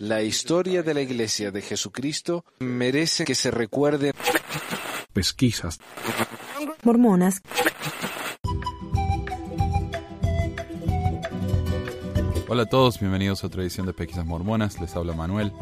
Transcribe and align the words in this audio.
La 0.00 0.22
historia 0.22 0.82
de 0.82 0.94
la 0.94 1.00
Iglesia 1.00 1.50
de 1.50 1.62
Jesucristo 1.62 2.44
merece 2.60 3.24
que 3.24 3.34
se 3.34 3.50
recuerde. 3.50 4.12
Pesquisas. 5.12 5.78
Mormonas. 6.82 7.40
Hola 12.48 12.62
a 12.62 12.66
todos, 12.66 13.00
bienvenidos 13.00 13.42
a 13.42 13.48
otra 13.48 13.62
edición 13.62 13.86
de 13.86 13.92
Pesquisas 13.92 14.24
Mormonas. 14.24 14.80
Les 14.80 14.94
habla 14.94 15.14
Manuel. 15.14 15.52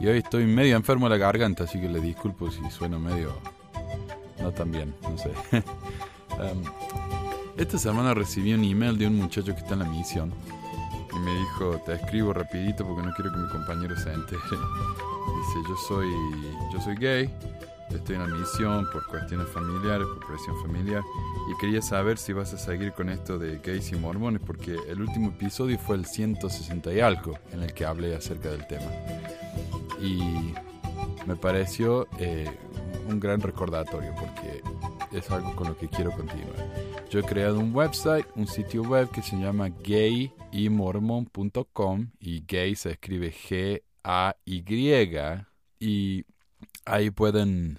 Y 0.00 0.06
hoy 0.06 0.18
estoy 0.18 0.46
medio 0.46 0.76
enfermo 0.76 1.08
de 1.08 1.18
la 1.18 1.24
garganta, 1.24 1.64
así 1.64 1.80
que 1.80 1.88
les 1.88 2.02
disculpo 2.02 2.50
si 2.50 2.60
sueno 2.70 2.98
medio. 2.98 3.36
No 4.40 4.52
tan 4.52 4.70
bien, 4.70 4.94
no 5.02 5.16
sé. 5.18 5.32
Um, 6.32 6.62
esta 7.58 7.76
semana 7.76 8.14
recibí 8.14 8.54
un 8.54 8.64
email 8.64 8.96
de 8.96 9.06
un 9.06 9.16
muchacho 9.16 9.54
que 9.54 9.60
está 9.60 9.74
en 9.74 9.80
la 9.80 9.84
misión 9.84 10.32
y 11.14 11.18
me 11.18 11.34
dijo, 11.34 11.80
te 11.84 11.94
escribo 11.94 12.32
rapidito 12.32 12.86
porque 12.86 13.02
no 13.06 13.12
quiero 13.14 13.32
que 13.32 13.38
mi 13.38 13.48
compañero 13.48 13.96
se 13.96 14.12
entere. 14.12 14.40
Dice, 14.50 15.68
yo 15.68 15.76
soy, 15.88 16.10
yo 16.72 16.80
soy 16.80 16.96
gay, 16.96 17.30
estoy 17.90 18.16
en 18.16 18.22
la 18.22 18.36
misión 18.36 18.86
por 18.92 19.06
cuestiones 19.06 19.48
familiares, 19.48 20.06
por 20.06 20.26
presión 20.26 20.60
familiar 20.62 21.02
y 21.48 21.56
quería 21.58 21.82
saber 21.82 22.18
si 22.18 22.32
vas 22.32 22.52
a 22.54 22.58
seguir 22.58 22.92
con 22.92 23.08
esto 23.08 23.38
de 23.38 23.58
gays 23.58 23.92
y 23.92 23.96
mormones 23.96 24.40
porque 24.44 24.76
el 24.88 25.00
último 25.00 25.28
episodio 25.28 25.78
fue 25.78 25.96
el 25.96 26.06
160 26.06 26.92
y 26.92 27.00
algo 27.00 27.38
en 27.52 27.62
el 27.62 27.72
que 27.74 27.84
hablé 27.84 28.14
acerca 28.14 28.50
del 28.50 28.66
tema. 28.66 28.90
Y 30.00 30.54
me 31.26 31.36
pareció 31.36 32.08
eh, 32.18 32.50
un 33.08 33.20
gran 33.20 33.40
recordatorio 33.40 34.14
porque 34.14 34.62
es 35.16 35.30
algo 35.30 35.54
con 35.54 35.68
lo 35.68 35.76
que 35.76 35.88
quiero 35.88 36.10
continuar. 36.12 36.71
Yo 37.12 37.20
he 37.20 37.24
creado 37.24 37.58
un 37.58 37.76
website, 37.76 38.24
un 38.36 38.46
sitio 38.46 38.84
web 38.84 39.10
que 39.10 39.20
se 39.20 39.36
llama 39.36 39.68
gayymormon.com 39.68 42.10
y 42.18 42.42
gay 42.46 42.74
se 42.74 42.92
escribe 42.92 43.30
G-A-Y 43.30 44.64
y 45.78 46.24
ahí 46.86 47.10
pueden 47.10 47.78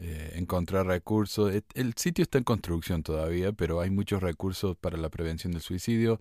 eh, 0.00 0.32
encontrar 0.34 0.88
recursos. 0.88 1.54
El 1.74 1.94
sitio 1.94 2.24
está 2.24 2.38
en 2.38 2.44
construcción 2.44 3.04
todavía, 3.04 3.52
pero 3.52 3.80
hay 3.80 3.90
muchos 3.90 4.20
recursos 4.20 4.76
para 4.76 4.98
la 4.98 5.10
prevención 5.10 5.52
del 5.52 5.62
suicidio. 5.62 6.20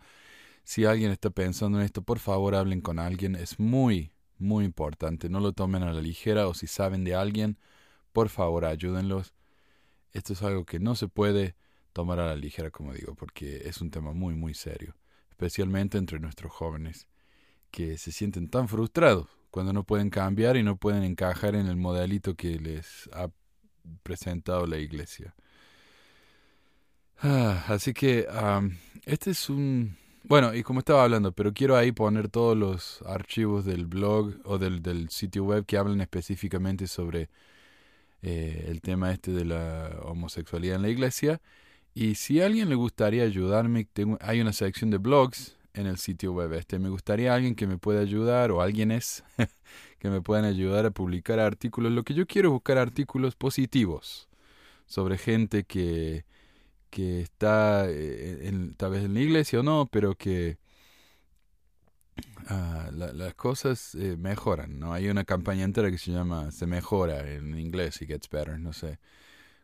Si 0.64 0.86
alguien 0.86 1.10
está 1.10 1.32
pensando 1.32 1.80
en 1.80 1.86
esto, 1.86 2.04
por 2.04 2.20
favor 2.20 2.54
hablen 2.54 2.82
con 2.82 3.00
alguien. 3.00 3.34
Es 3.34 3.60
muy, 3.60 4.12
muy 4.38 4.66
importante. 4.66 5.30
No 5.30 5.40
lo 5.40 5.54
tomen 5.54 5.82
a 5.82 5.94
la 5.94 6.02
ligera 6.02 6.48
o 6.48 6.54
si 6.54 6.68
saben 6.68 7.06
de 7.06 7.16
alguien, 7.16 7.58
por 8.14 8.30
favor 8.30 8.66
ayúdenlos. 8.66 9.34
Esto 10.14 10.34
es 10.34 10.44
algo 10.44 10.64
que 10.64 10.80
no 10.80 10.94
se 10.94 11.08
puede 11.08 11.56
tomar 11.94 12.20
a 12.20 12.28
la 12.28 12.36
ligera, 12.36 12.72
como 12.72 12.94
digo, 12.94 13.16
porque 13.16 13.68
es 13.68 13.82
un 13.82 13.92
tema 13.92 14.14
muy, 14.14 14.36
muy 14.36 14.54
serio, 14.54 14.96
especialmente 15.30 15.98
entre 15.98 16.20
nuestros 16.20 16.52
jóvenes, 16.52 17.08
que 17.72 17.98
se 17.98 18.12
sienten 18.12 18.50
tan 18.50 18.68
frustrados 18.68 19.28
cuando 19.50 19.74
no 19.74 19.84
pueden 19.84 20.10
cambiar 20.10 20.58
y 20.58 20.64
no 20.64 20.78
pueden 20.78 21.04
encajar 21.04 21.56
en 21.56 21.68
el 21.68 21.76
modelito 21.76 22.36
que 22.36 22.60
les 22.60 23.10
ha 23.14 23.30
presentado 24.04 24.66
la 24.66 24.78
iglesia. 24.78 25.36
Ah, 27.20 27.66
así 27.68 27.94
que 27.94 28.28
este 29.06 29.32
es 29.32 29.50
un... 29.50 29.98
Bueno, 30.24 30.54
y 30.54 30.64
como 30.64 30.80
estaba 30.80 31.04
hablando, 31.04 31.32
pero 31.32 31.54
quiero 31.54 31.76
ahí 31.76 31.92
poner 31.92 32.30
todos 32.30 32.56
los 32.56 33.02
archivos 33.08 33.66
del 33.66 33.88
blog 33.88 34.36
o 34.44 34.58
del, 34.58 34.82
del 34.82 35.10
sitio 35.10 35.44
web 35.44 35.66
que 35.66 35.78
hablan 35.78 36.00
específicamente 36.02 36.88
sobre 36.88 37.30
eh, 38.22 38.66
el 38.68 38.82
tema 38.82 39.12
este 39.12 39.32
de 39.32 39.46
la 39.46 40.00
homosexualidad 40.04 40.76
en 40.76 40.84
la 40.84 40.90
iglesia. 40.90 41.42
Y 41.94 42.16
si 42.16 42.42
a 42.42 42.46
alguien 42.46 42.70
le 42.70 42.76
gustaría 42.76 43.24
ayudarme, 43.24 43.86
tengo, 43.86 44.18
hay 44.22 44.42
una 44.42 44.54
sección 44.54 44.90
de 44.92 44.98
blogs 44.98 45.58
en 45.74 45.88
el 45.88 45.98
sitio 45.98 46.34
web 46.34 46.54
este. 46.54 46.80
Me 46.80 46.90
gustaría 46.90 47.34
alguien 47.34 47.56
que 47.56 47.68
me 47.68 47.78
pueda 47.78 48.02
ayudar, 48.02 48.52
o 48.52 48.62
alguien 48.62 48.92
es, 48.92 49.24
que 50.00 50.10
me 50.10 50.22
puedan 50.22 50.46
ayudar 50.46 50.86
a 50.86 50.92
publicar 50.92 51.40
artículos. 51.40 51.92
Lo 51.92 52.04
que 52.04 52.14
yo 52.14 52.26
quiero 52.28 52.50
es 52.50 52.54
buscar 52.54 52.78
artículos 52.78 53.36
positivos 53.36 54.30
sobre 54.86 55.18
gente 55.18 55.64
que, 55.64 56.26
que 56.90 57.22
está 57.22 57.90
eh, 57.90 58.48
en, 58.48 58.74
tal 58.76 58.92
vez 58.92 59.04
en 59.06 59.14
la 59.14 59.22
iglesia 59.22 59.60
o 59.62 59.64
no, 59.64 59.88
pero 59.92 60.16
que 60.16 60.58
Ah, 62.48 62.90
las 62.92 63.34
cosas 63.36 63.96
eh, 63.96 64.18
mejoran, 64.18 64.80
¿no? 64.80 64.94
Hay 64.94 65.08
una 65.10 65.24
campaña 65.24 65.64
entera 65.64 65.92
que 65.92 65.98
se 65.98 66.12
llama 66.12 66.52
Se 66.52 66.66
mejora 66.66 67.30
en 67.32 67.58
inglés 67.58 68.02
y 68.02 68.08
Gets 68.08 68.30
Better, 68.30 68.60
no 68.60 68.74
sé 68.74 69.00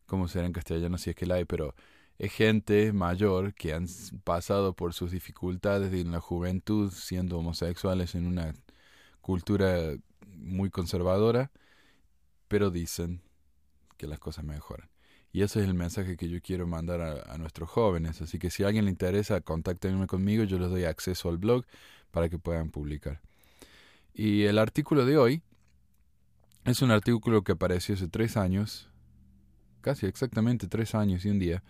cómo 0.05 0.27
será 0.27 0.45
en 0.47 0.53
castellano 0.53 0.97
si 0.97 1.09
es 1.11 1.15
que 1.15 1.25
la 1.25 1.35
hay, 1.35 1.45
pero 1.45 1.75
es 2.19 2.31
gente 2.31 2.93
mayor 2.93 3.53
que 3.53 3.73
han 3.73 3.87
pasado 4.23 4.73
por 4.73 4.93
sus 4.93 5.11
dificultades 5.11 5.93
en 5.93 6.11
la 6.11 6.19
juventud 6.19 6.91
siendo 6.91 7.37
homosexuales 7.37 8.15
en 8.15 8.25
una 8.25 8.53
cultura 9.21 9.95
muy 10.25 10.69
conservadora, 10.69 11.51
pero 12.47 12.71
dicen 12.71 13.21
que 13.97 14.07
las 14.07 14.19
cosas 14.19 14.45
mejoran. 14.45 14.89
Y 15.31 15.43
ese 15.43 15.61
es 15.61 15.67
el 15.67 15.73
mensaje 15.73 16.17
que 16.17 16.29
yo 16.29 16.41
quiero 16.41 16.65
mandar 16.65 17.01
a, 17.01 17.33
a 17.33 17.37
nuestros 17.37 17.69
jóvenes. 17.69 18.21
Así 18.21 18.39
que 18.39 18.49
si 18.49 18.63
a 18.63 18.67
alguien 18.67 18.85
le 18.85 18.91
interesa, 18.91 19.41
contáctenme 19.41 20.07
conmigo, 20.07 20.43
yo 20.45 20.57
les 20.57 20.69
doy 20.69 20.85
acceso 20.85 21.29
al 21.29 21.37
blog 21.37 21.65
para 22.11 22.29
que 22.29 22.39
puedan 22.39 22.71
publicar. 22.71 23.21
Y 24.13 24.43
el 24.45 24.57
artículo 24.57 25.05
de 25.05 25.17
hoy 25.17 25.43
es 26.65 26.81
un 26.81 26.89
artículo 26.89 27.43
que 27.43 27.51
apareció 27.51 27.93
hace 27.93 28.07
tres 28.07 28.35
años, 28.35 28.89
casi 29.81 30.07
exactamente 30.07 30.67
tres 30.67 30.95
años 30.95 31.23
y 31.23 31.29
un 31.29 31.37
día, 31.37 31.63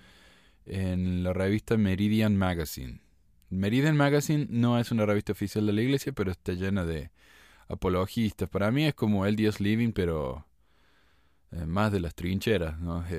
en 0.68 1.24
la 1.24 1.34
revista 1.34 1.78
Meridian 1.78 2.36
Magazine. 2.36 3.02
Meridian 3.50 3.96
Magazine 3.96 4.48
no 4.50 4.80
es 4.80 4.92
una 4.92 5.06
revista 5.06 5.32
oficial 5.32 5.66
de 5.66 5.74
la 5.74 5.82
iglesia, 5.82 6.12
pero 6.12 6.32
está 6.32 6.54
llena 6.54 6.86
de 6.86 7.12
apologistas. 7.68 8.50
Para 8.50 8.72
mí 8.72 8.86
es 8.86 8.94
como 8.94 9.26
el 9.26 9.36
Dios 9.36 9.60
Living, 9.60 9.92
pero 9.92 10.46
eh, 11.52 11.66
más 11.66 11.92
de 11.92 12.00
las 12.00 12.16
trincheras. 12.16 12.80
¿no? 12.80 13.04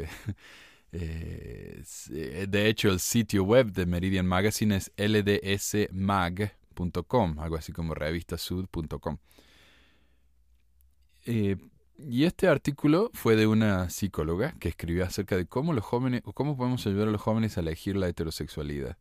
Eh, 0.91 1.83
eh, 2.15 2.47
de 2.49 2.67
hecho, 2.67 2.89
el 2.89 2.99
sitio 2.99 3.45
web 3.45 3.73
de 3.73 3.85
Meridian 3.85 4.25
Magazine 4.25 4.75
es 4.75 4.91
ldsmag 4.97 6.55
algo 7.39 7.57
así 7.57 7.73
como 7.73 7.95
revistasud.com. 7.95 9.19
Eh, 11.27 11.57
y 11.99 12.25
este 12.25 12.49
artículo 12.49 13.11
fue 13.13 13.37
de 13.37 13.47
una 13.47 13.91
psicóloga 13.91 14.55
que 14.61 14.69
escribió 14.69 15.05
acerca 15.05 15.37
de 15.37 15.47
cómo 15.47 15.73
los 15.73 15.85
jóvenes, 15.85 16.23
o 16.25 16.33
cómo 16.33 16.57
podemos 16.57 16.87
ayudar 16.87 17.09
a 17.09 17.11
los 17.11 17.21
jóvenes 17.21 17.57
a 17.57 17.61
elegir 17.61 17.97
la 17.97 18.09
heterosexualidad. 18.09 18.97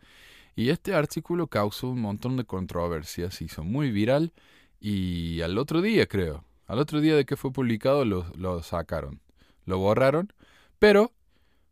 Y 0.56 0.70
este 0.70 0.96
artículo 0.96 1.48
causó 1.48 1.90
un 1.90 2.02
montón 2.02 2.38
de 2.38 2.46
controversias, 2.46 3.36
se 3.36 3.46
hizo 3.46 3.64
muy 3.64 3.92
viral 3.92 4.34
y 4.80 5.42
al 5.42 5.58
otro 5.60 5.82
día, 5.82 6.08
creo, 6.08 6.44
al 6.66 6.80
otro 6.80 7.00
día 7.00 7.16
de 7.16 7.26
que 7.26 7.38
fue 7.38 7.52
publicado 7.52 8.04
lo, 8.06 8.26
lo 8.36 8.64
sacaron, 8.64 9.22
lo 9.66 9.78
borraron, 9.78 10.34
pero 10.80 11.14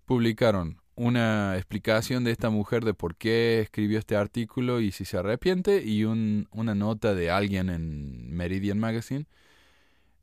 publicaron 0.06 0.78
una 0.96 1.56
explicación 1.58 2.24
de 2.24 2.32
esta 2.32 2.50
mujer 2.52 2.86
de 2.86 2.94
por 2.94 3.16
qué 3.16 3.60
escribió 3.62 4.00
este 4.00 4.16
artículo 4.16 4.80
y 4.80 4.92
si 4.92 5.06
se 5.06 5.18
arrepiente 5.18 5.84
y 5.84 6.06
un, 6.06 6.48
una 6.52 6.76
nota 6.76 7.16
de 7.16 7.32
alguien 7.32 7.70
en 7.70 8.32
Meridian 8.32 8.80
Magazine 8.80 9.26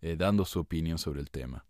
eh, 0.03 0.17
dando 0.17 0.45
su 0.45 0.61
opinión 0.61 0.99
sobre 0.99 1.21
el 1.21 1.31
tema. 1.31 1.65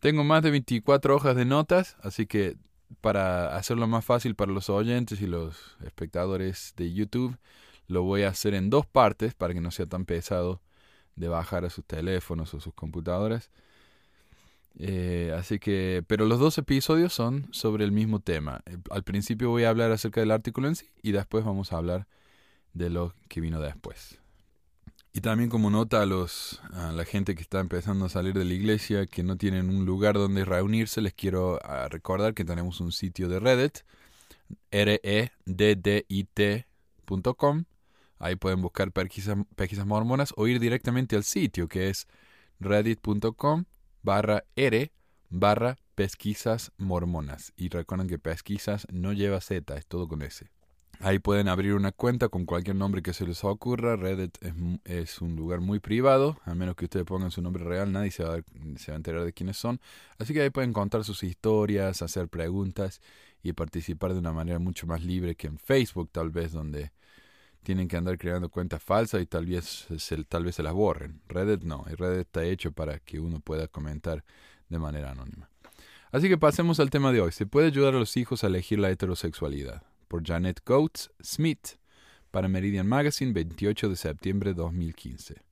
Tengo 0.00 0.24
más 0.24 0.42
de 0.42 0.50
24 0.50 1.14
hojas 1.14 1.36
de 1.36 1.44
notas, 1.44 1.96
así 2.02 2.26
que 2.26 2.56
para 3.00 3.56
hacerlo 3.56 3.86
más 3.86 4.04
fácil 4.04 4.34
para 4.34 4.52
los 4.52 4.68
oyentes 4.70 5.20
y 5.20 5.26
los 5.26 5.76
espectadores 5.84 6.74
de 6.76 6.92
YouTube, 6.92 7.36
lo 7.86 8.02
voy 8.02 8.22
a 8.22 8.28
hacer 8.28 8.54
en 8.54 8.70
dos 8.70 8.86
partes 8.86 9.34
para 9.34 9.54
que 9.54 9.60
no 9.60 9.70
sea 9.70 9.86
tan 9.86 10.04
pesado 10.04 10.60
de 11.16 11.28
bajar 11.28 11.64
a 11.64 11.70
sus 11.70 11.84
teléfonos 11.84 12.54
o 12.54 12.60
sus 12.60 12.74
computadoras. 12.74 13.50
Eh, 14.76 15.32
así 15.38 15.58
que, 15.58 16.02
pero 16.06 16.26
los 16.26 16.40
dos 16.40 16.58
episodios 16.58 17.12
son 17.12 17.46
sobre 17.52 17.84
el 17.84 17.92
mismo 17.92 18.20
tema. 18.20 18.62
Al 18.90 19.04
principio 19.04 19.50
voy 19.50 19.64
a 19.64 19.70
hablar 19.70 19.92
acerca 19.92 20.20
del 20.20 20.32
artículo 20.32 20.68
en 20.68 20.76
sí 20.76 20.88
y 21.02 21.12
después 21.12 21.44
vamos 21.44 21.72
a 21.72 21.76
hablar 21.76 22.06
de 22.72 22.90
lo 22.90 23.14
que 23.28 23.40
vino 23.40 23.60
después. 23.60 24.18
Y 25.16 25.20
también 25.20 25.48
como 25.48 25.70
nota 25.70 26.02
a 26.02 26.06
los 26.06 26.60
a 26.72 26.90
la 26.90 27.04
gente 27.04 27.36
que 27.36 27.42
está 27.42 27.60
empezando 27.60 28.04
a 28.06 28.08
salir 28.08 28.34
de 28.34 28.44
la 28.44 28.52
iglesia, 28.52 29.06
que 29.06 29.22
no 29.22 29.36
tienen 29.36 29.70
un 29.70 29.86
lugar 29.86 30.16
donde 30.16 30.44
reunirse, 30.44 31.00
les 31.00 31.14
quiero 31.14 31.60
ah, 31.62 31.88
recordar 31.88 32.34
que 32.34 32.44
tenemos 32.44 32.80
un 32.80 32.90
sitio 32.90 33.28
de 33.28 33.38
Reddit, 33.38 33.84
reddit.com. 35.46 36.64
Ahí 38.18 38.34
pueden 38.34 38.60
buscar 38.60 38.90
pesquisas 38.90 39.86
mormonas 39.86 40.34
o 40.36 40.48
ir 40.48 40.58
directamente 40.58 41.14
al 41.14 41.22
sitio 41.22 41.68
que 41.68 41.90
es 41.90 42.08
reddit.com 42.58 43.66
barra 44.02 44.42
R 44.56 44.90
barra 45.30 45.76
pesquisas 45.94 46.72
mormonas. 46.76 47.52
Y 47.56 47.68
recuerden 47.68 48.08
que 48.08 48.18
pesquisas 48.18 48.84
no 48.90 49.12
lleva 49.12 49.40
Z, 49.40 49.76
es 49.76 49.86
todo 49.86 50.08
con 50.08 50.22
S. 50.22 50.50
Ahí 51.00 51.18
pueden 51.18 51.48
abrir 51.48 51.74
una 51.74 51.92
cuenta 51.92 52.28
con 52.28 52.46
cualquier 52.46 52.76
nombre 52.76 53.02
que 53.02 53.12
se 53.12 53.26
les 53.26 53.44
ocurra. 53.44 53.96
Reddit 53.96 54.38
es, 54.84 55.20
un 55.20 55.36
lugar 55.36 55.60
muy 55.60 55.80
privado, 55.80 56.38
a 56.44 56.54
menos 56.54 56.76
que 56.76 56.84
ustedes 56.84 57.04
pongan 57.04 57.30
su 57.30 57.42
nombre 57.42 57.64
real, 57.64 57.92
nadie 57.92 58.10
se 58.10 58.24
va, 58.24 58.36
a, 58.36 58.42
se 58.78 58.90
va 58.90 58.94
a 58.94 58.96
enterar 58.96 59.24
de 59.24 59.32
quiénes 59.32 59.56
son. 59.56 59.80
Así 60.18 60.32
que 60.32 60.42
ahí 60.42 60.50
pueden 60.50 60.72
contar 60.72 61.04
sus 61.04 61.22
historias, 61.22 62.02
hacer 62.02 62.28
preguntas 62.28 63.00
y 63.42 63.52
participar 63.52 64.14
de 64.14 64.20
una 64.20 64.32
manera 64.32 64.58
mucho 64.58 64.86
más 64.86 65.02
libre 65.04 65.34
que 65.34 65.46
en 65.46 65.58
Facebook, 65.58 66.10
tal 66.10 66.30
vez, 66.30 66.52
donde 66.52 66.92
tienen 67.62 67.88
que 67.88 67.96
andar 67.96 68.18
creando 68.18 68.48
cuentas 68.48 68.82
falsas 68.82 69.20
y 69.22 69.26
tal 69.26 69.46
vez 69.46 69.86
se, 69.98 70.24
tal 70.24 70.44
vez 70.44 70.54
se 70.54 70.62
las 70.62 70.72
borren. 70.72 71.20
Reddit 71.28 71.62
no, 71.62 71.84
y 71.90 71.94
Reddit 71.94 72.26
está 72.26 72.44
hecho 72.44 72.72
para 72.72 72.98
que 73.00 73.20
uno 73.20 73.40
pueda 73.40 73.68
comentar 73.68 74.24
de 74.68 74.78
manera 74.78 75.10
anónima. 75.10 75.50
Así 76.12 76.28
que 76.28 76.38
pasemos 76.38 76.78
al 76.78 76.90
tema 76.90 77.10
de 77.10 77.20
hoy. 77.20 77.32
¿Se 77.32 77.44
puede 77.44 77.66
ayudar 77.66 77.94
a 77.94 77.98
los 77.98 78.16
hijos 78.16 78.44
a 78.44 78.46
elegir 78.46 78.78
la 78.78 78.90
heterosexualidad? 78.90 79.82
Por 80.14 80.24
Janet 80.24 80.60
Coates 80.62 81.10
Smith, 81.20 81.70
para 82.30 82.46
Meridian 82.46 82.86
Magazine, 82.86 83.32
28 83.32 83.88
de 83.88 83.96
septiembre 83.96 84.50
de 84.50 84.54
2015. 84.54 85.42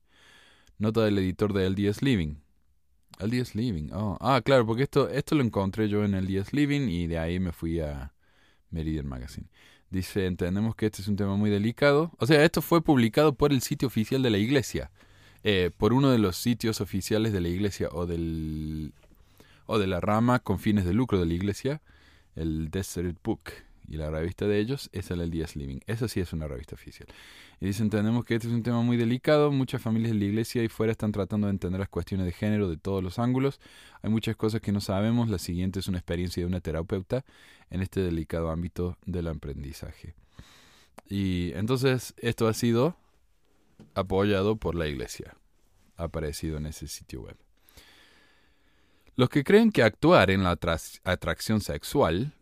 Nota 0.77 1.03
del 1.03 1.17
editor 1.17 1.51
de 1.51 1.69
LDS 1.69 2.01
Living. 2.01 2.35
LDS 3.19 3.55
Living, 3.55 3.89
oh. 3.91 4.17
Ah, 4.21 4.41
claro, 4.41 4.65
porque 4.65 4.83
esto, 4.83 5.09
esto 5.09 5.35
lo 5.35 5.43
encontré 5.43 5.89
yo 5.89 6.05
en 6.05 6.13
LDS 6.13 6.53
Living 6.53 6.87
y 6.87 7.07
de 7.07 7.19
ahí 7.19 7.41
me 7.41 7.51
fui 7.51 7.81
a 7.81 8.13
Meridian 8.69 9.05
Magazine. 9.05 9.49
Dice, 9.89 10.27
entendemos 10.27 10.77
que 10.77 10.85
este 10.85 11.01
es 11.01 11.09
un 11.09 11.17
tema 11.17 11.35
muy 11.35 11.49
delicado. 11.49 12.13
O 12.19 12.25
sea, 12.25 12.41
esto 12.45 12.61
fue 12.61 12.81
publicado 12.81 13.35
por 13.35 13.51
el 13.51 13.59
sitio 13.59 13.89
oficial 13.89 14.23
de 14.23 14.29
la 14.29 14.37
iglesia. 14.37 14.91
Eh, 15.43 15.71
por 15.75 15.91
uno 15.91 16.09
de 16.09 16.19
los 16.19 16.37
sitios 16.37 16.79
oficiales 16.79 17.33
de 17.33 17.41
la 17.41 17.49
iglesia 17.49 17.89
o 17.91 18.05
del 18.05 18.93
o 19.65 19.77
de 19.77 19.87
la 19.87 19.99
rama 19.99 20.39
con 20.39 20.57
fines 20.57 20.85
de 20.85 20.93
lucro 20.93 21.19
de 21.19 21.25
la 21.25 21.33
iglesia, 21.33 21.81
el 22.37 22.71
Desert 22.71 23.17
Book 23.21 23.51
y 23.87 23.97
la 23.97 24.09
revista 24.09 24.47
de 24.47 24.59
ellos 24.59 24.89
es 24.93 25.11
el 25.11 25.19
LDS 25.19 25.55
Living. 25.55 25.79
Esa 25.87 26.07
sí 26.07 26.19
es 26.19 26.33
una 26.33 26.47
revista 26.47 26.75
oficial. 26.75 27.07
Y 27.59 27.67
dicen, 27.67 27.85
entendemos 27.85 28.25
que 28.25 28.35
este 28.35 28.47
es 28.47 28.53
un 28.53 28.63
tema 28.63 28.81
muy 28.81 28.97
delicado, 28.97 29.51
muchas 29.51 29.81
familias 29.81 30.11
de 30.13 30.19
la 30.19 30.25
iglesia 30.25 30.63
y 30.63 30.67
fuera 30.67 30.91
están 30.91 31.11
tratando 31.11 31.47
de 31.47 31.51
entender 31.51 31.79
las 31.79 31.89
cuestiones 31.89 32.25
de 32.25 32.31
género 32.31 32.69
de 32.69 32.77
todos 32.77 33.03
los 33.03 33.19
ángulos. 33.19 33.59
Hay 34.01 34.09
muchas 34.09 34.35
cosas 34.35 34.61
que 34.61 34.71
no 34.71 34.81
sabemos, 34.81 35.29
la 35.29 35.39
siguiente 35.39 35.79
es 35.79 35.87
una 35.87 35.97
experiencia 35.97 36.41
de 36.41 36.47
una 36.47 36.61
terapeuta 36.61 37.23
en 37.69 37.81
este 37.81 38.01
delicado 38.01 38.49
ámbito 38.49 38.97
del 39.05 39.27
aprendizaje. 39.27 40.15
Y 41.07 41.51
entonces 41.53 42.13
esto 42.17 42.47
ha 42.47 42.53
sido 42.53 42.95
apoyado 43.95 44.55
por 44.55 44.75
la 44.75 44.87
iglesia, 44.87 45.35
ha 45.97 46.03
aparecido 46.03 46.57
en 46.57 46.67
ese 46.67 46.87
sitio 46.87 47.21
web. 47.21 47.37
Los 49.15 49.29
que 49.29 49.43
creen 49.43 49.71
que 49.71 49.83
actuar 49.83 50.31
en 50.31 50.43
la 50.43 50.57
atracción 51.03 51.61
sexual 51.61 52.33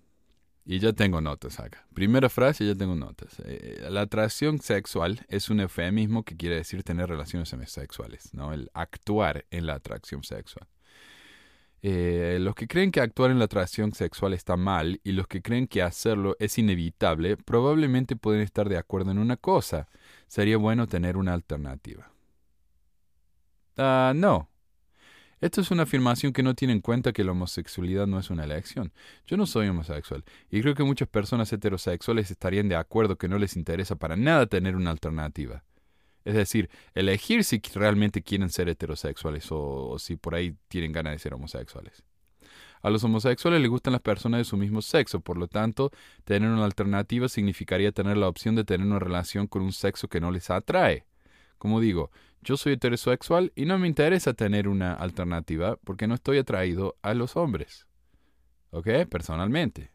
y 0.66 0.80
ya 0.80 0.94
tengo 0.94 1.22
notas 1.22 1.60
acá. 1.60 1.86
Primera 1.94 2.30
frase, 2.30 2.66
ya 2.66 2.76
tengo 2.76 2.96
notas. 2.96 3.42
Eh, 3.46 3.88
la 3.90 4.02
atracción 4.02 4.60
sexual 4.60 5.26
es 5.28 5.50
un 5.50 5.60
eufemismo 5.60 6.24
que 6.24 6.38
quiere 6.38 6.56
decir 6.56 6.84
tener 6.84 7.10
relaciones 7.10 7.50
sexuales, 7.68 8.34
¿no? 8.34 8.54
El 8.54 8.70
actuar 8.74 9.46
en 9.50 9.66
la 9.66 9.76
atracción 9.76 10.24
sexual. 10.24 10.68
Eh, 11.84 12.38
los 12.40 12.54
que 12.54 12.68
creen 12.68 12.92
que 12.92 13.02
actuar 13.02 13.32
en 13.32 13.40
la 13.40 13.46
atracción 13.46 13.92
sexual 13.94 14.34
está 14.34 14.56
mal 14.56 15.02
y 15.04 15.14
los 15.14 15.28
que 15.28 15.42
creen 15.42 15.66
que 15.68 15.82
hacerlo 15.82 16.36
es 16.40 16.60
inevitable, 16.60 17.38
probablemente 17.38 18.16
pueden 18.16 18.42
estar 18.42 18.70
de 18.70 18.78
acuerdo 18.78 19.10
en 19.10 19.18
una 19.18 19.38
cosa. 19.38 19.88
Sería 20.28 20.58
bueno 20.58 20.86
tener 20.88 21.18
una 21.18 21.34
alternativa. 21.34 22.12
Ah, 23.78 24.14
no, 24.16 24.51
esto 25.42 25.60
es 25.60 25.72
una 25.72 25.84
afirmación 25.84 26.34
que 26.34 26.44
no 26.44 26.54
tiene 26.54 26.74
en 26.74 26.82
cuenta 26.82 27.12
que 27.12 27.24
la 27.24 27.32
homosexualidad 27.32 28.06
no 28.06 28.20
es 28.20 28.30
una 28.30 28.44
elección. 28.44 28.94
Yo 29.26 29.38
no 29.38 29.48
soy 29.48 29.68
homosexual 29.68 30.24
y 30.52 30.62
creo 30.62 30.76
que 30.76 30.84
muchas 30.84 31.08
personas 31.08 31.52
heterosexuales 31.52 32.30
estarían 32.30 32.70
de 32.70 32.76
acuerdo 32.76 33.18
que 33.18 33.28
no 33.28 33.40
les 33.40 33.58
interesa 33.58 33.96
para 33.96 34.16
nada 34.16 34.46
tener 34.46 34.76
una 34.76 34.92
alternativa. 34.92 35.64
Es 36.26 36.36
decir, 36.36 36.70
elegir 36.94 37.44
si 37.44 37.60
realmente 37.74 38.22
quieren 38.22 38.50
ser 38.50 38.70
heterosexuales 38.70 39.48
o, 39.50 39.98
si 39.98 40.16
por 40.16 40.36
ahí 40.36 40.56
tienen 40.68 40.92
ganas 40.92 41.14
de 41.14 41.20
ser 41.20 41.34
homosexuales. 41.34 42.04
A 42.84 42.92
los 42.92 43.04
homosexuales 43.04 43.62
les 43.62 43.70
gustan 43.70 43.94
las 43.94 44.02
personas 44.02 44.40
de 44.40 44.46
su 44.46 44.58
mismo 44.58 44.84
sexo, 44.84 45.22
por 45.22 45.38
lo 45.38 45.48
tanto, 45.48 45.92
tener 46.24 46.50
una 46.50 46.66
alternativa 46.66 47.28
significaría 47.30 47.92
tener 47.92 48.18
la 48.18 48.28
opción 48.28 48.56
de 48.56 48.64
tener 48.64 48.86
una 48.86 49.00
relación 49.00 49.48
con 49.48 49.64
un 49.64 49.74
sexo 49.74 50.08
que 50.08 50.22
no 50.22 50.30
les 50.30 50.52
atrae. 50.52 51.06
Como 51.58 51.80
digo, 51.80 52.12
yo 52.42 52.58
soy 52.58 52.74
heterosexual 52.74 53.52
y 53.56 53.66
no 53.66 53.78
me 53.78 53.88
interesa 53.88 54.34
tener 54.34 54.68
una 54.68 54.94
alternativa 54.94 55.78
porque 55.84 56.08
no 56.08 56.16
estoy 56.16 56.40
atraído 56.40 56.98
a 57.02 57.14
los 57.14 57.36
hombres. 57.36 57.88
¿Ok? 58.72 58.88
Personalmente. 59.10 59.92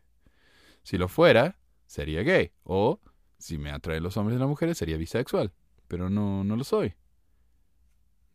Si 0.83 0.99
lo 0.99 1.09
fuera, 1.09 1.59
sería 1.87 2.23
gay. 2.23 2.53
O 2.63 3.01
si 3.39 3.59
me 3.59 3.71
atraen 3.71 4.03
los 4.03 4.17
hombres 4.17 4.37
y 4.37 4.41
las 4.41 4.49
mujeres, 4.49 4.79
sería 4.79 4.97
bisexual. 4.97 5.53
Pero 5.89 6.09
no, 6.11 6.45
no 6.45 6.57
lo 6.57 6.65
soy. 6.65 6.95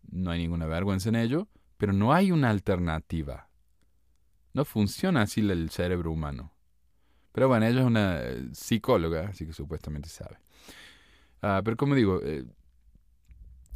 No 0.09 0.31
hay 0.31 0.39
ninguna 0.39 0.65
vergüenza 0.65 1.09
en 1.09 1.15
ello, 1.15 1.47
pero 1.77 1.93
no 1.93 2.13
hay 2.13 2.31
una 2.31 2.49
alternativa. 2.49 3.49
No 4.53 4.65
funciona 4.65 5.21
así 5.21 5.39
el 5.41 5.69
cerebro 5.69 6.11
humano. 6.11 6.53
Pero 7.31 7.47
bueno, 7.47 7.65
ella 7.65 7.79
es 7.79 7.85
una 7.85 8.21
eh, 8.21 8.49
psicóloga, 8.51 9.29
así 9.29 9.45
que 9.45 9.53
supuestamente 9.53 10.09
sabe. 10.09 10.37
Ah, 11.41 11.61
pero 11.63 11.77
como 11.77 11.95
digo, 11.95 12.19
eh, 12.23 12.45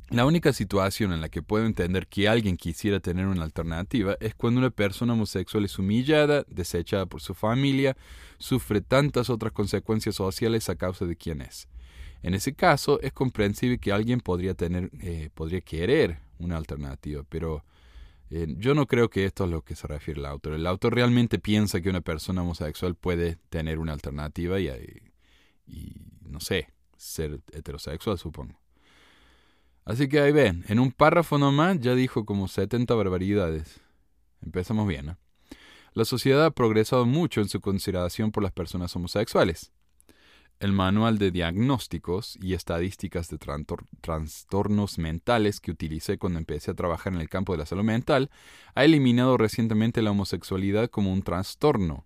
la 0.10 0.25
única 0.25 0.54
situación 0.54 1.13
en 1.13 1.22
la 1.22 1.30
que 1.30 1.42
puedo 1.42 1.66
entender 1.66 2.07
que 2.07 2.28
alguien 2.28 2.57
quisiera 2.57 3.00
tener 3.00 3.25
una 3.25 3.44
alternativa 3.44 4.16
es 4.19 4.36
cuando 4.36 4.60
una 4.60 4.69
persona 4.69 5.13
homosexual 5.13 5.66
es 5.66 5.80
humillada, 5.80 6.46
desechada 6.48 7.07
por 7.07 7.22
su 7.22 7.34
familia, 7.34 7.98
sufre 8.38 8.81
tantas 8.81 9.31
otras 9.31 9.52
consecuencias 9.52 10.16
sociales 10.16 10.69
a 10.69 10.75
causa 10.75 11.06
de 11.06 11.16
quién 11.16 11.42
es. 11.42 11.68
En 12.22 12.36
ese 12.36 12.54
caso, 12.54 13.00
es 13.02 13.13
comprensible 13.13 13.80
que 13.80 13.92
alguien 13.92 14.19
podría 14.19 14.54
tener, 14.54 14.92
eh, 15.02 15.30
podría 15.34 15.62
querer 15.62 16.19
una 16.38 16.58
alternativa, 16.58 17.24
pero 17.28 17.63
eh, 18.30 18.48
yo 18.58 18.75
no 18.75 18.86
creo 18.86 19.10
que 19.10 19.25
esto 19.25 19.46
es 19.46 19.51
lo 19.51 19.63
que 19.63 19.75
se 19.75 19.88
refiere 19.88 20.19
el 20.19 20.25
autor. 20.28 20.54
El 20.54 20.68
autor 20.68 20.94
realmente 20.94 21.40
piensa 21.40 21.81
que 21.81 21.90
una 21.90 22.01
persona 22.01 22.44
homosexual 22.44 22.96
puede 22.96 23.38
tener 23.50 23.80
una 23.80 23.94
alternativa 23.94 24.60
y, 24.60 24.69
y 25.68 25.96
no 26.22 26.40
sé, 26.40 26.69
ser 26.96 27.42
heterosexual, 27.51 28.18
supongo. 28.19 28.65
Así 29.86 30.08
que 30.08 30.20
ahí 30.20 30.32
ven, 30.32 30.66
en 30.68 30.80
un 30.80 30.92
párrafo 30.92 31.38
nomás 31.38 31.80
ya 31.80 31.94
dijo 31.94 32.26
como 32.26 32.48
70 32.48 32.94
barbaridades. 32.96 33.80
Empezamos 34.42 34.88
bien, 34.88 35.06
¿no? 35.06 35.18
La 35.94 36.06
sociedad 36.06 36.44
ha 36.44 36.52
progresado 36.52 37.06
mucho 37.06 37.40
en 37.40 37.48
su 37.48 37.62
consideración 37.62 38.32
por 38.32 38.44
las 38.44 38.52
personas 38.52 38.94
homosexuales. 38.96 39.72
El 40.60 40.74
manual 40.74 41.18
de 41.18 41.32
diagnósticos 41.32 42.38
y 42.42 42.54
estadísticas 42.54 43.30
de 43.30 43.38
trastornos 44.02 44.98
mentales 44.98 45.60
que 45.60 45.72
utilicé 45.72 46.18
cuando 46.18 46.40
empecé 46.40 46.72
a 46.72 46.76
trabajar 46.76 47.14
en 47.14 47.22
el 47.22 47.30
campo 47.30 47.54
de 47.54 47.60
la 47.60 47.66
salud 47.66 47.84
mental 47.84 48.30
ha 48.74 48.86
eliminado 48.86 49.38
recientemente 49.38 50.02
la 50.02 50.12
homosexualidad 50.12 50.90
como 50.90 51.14
un 51.14 51.22
trastorno. 51.22 52.06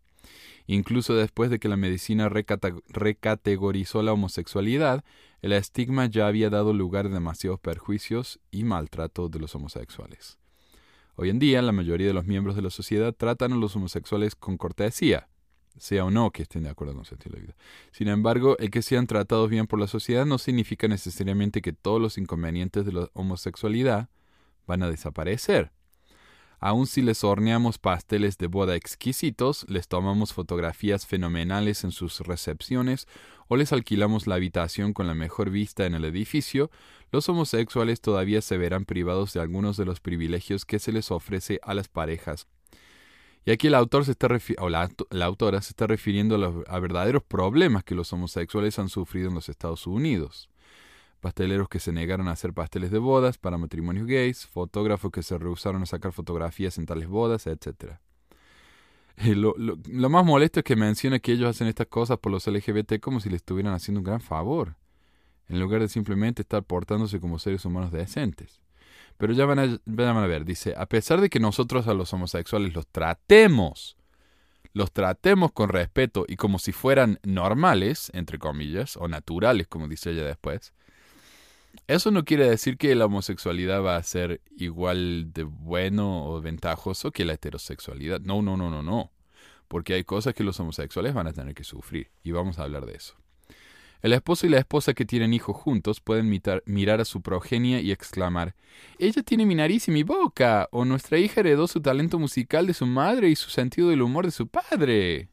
Incluso 0.71 1.15
después 1.15 1.49
de 1.49 1.57
que 1.57 1.67
la 1.67 1.77
medicina 1.77 2.29
recategorizó 2.29 4.03
la 4.03 4.13
homosexualidad, 4.13 5.03
el 5.41 5.53
estigma 5.53 6.05
ya 6.05 6.27
había 6.27 6.51
dado 6.51 6.73
lugar 6.73 7.07
a 7.07 7.09
demasiados 7.09 7.59
perjuicios 7.59 8.39
y 8.51 8.65
maltrato 8.65 9.29
de 9.29 9.39
los 9.39 9.55
homosexuales. 9.55 10.37
Hoy 11.15 11.31
en 11.31 11.39
día, 11.39 11.63
la 11.63 11.71
mayoría 11.71 12.05
de 12.05 12.13
los 12.13 12.27
miembros 12.27 12.55
de 12.55 12.61
la 12.61 12.69
sociedad 12.69 13.15
tratan 13.15 13.53
a 13.53 13.55
los 13.55 13.75
homosexuales 13.75 14.35
con 14.35 14.57
cortesía, 14.57 15.27
sea 15.75 16.05
o 16.05 16.11
no 16.11 16.29
que 16.29 16.43
estén 16.43 16.61
de 16.61 16.69
acuerdo 16.69 16.93
con 16.93 17.03
su 17.03 17.15
estilo 17.15 17.37
de 17.37 17.41
vida. 17.41 17.55
Sin 17.91 18.07
embargo, 18.07 18.55
el 18.59 18.69
que 18.69 18.83
sean 18.83 19.07
tratados 19.07 19.49
bien 19.49 19.65
por 19.65 19.79
la 19.79 19.87
sociedad 19.87 20.27
no 20.27 20.37
significa 20.37 20.87
necesariamente 20.87 21.63
que 21.63 21.73
todos 21.73 21.99
los 21.99 22.19
inconvenientes 22.19 22.85
de 22.85 22.93
la 22.93 23.09
homosexualidad 23.13 24.09
van 24.67 24.83
a 24.83 24.89
desaparecer. 24.91 25.71
Aun 26.61 26.87
si 26.87 27.01
les 27.01 27.23
horneamos 27.23 27.77
pasteles 27.77 28.37
de 28.37 28.47
boda 28.47 28.75
exquisitos, 28.75 29.65
les 29.69 29.87
tomamos 29.87 30.33
fotografías 30.33 31.05
fenomenales 31.05 31.85
en 31.85 31.91
sus 31.91 32.19
recepciones 32.19 33.07
o 33.47 33.55
les 33.55 33.71
alquilamos 33.71 34.27
la 34.27 34.35
habitación 34.35 34.91
con 34.91 35.07
la 35.07 35.15
mejor 35.15 35.51
vista 35.51 35.85
en 35.85 35.93
el 35.93 36.03
edificio, 36.03 36.69
los 37.11 37.29
homosexuales 37.29 38.01
todavía 38.01 38.41
se 38.41 38.57
verán 38.57 38.83
privados 38.83 39.33
de 39.33 39.39
algunos 39.39 39.77
de 39.77 39.85
los 39.85 40.01
privilegios 40.01 40.65
que 40.65 40.79
se 40.79 40.91
les 40.91 41.11
ofrece 41.11 41.59
a 41.63 41.73
las 41.73 41.87
parejas. 41.87 42.47
Y 43.45 43.51
aquí 43.51 43.67
el 43.67 43.75
autor 43.75 44.03
se 44.03 44.11
está 44.11 44.27
o 44.59 44.69
la, 44.69 44.89
autora 45.21 45.61
se 45.61 45.69
está 45.69 45.87
refiriendo 45.87 46.63
a, 46.67 46.75
a 46.75 46.79
verdaderos 46.79 47.23
problemas 47.23 47.85
que 47.85 47.95
los 47.95 48.11
homosexuales 48.11 48.77
han 48.79 48.89
sufrido 48.89 49.29
en 49.29 49.35
los 49.35 49.47
Estados 49.47 49.87
Unidos 49.87 50.49
pasteleros 51.19 51.69
que 51.69 51.79
se 51.79 51.91
negaron 51.91 52.27
a 52.27 52.31
hacer 52.31 52.53
pasteles 52.53 52.91
de 52.91 52.99
bodas 52.99 53.37
para 53.37 53.57
matrimonios 53.57 54.07
gays, 54.07 54.45
fotógrafos 54.47 55.11
que 55.11 55.23
se 55.23 55.37
rehusaron 55.37 55.83
a 55.83 55.85
sacar 55.85 56.11
fotografías 56.11 56.77
en 56.77 56.85
tales 56.85 57.07
bodas, 57.07 57.47
etc. 57.47 57.97
lo, 59.35 59.53
lo, 59.57 60.09
más 60.09 60.25
molesto 60.25 60.61
es 60.61 60.63
que 60.63 60.75
menciona 60.75 61.19
que 61.19 61.33
ellos 61.33 61.49
hacen 61.49 61.67
estas 61.67 61.87
cosas 61.87 62.17
por 62.19 62.31
los 62.31 62.47
LGBT 62.47 62.99
como 62.99 63.19
si 63.19 63.29
le 63.29 63.35
estuvieran 63.35 63.73
haciendo 63.73 63.99
un 63.99 64.05
gran 64.05 64.21
favor, 64.21 64.75
en 65.47 65.59
lugar 65.59 65.81
de 65.81 65.89
simplemente 65.89 66.41
estar 66.41 66.63
portándose 66.63 67.19
como 67.19 67.39
seres 67.39 67.65
humanos 67.65 67.91
decentes. 67.91 68.61
Pero 69.17 69.33
ya 69.33 69.45
van 69.45 69.59
a, 69.59 69.79
van 69.85 70.17
a 70.17 70.27
ver, 70.27 70.45
dice, 70.45 70.73
a 70.77 70.85
pesar 70.85 71.19
de 71.19 71.29
que 71.29 71.41
nosotros 71.41 71.87
a 71.87 71.93
los 71.93 72.13
homosexuales 72.13 72.73
los 72.73 72.87
tratemos, 72.87 73.97
los 74.71 74.93
tratemos 74.93 75.51
con 75.51 75.67
respeto 75.67 76.23
y 76.25 76.37
como 76.37 76.57
si 76.57 76.71
fueran 76.71 77.19
normales, 77.23 78.09
entre 78.13 78.39
comillas, 78.39 78.95
o 78.95 79.09
naturales, 79.09 79.67
como 79.67 79.89
dice 79.89 80.11
ella 80.11 80.23
después, 80.23 80.73
eso 81.95 82.11
no 82.11 82.23
quiere 82.23 82.47
decir 82.47 82.77
que 82.77 82.93
la 82.93 83.05
homosexualidad 83.05 83.83
va 83.83 83.95
a 83.95 84.03
ser 84.03 84.41
igual 84.55 85.33
de 85.33 85.41
bueno 85.43 86.27
o 86.27 86.39
ventajoso 86.39 87.11
que 87.11 87.25
la 87.25 87.33
heterosexualidad. 87.33 88.21
No, 88.21 88.43
no, 88.43 88.55
no, 88.55 88.69
no, 88.69 88.83
no. 88.83 89.11
Porque 89.67 89.95
hay 89.95 90.03
cosas 90.03 90.35
que 90.35 90.43
los 90.43 90.59
homosexuales 90.59 91.15
van 91.15 91.25
a 91.25 91.33
tener 91.33 91.55
que 91.55 91.63
sufrir. 91.63 92.11
Y 92.23 92.31
vamos 92.31 92.59
a 92.59 92.63
hablar 92.63 92.85
de 92.85 92.93
eso. 92.93 93.15
El 94.03 94.13
esposo 94.13 94.45
y 94.45 94.49
la 94.49 94.59
esposa 94.59 94.93
que 94.93 95.03
tienen 95.03 95.33
hijos 95.33 95.57
juntos 95.57 95.99
pueden 95.99 96.29
mirar 96.65 97.01
a 97.01 97.05
su 97.05 97.21
progenie 97.23 97.81
y 97.81 97.91
exclamar, 97.91 98.55
ella 98.99 99.23
tiene 99.23 99.47
mi 99.47 99.55
nariz 99.55 99.87
y 99.87 99.91
mi 99.91 100.03
boca, 100.03 100.69
o 100.71 100.85
nuestra 100.85 101.17
hija 101.17 101.41
heredó 101.41 101.67
su 101.67 101.81
talento 101.81 102.19
musical 102.19 102.67
de 102.67 102.75
su 102.75 102.85
madre 102.85 103.29
y 103.29 103.35
su 103.35 103.49
sentido 103.49 103.89
del 103.89 104.03
humor 104.03 104.25
de 104.25 104.31
su 104.31 104.47
padre. 104.47 105.29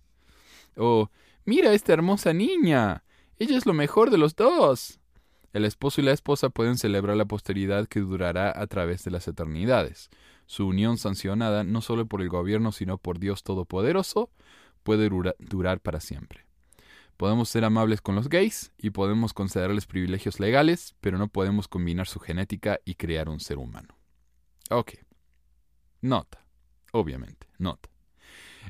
O, 0.74 1.10
mira 1.44 1.68
a 1.68 1.74
esta 1.74 1.92
hermosa 1.92 2.32
niña, 2.32 3.04
ella 3.38 3.58
es 3.58 3.66
lo 3.66 3.74
mejor 3.74 4.10
de 4.10 4.18
los 4.18 4.34
dos. 4.34 5.00
El 5.52 5.64
esposo 5.64 6.00
y 6.00 6.04
la 6.04 6.12
esposa 6.12 6.50
pueden 6.50 6.76
celebrar 6.76 7.16
la 7.16 7.24
posteridad 7.24 7.86
que 7.86 8.00
durará 8.00 8.52
a 8.54 8.66
través 8.66 9.04
de 9.04 9.10
las 9.10 9.26
eternidades. 9.28 10.10
Su 10.46 10.66
unión 10.66 10.98
sancionada 10.98 11.64
no 11.64 11.80
solo 11.80 12.06
por 12.06 12.20
el 12.20 12.28
gobierno, 12.28 12.72
sino 12.72 12.98
por 12.98 13.18
Dios 13.18 13.42
Todopoderoso, 13.42 14.30
puede 14.82 15.08
dura- 15.08 15.34
durar 15.38 15.80
para 15.80 16.00
siempre. 16.00 16.46
Podemos 17.16 17.48
ser 17.48 17.64
amables 17.64 18.02
con 18.02 18.14
los 18.14 18.28
gays 18.28 18.72
y 18.76 18.90
podemos 18.90 19.32
concederles 19.32 19.86
privilegios 19.86 20.38
legales, 20.38 20.94
pero 21.00 21.16
no 21.16 21.28
podemos 21.28 21.66
combinar 21.66 22.06
su 22.06 22.20
genética 22.20 22.78
y 22.84 22.94
crear 22.94 23.28
un 23.30 23.40
ser 23.40 23.56
humano. 23.56 23.96
Ok. 24.70 24.92
Nota. 26.02 26.44
Obviamente, 26.92 27.48
nota. 27.58 27.88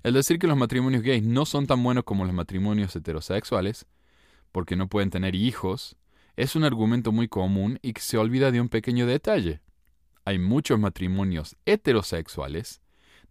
El 0.02 0.14
decir 0.14 0.38
que 0.38 0.46
los 0.46 0.56
matrimonios 0.56 1.02
gays 1.02 1.24
no 1.24 1.44
son 1.44 1.66
tan 1.66 1.82
buenos 1.82 2.04
como 2.04 2.24
los 2.24 2.34
matrimonios 2.34 2.94
heterosexuales, 2.94 3.86
porque 4.52 4.76
no 4.76 4.88
pueden 4.88 5.10
tener 5.10 5.34
hijos, 5.34 5.96
es 6.36 6.54
un 6.54 6.64
argumento 6.64 7.12
muy 7.12 7.28
común 7.28 7.78
y 7.82 7.92
que 7.92 8.02
se 8.02 8.18
olvida 8.18 8.50
de 8.50 8.60
un 8.60 8.68
pequeño 8.68 9.06
detalle. 9.06 9.60
Hay 10.24 10.38
muchos 10.38 10.78
matrimonios 10.78 11.56
heterosexuales 11.64 12.82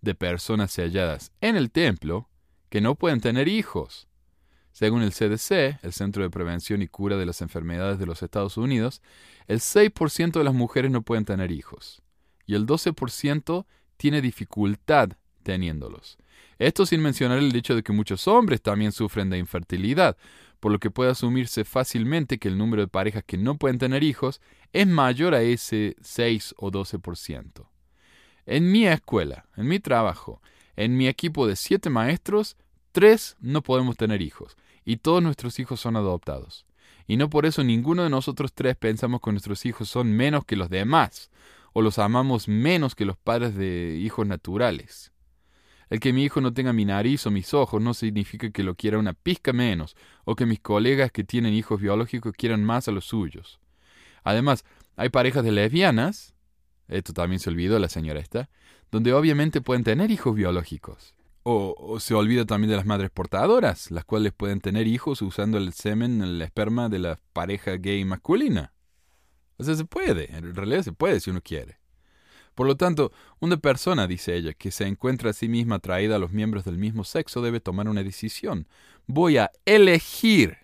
de 0.01 0.15
personas 0.15 0.71
selladas 0.71 1.31
en 1.41 1.55
el 1.55 1.71
templo 1.71 2.29
que 2.69 2.81
no 2.81 2.95
pueden 2.95 3.21
tener 3.21 3.47
hijos. 3.47 4.07
Según 4.71 5.03
el 5.03 5.11
CDC, 5.11 5.83
el 5.83 5.93
Centro 5.93 6.23
de 6.23 6.29
Prevención 6.29 6.81
y 6.81 6.87
Cura 6.87 7.15
de 7.15 7.25
las 7.25 7.41
Enfermedades 7.41 7.99
de 7.99 8.05
los 8.05 8.21
Estados 8.23 8.57
Unidos, 8.57 9.01
el 9.47 9.59
6% 9.59 10.31
de 10.31 10.43
las 10.43 10.53
mujeres 10.53 10.91
no 10.91 11.01
pueden 11.01 11.25
tener 11.25 11.51
hijos 11.51 12.01
y 12.45 12.55
el 12.55 12.65
12% 12.65 13.65
tiene 13.97 14.21
dificultad 14.21 15.11
teniéndolos. 15.43 16.17
Esto 16.57 16.85
sin 16.85 17.01
mencionar 17.01 17.37
el 17.37 17.55
hecho 17.55 17.75
de 17.75 17.83
que 17.83 17.93
muchos 17.93 18.27
hombres 18.27 18.61
también 18.61 18.91
sufren 18.91 19.29
de 19.29 19.37
infertilidad, 19.37 20.17
por 20.65 20.71
lo 20.71 20.79
que 20.79 20.89
puede 20.89 21.11
asumirse 21.11 21.63
fácilmente 21.63 22.39
que 22.39 22.47
el 22.47 22.57
número 22.57 22.81
de 22.81 22.87
parejas 22.87 23.23
que 23.23 23.37
no 23.37 23.55
pueden 23.55 23.77
tener 23.77 24.03
hijos 24.03 24.41
es 24.73 24.87
mayor 24.87 25.35
a 25.35 25.43
ese 25.43 25.95
6 26.01 26.55
o 26.57 26.71
12%. 26.71 27.67
En 28.47 28.71
mi 28.71 28.87
escuela, 28.87 29.45
en 29.57 29.67
mi 29.67 29.79
trabajo, 29.79 30.41
en 30.75 30.97
mi 30.97 31.07
equipo 31.07 31.45
de 31.45 31.55
siete 31.55 31.91
maestros, 31.91 32.57
tres 32.93 33.37
no 33.39 33.61
podemos 33.61 33.95
tener 33.95 34.23
hijos, 34.23 34.57
y 34.83 34.97
todos 34.97 35.21
nuestros 35.21 35.59
hijos 35.59 35.79
son 35.79 35.97
adoptados. 35.97 36.65
Y 37.05 37.17
no 37.17 37.29
por 37.29 37.45
eso 37.45 37.63
ninguno 37.63 38.01
de 38.01 38.09
nosotros 38.09 38.51
tres 38.51 38.75
pensamos 38.75 39.21
que 39.21 39.29
nuestros 39.29 39.67
hijos 39.67 39.87
son 39.87 40.13
menos 40.13 40.45
que 40.45 40.55
los 40.55 40.71
demás, 40.71 41.29
o 41.73 41.83
los 41.83 41.99
amamos 41.99 42.47
menos 42.47 42.95
que 42.95 43.05
los 43.05 43.17
padres 43.17 43.53
de 43.53 43.99
hijos 44.01 44.25
naturales. 44.25 45.11
El 45.95 46.01
que 46.01 46.11
mi 46.11 46.25
hijo 46.25 46.41
no 46.41 46.53
tenga 46.53 46.73
mi 46.73 46.83
nariz 46.83 47.25
o 47.25 47.31
mis 47.31 47.53
ojos 47.53 47.81
no 47.81 47.93
significa 47.93 48.51
que 48.51 48.63
lo 48.63 48.75
quiera 48.75 48.99
una 48.99 49.13
pizca 49.13 49.53
menos, 49.53 49.95
o 50.25 50.35
que 50.35 50.45
mis 50.45 50.59
colegas 50.59 51.09
que 51.09 51.23
tienen 51.23 51.53
hijos 51.53 51.79
biológicos 51.79 52.33
quieran 52.33 52.65
más 52.65 52.89
a 52.89 52.91
los 52.91 53.05
suyos. 53.05 53.61
Además, 54.21 54.65
hay 54.97 55.07
parejas 55.07 55.45
de 55.45 55.53
lesbianas, 55.53 56.35
esto 56.89 57.13
también 57.13 57.39
se 57.39 57.49
olvidó 57.49 57.79
la 57.79 57.87
señora 57.87 58.19
esta, 58.19 58.49
donde 58.91 59.13
obviamente 59.13 59.61
pueden 59.61 59.85
tener 59.85 60.11
hijos 60.11 60.35
biológicos. 60.35 61.15
O, 61.43 61.73
o 61.79 62.01
se 62.01 62.13
olvida 62.13 62.43
también 62.43 62.71
de 62.71 62.75
las 62.75 62.85
madres 62.85 63.09
portadoras, 63.09 63.89
las 63.89 64.03
cuales 64.03 64.33
pueden 64.33 64.59
tener 64.59 64.87
hijos 64.87 65.21
usando 65.21 65.57
el 65.57 65.71
semen, 65.71 66.21
el 66.21 66.41
esperma 66.41 66.89
de 66.89 66.99
la 66.99 67.19
pareja 67.31 67.77
gay 67.77 68.03
masculina. 68.03 68.73
O 69.55 69.63
sea, 69.63 69.75
se 69.75 69.85
puede, 69.85 70.35
en 70.35 70.55
realidad 70.55 70.81
se 70.81 70.91
puede 70.91 71.21
si 71.21 71.29
uno 71.29 71.39
quiere. 71.39 71.77
Por 72.55 72.67
lo 72.67 72.77
tanto, 72.77 73.11
una 73.39 73.57
persona, 73.57 74.07
dice 74.07 74.35
ella, 74.35 74.53
que 74.53 74.71
se 74.71 74.87
encuentra 74.87 75.29
a 75.29 75.33
sí 75.33 75.49
misma 75.49 75.75
atraída 75.75 76.15
a 76.15 76.19
los 76.19 76.31
miembros 76.31 76.63
del 76.63 76.77
mismo 76.77 77.03
sexo 77.03 77.41
debe 77.41 77.59
tomar 77.59 77.89
una 77.89 78.03
decisión. 78.03 78.67
Voy 79.05 79.37
a 79.37 79.51
elegir 79.65 80.57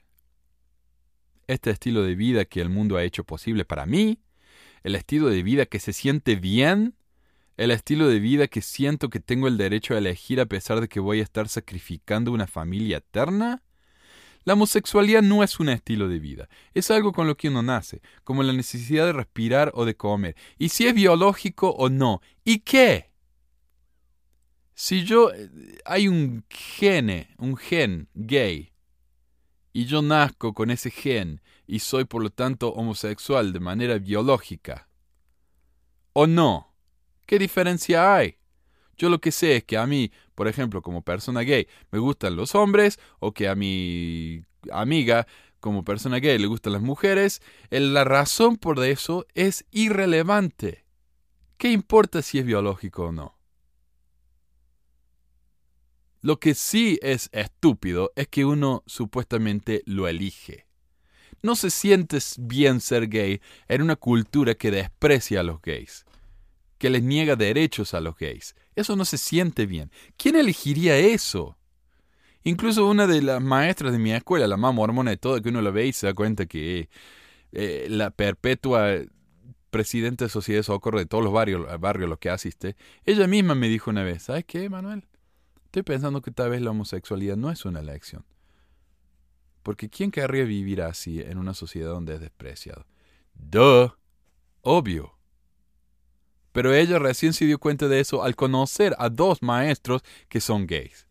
este 1.47 1.69
estilo 1.69 2.03
de 2.03 2.15
vida 2.15 2.45
que 2.45 2.61
el 2.61 2.69
mundo 2.69 2.95
ha 2.95 3.03
hecho 3.03 3.25
posible 3.25 3.65
para 3.65 3.85
mí, 3.85 4.19
el 4.83 4.95
estilo 4.95 5.27
de 5.27 5.43
vida 5.43 5.65
que 5.65 5.79
se 5.79 5.91
siente 5.91 6.35
bien, 6.37 6.95
el 7.57 7.71
estilo 7.71 8.07
de 8.07 8.19
vida 8.19 8.47
que 8.47 8.61
siento 8.61 9.09
que 9.09 9.19
tengo 9.19 9.47
el 9.47 9.57
derecho 9.57 9.93
a 9.93 9.97
elegir 9.97 10.39
a 10.39 10.45
pesar 10.45 10.79
de 10.79 10.87
que 10.87 11.01
voy 11.01 11.19
a 11.19 11.23
estar 11.23 11.49
sacrificando 11.49 12.31
una 12.31 12.47
familia 12.47 12.97
eterna. 12.97 13.61
La 14.43 14.53
homosexualidad 14.53 15.21
no 15.21 15.43
es 15.43 15.59
un 15.59 15.69
estilo 15.69 16.07
de 16.07 16.19
vida, 16.19 16.49
es 16.73 16.89
algo 16.89 17.11
con 17.11 17.27
lo 17.27 17.37
que 17.37 17.49
uno 17.49 17.61
nace, 17.61 18.01
como 18.23 18.41
la 18.43 18.53
necesidad 18.53 19.05
de 19.05 19.13
respirar 19.13 19.71
o 19.75 19.85
de 19.85 19.95
comer, 19.95 20.35
y 20.57 20.69
si 20.69 20.87
es 20.87 20.93
biológico 20.93 21.69
o 21.69 21.89
no. 21.89 22.21
¿Y 22.43 22.59
qué? 22.59 23.11
Si 24.73 25.03
yo 25.03 25.29
hay 25.85 26.07
un 26.07 26.43
gene, 26.49 27.35
un 27.37 27.55
gen 27.55 28.09
gay, 28.15 28.71
y 29.73 29.85
yo 29.85 30.01
nazco 30.01 30.53
con 30.53 30.71
ese 30.71 30.91
gen 30.91 31.41
y 31.67 31.79
soy 31.79 32.05
por 32.05 32.21
lo 32.23 32.29
tanto 32.29 32.73
homosexual 32.73 33.53
de 33.53 33.59
manera 33.59 33.99
biológica, 33.99 34.89
o 36.13 36.25
no, 36.27 36.73
¿qué 37.25 37.37
diferencia 37.37 38.15
hay? 38.15 38.40
Yo 38.97 39.09
lo 39.09 39.19
que 39.19 39.31
sé 39.31 39.57
es 39.57 39.63
que 39.63 39.77
a 39.77 39.87
mí, 39.87 40.11
por 40.35 40.47
ejemplo, 40.47 40.81
como 40.81 41.01
persona 41.01 41.41
gay, 41.41 41.67
me 41.91 41.99
gustan 41.99 42.35
los 42.35 42.55
hombres, 42.55 42.99
o 43.19 43.33
que 43.33 43.47
a 43.47 43.55
mi 43.55 44.43
amiga, 44.71 45.27
como 45.59 45.83
persona 45.83 46.17
gay, 46.17 46.37
le 46.37 46.47
gustan 46.47 46.73
las 46.73 46.81
mujeres. 46.81 47.41
La 47.69 48.03
razón 48.03 48.57
por 48.57 48.83
eso 48.83 49.25
es 49.33 49.65
irrelevante. 49.71 50.85
¿Qué 51.57 51.71
importa 51.71 52.21
si 52.21 52.39
es 52.39 52.45
biológico 52.45 53.05
o 53.05 53.11
no? 53.11 53.37
Lo 56.23 56.39
que 56.39 56.53
sí 56.53 56.99
es 57.01 57.29
estúpido 57.31 58.11
es 58.15 58.27
que 58.27 58.45
uno 58.45 58.83
supuestamente 58.85 59.81
lo 59.85 60.07
elige. 60.07 60.67
No 61.41 61.55
se 61.55 61.71
siente 61.71 62.19
bien 62.37 62.79
ser 62.79 63.07
gay 63.07 63.41
en 63.67 63.81
una 63.81 63.95
cultura 63.95 64.53
que 64.53 64.69
desprecia 64.69 65.39
a 65.39 65.43
los 65.43 65.61
gays, 65.61 66.05
que 66.81 66.89
les 66.89 67.03
niega 67.03 67.35
derechos 67.35 67.93
a 67.93 68.01
los 68.01 68.17
gays. 68.17 68.55
Eso 68.75 68.95
no 68.95 69.05
se 69.05 69.19
siente 69.19 69.67
bien. 69.67 69.91
¿Quién 70.17 70.35
elegiría 70.35 70.97
eso? 70.97 71.55
Incluso 72.43 72.87
una 72.87 73.05
de 73.05 73.21
las 73.21 73.39
maestras 73.39 73.91
de 73.91 73.99
mi 73.99 74.11
escuela, 74.11 74.47
la 74.47 74.57
más 74.57 74.73
mormona 74.73 75.11
de 75.11 75.17
todo, 75.17 75.39
que 75.43 75.49
uno 75.49 75.61
la 75.61 75.69
ve 75.69 75.85
y 75.85 75.93
se 75.93 76.07
da 76.07 76.15
cuenta 76.15 76.47
que 76.47 76.89
eh, 77.51 77.85
la 77.87 78.09
perpetua 78.09 78.95
presidenta 79.69 80.25
de 80.25 80.29
Sociedad 80.29 80.61
de 80.61 80.63
Socorro 80.63 80.97
de 80.97 81.05
todos 81.05 81.23
los 81.23 81.31
barrios, 81.31 81.67
barrios 81.79 82.07
a 82.07 82.09
los 82.09 82.17
que 82.17 82.31
asiste, 82.31 82.75
ella 83.05 83.27
misma 83.27 83.53
me 83.53 83.69
dijo 83.69 83.91
una 83.91 84.03
vez, 84.03 84.23
¿sabes 84.23 84.45
qué, 84.45 84.67
Manuel? 84.67 85.05
Estoy 85.65 85.83
pensando 85.83 86.23
que 86.23 86.31
tal 86.31 86.49
vez 86.49 86.63
la 86.63 86.71
homosexualidad 86.71 87.37
no 87.37 87.51
es 87.51 87.63
una 87.63 87.81
elección. 87.81 88.25
Porque 89.61 89.87
¿quién 89.87 90.09
querría 90.09 90.45
vivir 90.45 90.81
así 90.81 91.21
en 91.21 91.37
una 91.37 91.53
sociedad 91.53 91.89
donde 91.89 92.15
es 92.15 92.21
despreciado? 92.21 92.87
Duh. 93.35 93.91
Obvio. 94.61 95.20
Pero 96.51 96.73
ella 96.73 96.99
recién 96.99 97.33
se 97.33 97.45
dio 97.45 97.59
cuenta 97.59 97.87
de 97.87 97.99
eso 97.99 98.23
al 98.23 98.35
conocer 98.35 98.95
a 98.97 99.09
dos 99.09 99.41
maestros 99.41 100.01
que 100.27 100.41
son 100.41 100.67
gays. 100.67 101.07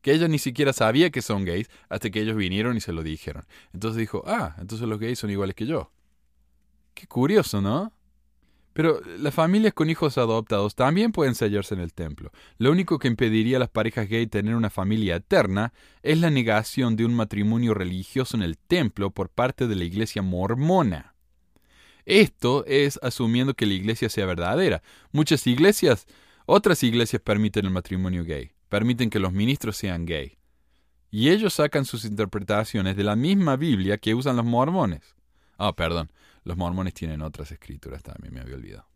Que 0.00 0.12
ella 0.12 0.28
ni 0.28 0.38
siquiera 0.38 0.72
sabía 0.72 1.10
que 1.10 1.22
son 1.22 1.44
gays 1.44 1.70
hasta 1.88 2.10
que 2.10 2.20
ellos 2.20 2.36
vinieron 2.36 2.76
y 2.76 2.80
se 2.80 2.92
lo 2.92 3.02
dijeron. 3.02 3.44
Entonces 3.72 3.98
dijo, 3.98 4.22
ah, 4.26 4.56
entonces 4.58 4.88
los 4.88 4.98
gays 4.98 5.18
son 5.18 5.30
iguales 5.30 5.54
que 5.54 5.66
yo. 5.66 5.92
Qué 6.94 7.06
curioso, 7.06 7.60
¿no? 7.60 7.92
Pero 8.72 9.02
las 9.18 9.34
familias 9.34 9.74
con 9.74 9.90
hijos 9.90 10.16
adoptados 10.16 10.74
también 10.74 11.12
pueden 11.12 11.34
sellarse 11.34 11.74
en 11.74 11.80
el 11.80 11.92
templo. 11.92 12.30
Lo 12.56 12.70
único 12.72 12.98
que 12.98 13.08
impediría 13.08 13.58
a 13.58 13.60
las 13.60 13.68
parejas 13.68 14.08
gay 14.08 14.26
tener 14.26 14.54
una 14.54 14.70
familia 14.70 15.16
eterna 15.16 15.74
es 16.02 16.18
la 16.18 16.30
negación 16.30 16.96
de 16.96 17.04
un 17.04 17.14
matrimonio 17.14 17.74
religioso 17.74 18.36
en 18.36 18.42
el 18.42 18.56
templo 18.56 19.10
por 19.10 19.28
parte 19.28 19.66
de 19.66 19.76
la 19.76 19.84
iglesia 19.84 20.22
mormona. 20.22 21.11
Esto 22.04 22.64
es 22.66 22.98
asumiendo 23.02 23.54
que 23.54 23.66
la 23.66 23.74
iglesia 23.74 24.08
sea 24.08 24.26
verdadera. 24.26 24.82
Muchas 25.12 25.46
iglesias, 25.46 26.06
otras 26.46 26.82
iglesias 26.82 27.22
permiten 27.22 27.66
el 27.66 27.70
matrimonio 27.70 28.24
gay, 28.24 28.52
permiten 28.68 29.10
que 29.10 29.18
los 29.18 29.32
ministros 29.32 29.76
sean 29.76 30.06
gay. 30.06 30.38
Y 31.10 31.28
ellos 31.28 31.54
sacan 31.54 31.84
sus 31.84 32.04
interpretaciones 32.04 32.96
de 32.96 33.04
la 33.04 33.16
misma 33.16 33.56
Biblia 33.56 33.98
que 33.98 34.14
usan 34.14 34.36
los 34.36 34.46
mormones. 34.46 35.14
Ah, 35.58 35.74
perdón, 35.74 36.10
los 36.44 36.56
mormones 36.56 36.94
tienen 36.94 37.22
otras 37.22 37.52
escrituras 37.52 38.02
también, 38.02 38.34
me 38.34 38.40
había 38.40 38.56
olvidado. 38.56 38.91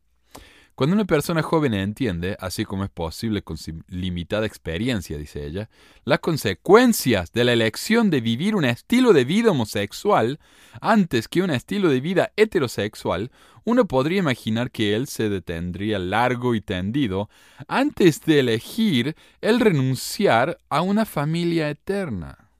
Cuando 0.76 0.94
una 0.94 1.06
persona 1.06 1.42
joven 1.42 1.72
entiende, 1.72 2.36
así 2.38 2.66
como 2.66 2.84
es 2.84 2.90
posible 2.90 3.40
con 3.40 3.56
limitada 3.88 4.44
experiencia, 4.44 5.16
dice 5.16 5.46
ella, 5.46 5.70
las 6.04 6.18
consecuencias 6.18 7.32
de 7.32 7.44
la 7.44 7.54
elección 7.54 8.10
de 8.10 8.20
vivir 8.20 8.54
un 8.54 8.66
estilo 8.66 9.14
de 9.14 9.24
vida 9.24 9.52
homosexual 9.52 10.38
antes 10.82 11.28
que 11.28 11.40
un 11.40 11.48
estilo 11.48 11.88
de 11.88 12.02
vida 12.02 12.30
heterosexual, 12.36 13.30
uno 13.64 13.88
podría 13.88 14.18
imaginar 14.18 14.70
que 14.70 14.94
él 14.94 15.06
se 15.06 15.30
detendría 15.30 15.98
largo 15.98 16.54
y 16.54 16.60
tendido 16.60 17.30
antes 17.68 18.20
de 18.26 18.40
elegir 18.40 19.16
el 19.40 19.60
renunciar 19.60 20.58
a 20.68 20.82
una 20.82 21.06
familia 21.06 21.70
eterna. 21.70 22.50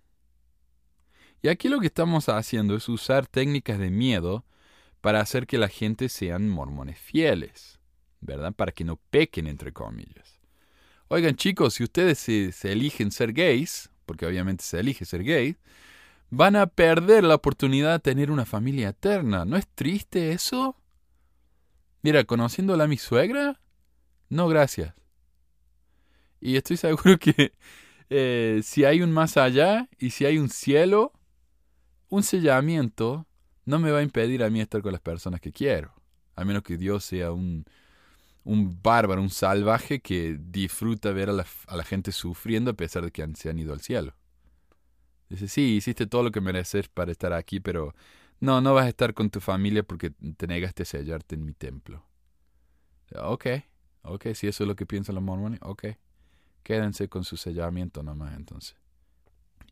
Y 1.42 1.48
aquí 1.48 1.68
lo 1.68 1.80
que 1.80 1.88
estamos 1.88 2.30
haciendo 2.30 2.76
es 2.76 2.88
usar 2.88 3.26
técnicas 3.26 3.78
de 3.78 3.90
miedo 3.90 4.46
para 5.02 5.20
hacer 5.20 5.46
que 5.46 5.58
la 5.58 5.68
gente 5.68 6.08
sean 6.08 6.48
mormones 6.48 6.98
fieles, 6.98 7.75
¿verdad? 8.26 8.52
Para 8.52 8.72
que 8.72 8.84
no 8.84 8.96
pequen, 9.10 9.46
entre 9.46 9.72
comillas. 9.72 10.36
Oigan 11.08 11.36
chicos, 11.36 11.74
si 11.74 11.84
ustedes 11.84 12.18
se, 12.18 12.72
eligen 12.72 13.12
ser 13.12 13.32
gays, 13.32 13.90
porque 14.06 14.26
obviamente 14.26 14.64
se 14.64 14.80
elige 14.80 15.04
ser 15.04 15.22
gay, 15.22 15.56
van 16.30 16.56
a 16.56 16.66
perder 16.66 17.22
la 17.22 17.36
oportunidad 17.36 17.92
de 17.92 17.98
tener 18.00 18.30
una 18.30 18.44
familia 18.44 18.88
eterna. 18.88 19.44
¿No 19.44 19.56
es 19.56 19.68
triste 19.68 20.32
eso? 20.32 20.76
Mira, 22.02 22.24
conociéndola 22.24 22.84
a 22.84 22.88
mi 22.88 22.96
suegra, 22.96 23.60
no 24.28 24.48
gracias. 24.48 24.94
Y 26.40 26.56
estoy 26.56 26.76
seguro 26.76 27.18
que 27.18 27.52
eh, 28.10 28.60
si 28.64 28.84
hay 28.84 29.02
un 29.02 29.12
más 29.12 29.36
allá 29.36 29.88
y 29.98 30.10
si 30.10 30.26
hay 30.26 30.38
un 30.38 30.48
cielo, 30.48 31.12
un 32.08 32.24
sellamiento 32.24 33.26
no 33.64 33.78
me 33.78 33.92
va 33.92 33.98
a 33.98 34.02
impedir 34.02 34.42
a 34.42 34.50
mí 34.50 34.60
estar 34.60 34.82
con 34.82 34.92
las 34.92 35.00
personas 35.00 35.40
que 35.40 35.52
quiero. 35.52 35.92
A 36.34 36.44
menos 36.44 36.62
que 36.62 36.76
Dios 36.76 37.04
sea 37.04 37.32
un, 37.32 37.64
un 38.46 38.80
bárbaro, 38.80 39.20
un 39.20 39.28
salvaje 39.28 40.00
que 40.00 40.38
disfruta 40.40 41.10
ver 41.10 41.30
a 41.30 41.32
la, 41.32 41.84
gente 41.84 42.12
sufriendo 42.12 42.70
a 42.70 42.74
pesar 42.74 43.04
de 43.04 43.10
que 43.10 43.26
se 43.34 43.50
han 43.50 43.58
ido 43.58 43.72
al 43.72 43.80
cielo. 43.80 44.14
Dice, 45.28 45.48
sí, 45.48 45.74
hiciste 45.74 46.06
todo 46.06 46.22
lo 46.22 46.30
que 46.30 46.40
mereces 46.40 46.88
para 46.88 47.10
estar 47.10 47.32
aquí, 47.32 47.58
pero 47.58 47.92
no, 48.38 48.60
no 48.60 48.72
vas 48.72 48.86
a 48.86 48.88
estar 48.88 49.14
con 49.14 49.30
tu 49.30 49.40
familia 49.40 49.82
porque 49.82 50.10
te 50.10 50.46
negaste 50.46 50.84
a 50.84 50.86
sellarte 50.86 51.34
en 51.34 51.44
mi 51.44 51.54
templo. 51.54 52.06
Ok, 53.16 53.46
ok, 54.02 54.26
si 54.34 54.46
eso 54.46 54.62
es 54.62 54.68
lo 54.68 54.76
que 54.76 54.86
piensan 54.86 55.16
los 55.16 55.24
mormones, 55.24 55.58
ok. 55.62 55.86
Quédense 56.62 57.08
con 57.08 57.24
su 57.24 57.36
sellamiento 57.36 58.04
nomás 58.04 58.36
entonces. 58.36 58.76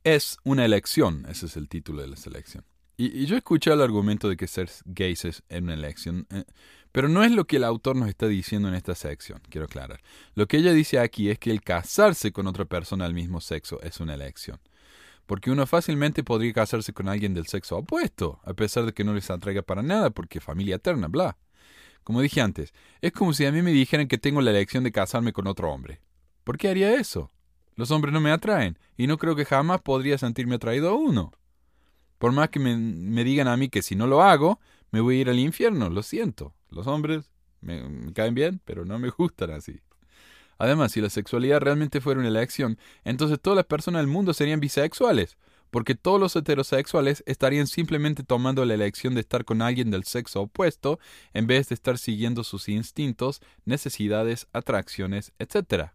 Es 0.02 0.36
una 0.42 0.64
elección, 0.64 1.26
ese 1.28 1.46
es 1.46 1.56
el 1.56 1.68
título 1.68 2.02
de 2.02 2.08
la 2.08 2.16
selección. 2.16 2.64
Y, 2.96 3.26
yo 3.26 3.36
escuché 3.36 3.72
el 3.72 3.82
argumento 3.82 4.28
de 4.28 4.36
que 4.36 4.46
ser 4.46 4.70
gays 4.84 5.24
es 5.24 5.42
una 5.50 5.74
elección, 5.74 6.26
eh, 6.30 6.44
pero 6.92 7.08
no 7.08 7.24
es 7.24 7.32
lo 7.32 7.46
que 7.46 7.56
el 7.56 7.64
autor 7.64 7.96
nos 7.96 8.08
está 8.08 8.28
diciendo 8.28 8.68
en 8.68 8.74
esta 8.74 8.94
sección, 8.94 9.40
quiero 9.48 9.64
aclarar. 9.64 10.00
Lo 10.34 10.46
que 10.46 10.58
ella 10.58 10.72
dice 10.72 10.98
aquí 11.00 11.28
es 11.30 11.38
que 11.38 11.50
el 11.50 11.62
casarse 11.62 12.32
con 12.32 12.46
otra 12.46 12.64
persona 12.64 13.04
del 13.04 13.14
mismo 13.14 13.40
sexo 13.40 13.80
es 13.82 14.00
una 14.00 14.14
elección 14.14 14.60
porque 15.26 15.50
uno 15.50 15.66
fácilmente 15.66 16.22
podría 16.22 16.52
casarse 16.52 16.92
con 16.92 17.08
alguien 17.08 17.34
del 17.34 17.46
sexo 17.46 17.78
opuesto, 17.78 18.40
a 18.44 18.54
pesar 18.54 18.84
de 18.84 18.92
que 18.92 19.04
no 19.04 19.14
les 19.14 19.30
atraiga 19.30 19.62
para 19.62 19.82
nada, 19.82 20.10
porque 20.10 20.40
familia 20.40 20.76
eterna, 20.76 21.08
bla. 21.08 21.36
Como 22.02 22.20
dije 22.20 22.40
antes, 22.42 22.74
es 23.00 23.12
como 23.12 23.32
si 23.32 23.46
a 23.46 23.52
mí 23.52 23.62
me 23.62 23.72
dijeran 23.72 24.08
que 24.08 24.18
tengo 24.18 24.42
la 24.42 24.50
elección 24.50 24.84
de 24.84 24.92
casarme 24.92 25.32
con 25.32 25.46
otro 25.46 25.72
hombre. 25.72 26.00
¿Por 26.44 26.58
qué 26.58 26.68
haría 26.68 26.94
eso? 26.94 27.30
Los 27.76 27.90
hombres 27.90 28.12
no 28.12 28.20
me 28.20 28.30
atraen, 28.30 28.78
y 28.96 29.06
no 29.06 29.16
creo 29.16 29.34
que 29.34 29.46
jamás 29.46 29.80
podría 29.80 30.18
sentirme 30.18 30.56
atraído 30.56 30.90
a 30.90 30.94
uno. 30.94 31.32
Por 32.24 32.32
más 32.32 32.48
que 32.48 32.58
me, 32.58 32.74
me 32.74 33.22
digan 33.22 33.48
a 33.48 33.56
mí 33.58 33.68
que 33.68 33.82
si 33.82 33.96
no 33.96 34.06
lo 34.06 34.22
hago, 34.22 34.58
me 34.90 35.02
voy 35.02 35.18
a 35.18 35.20
ir 35.20 35.28
al 35.28 35.38
infierno, 35.38 35.90
lo 35.90 36.02
siento. 36.02 36.54
Los 36.70 36.86
hombres 36.86 37.30
me 37.60 38.14
caen 38.14 38.34
bien, 38.34 38.62
pero 38.64 38.86
no 38.86 38.98
me 38.98 39.10
gustan 39.18 39.50
así. 39.50 39.82
Además, 40.56 40.92
si 40.92 41.02
la 41.02 41.10
sexualidad 41.10 41.60
realmente 41.60 42.00
fuera 42.00 42.20
una 42.20 42.30
elección, 42.30 42.78
entonces 43.04 43.38
todas 43.42 43.58
las 43.58 43.66
personas 43.66 44.00
del 44.00 44.06
mundo 44.06 44.32
serían 44.32 44.58
bisexuales, 44.58 45.36
porque 45.70 45.94
todos 45.94 46.18
los 46.18 46.34
heterosexuales 46.34 47.22
estarían 47.26 47.66
simplemente 47.66 48.22
tomando 48.22 48.64
la 48.64 48.72
elección 48.72 49.12
de 49.12 49.20
estar 49.20 49.44
con 49.44 49.60
alguien 49.60 49.90
del 49.90 50.04
sexo 50.04 50.40
opuesto 50.40 50.98
en 51.34 51.46
vez 51.46 51.68
de 51.68 51.74
estar 51.74 51.98
siguiendo 51.98 52.42
sus 52.42 52.70
instintos, 52.70 53.42
necesidades, 53.66 54.46
atracciones, 54.54 55.34
etc. 55.38 55.90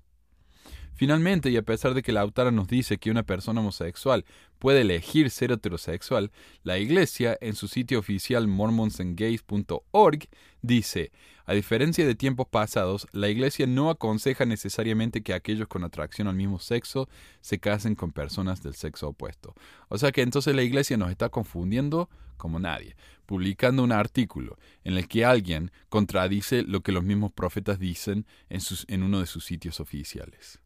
Finalmente, 1.00 1.50
y 1.50 1.56
a 1.56 1.62
pesar 1.62 1.94
de 1.94 2.02
que 2.02 2.12
la 2.12 2.20
autora 2.20 2.52
nos 2.52 2.68
dice 2.68 2.98
que 2.98 3.10
una 3.10 3.24
persona 3.24 3.62
homosexual 3.62 4.26
puede 4.60 4.82
elegir 4.82 5.30
ser 5.30 5.54
heterosexual, 5.54 6.30
la 6.64 6.78
Iglesia, 6.78 7.38
en 7.40 7.56
su 7.56 7.70
sitio 7.70 8.00
oficial 8.00 8.50
mormonsandgays.org, 8.50 10.28
dice, 10.62 11.14
a 11.46 11.54
diferencia 11.54 12.06
de 12.06 12.16
tiempos 12.16 12.50
pasados, 12.50 13.08
la 13.14 13.30
Iglesia 13.30 13.66
no 13.66 13.92
aconseja 13.92 14.44
necesariamente 14.44 15.24
que 15.24 15.34
aquellos 15.34 15.70
con 15.70 15.86
atracción 15.86 16.28
al 16.28 16.36
mismo 16.36 16.60
sexo 16.60 17.08
se 17.40 17.60
casen 17.60 17.96
con 17.96 18.12
personas 18.12 18.62
del 18.62 18.76
sexo 18.76 19.08
opuesto. 19.08 19.56
O 19.88 19.98
sea 19.98 20.12
que 20.12 20.22
entonces 20.22 20.54
la 20.54 20.64
Iglesia 20.64 20.98
nos 20.98 21.12
está 21.12 21.30
confundiendo 21.30 22.10
como 22.36 22.60
nadie, 22.60 22.98
publicando 23.26 23.86
un 23.86 23.94
artículo 23.94 24.58
en 24.84 24.98
el 24.98 25.08
que 25.08 25.24
alguien 25.24 25.72
contradice 25.88 26.64
lo 26.64 26.82
que 26.82 26.92
los 26.92 27.06
mismos 27.06 27.32
profetas 27.32 27.80
dicen 27.80 28.26
en, 28.50 28.60
en 28.90 29.04
uno 29.04 29.22
de 29.22 29.28
sus 29.28 29.46
sitios 29.46 29.80
oficiales. 29.80 30.60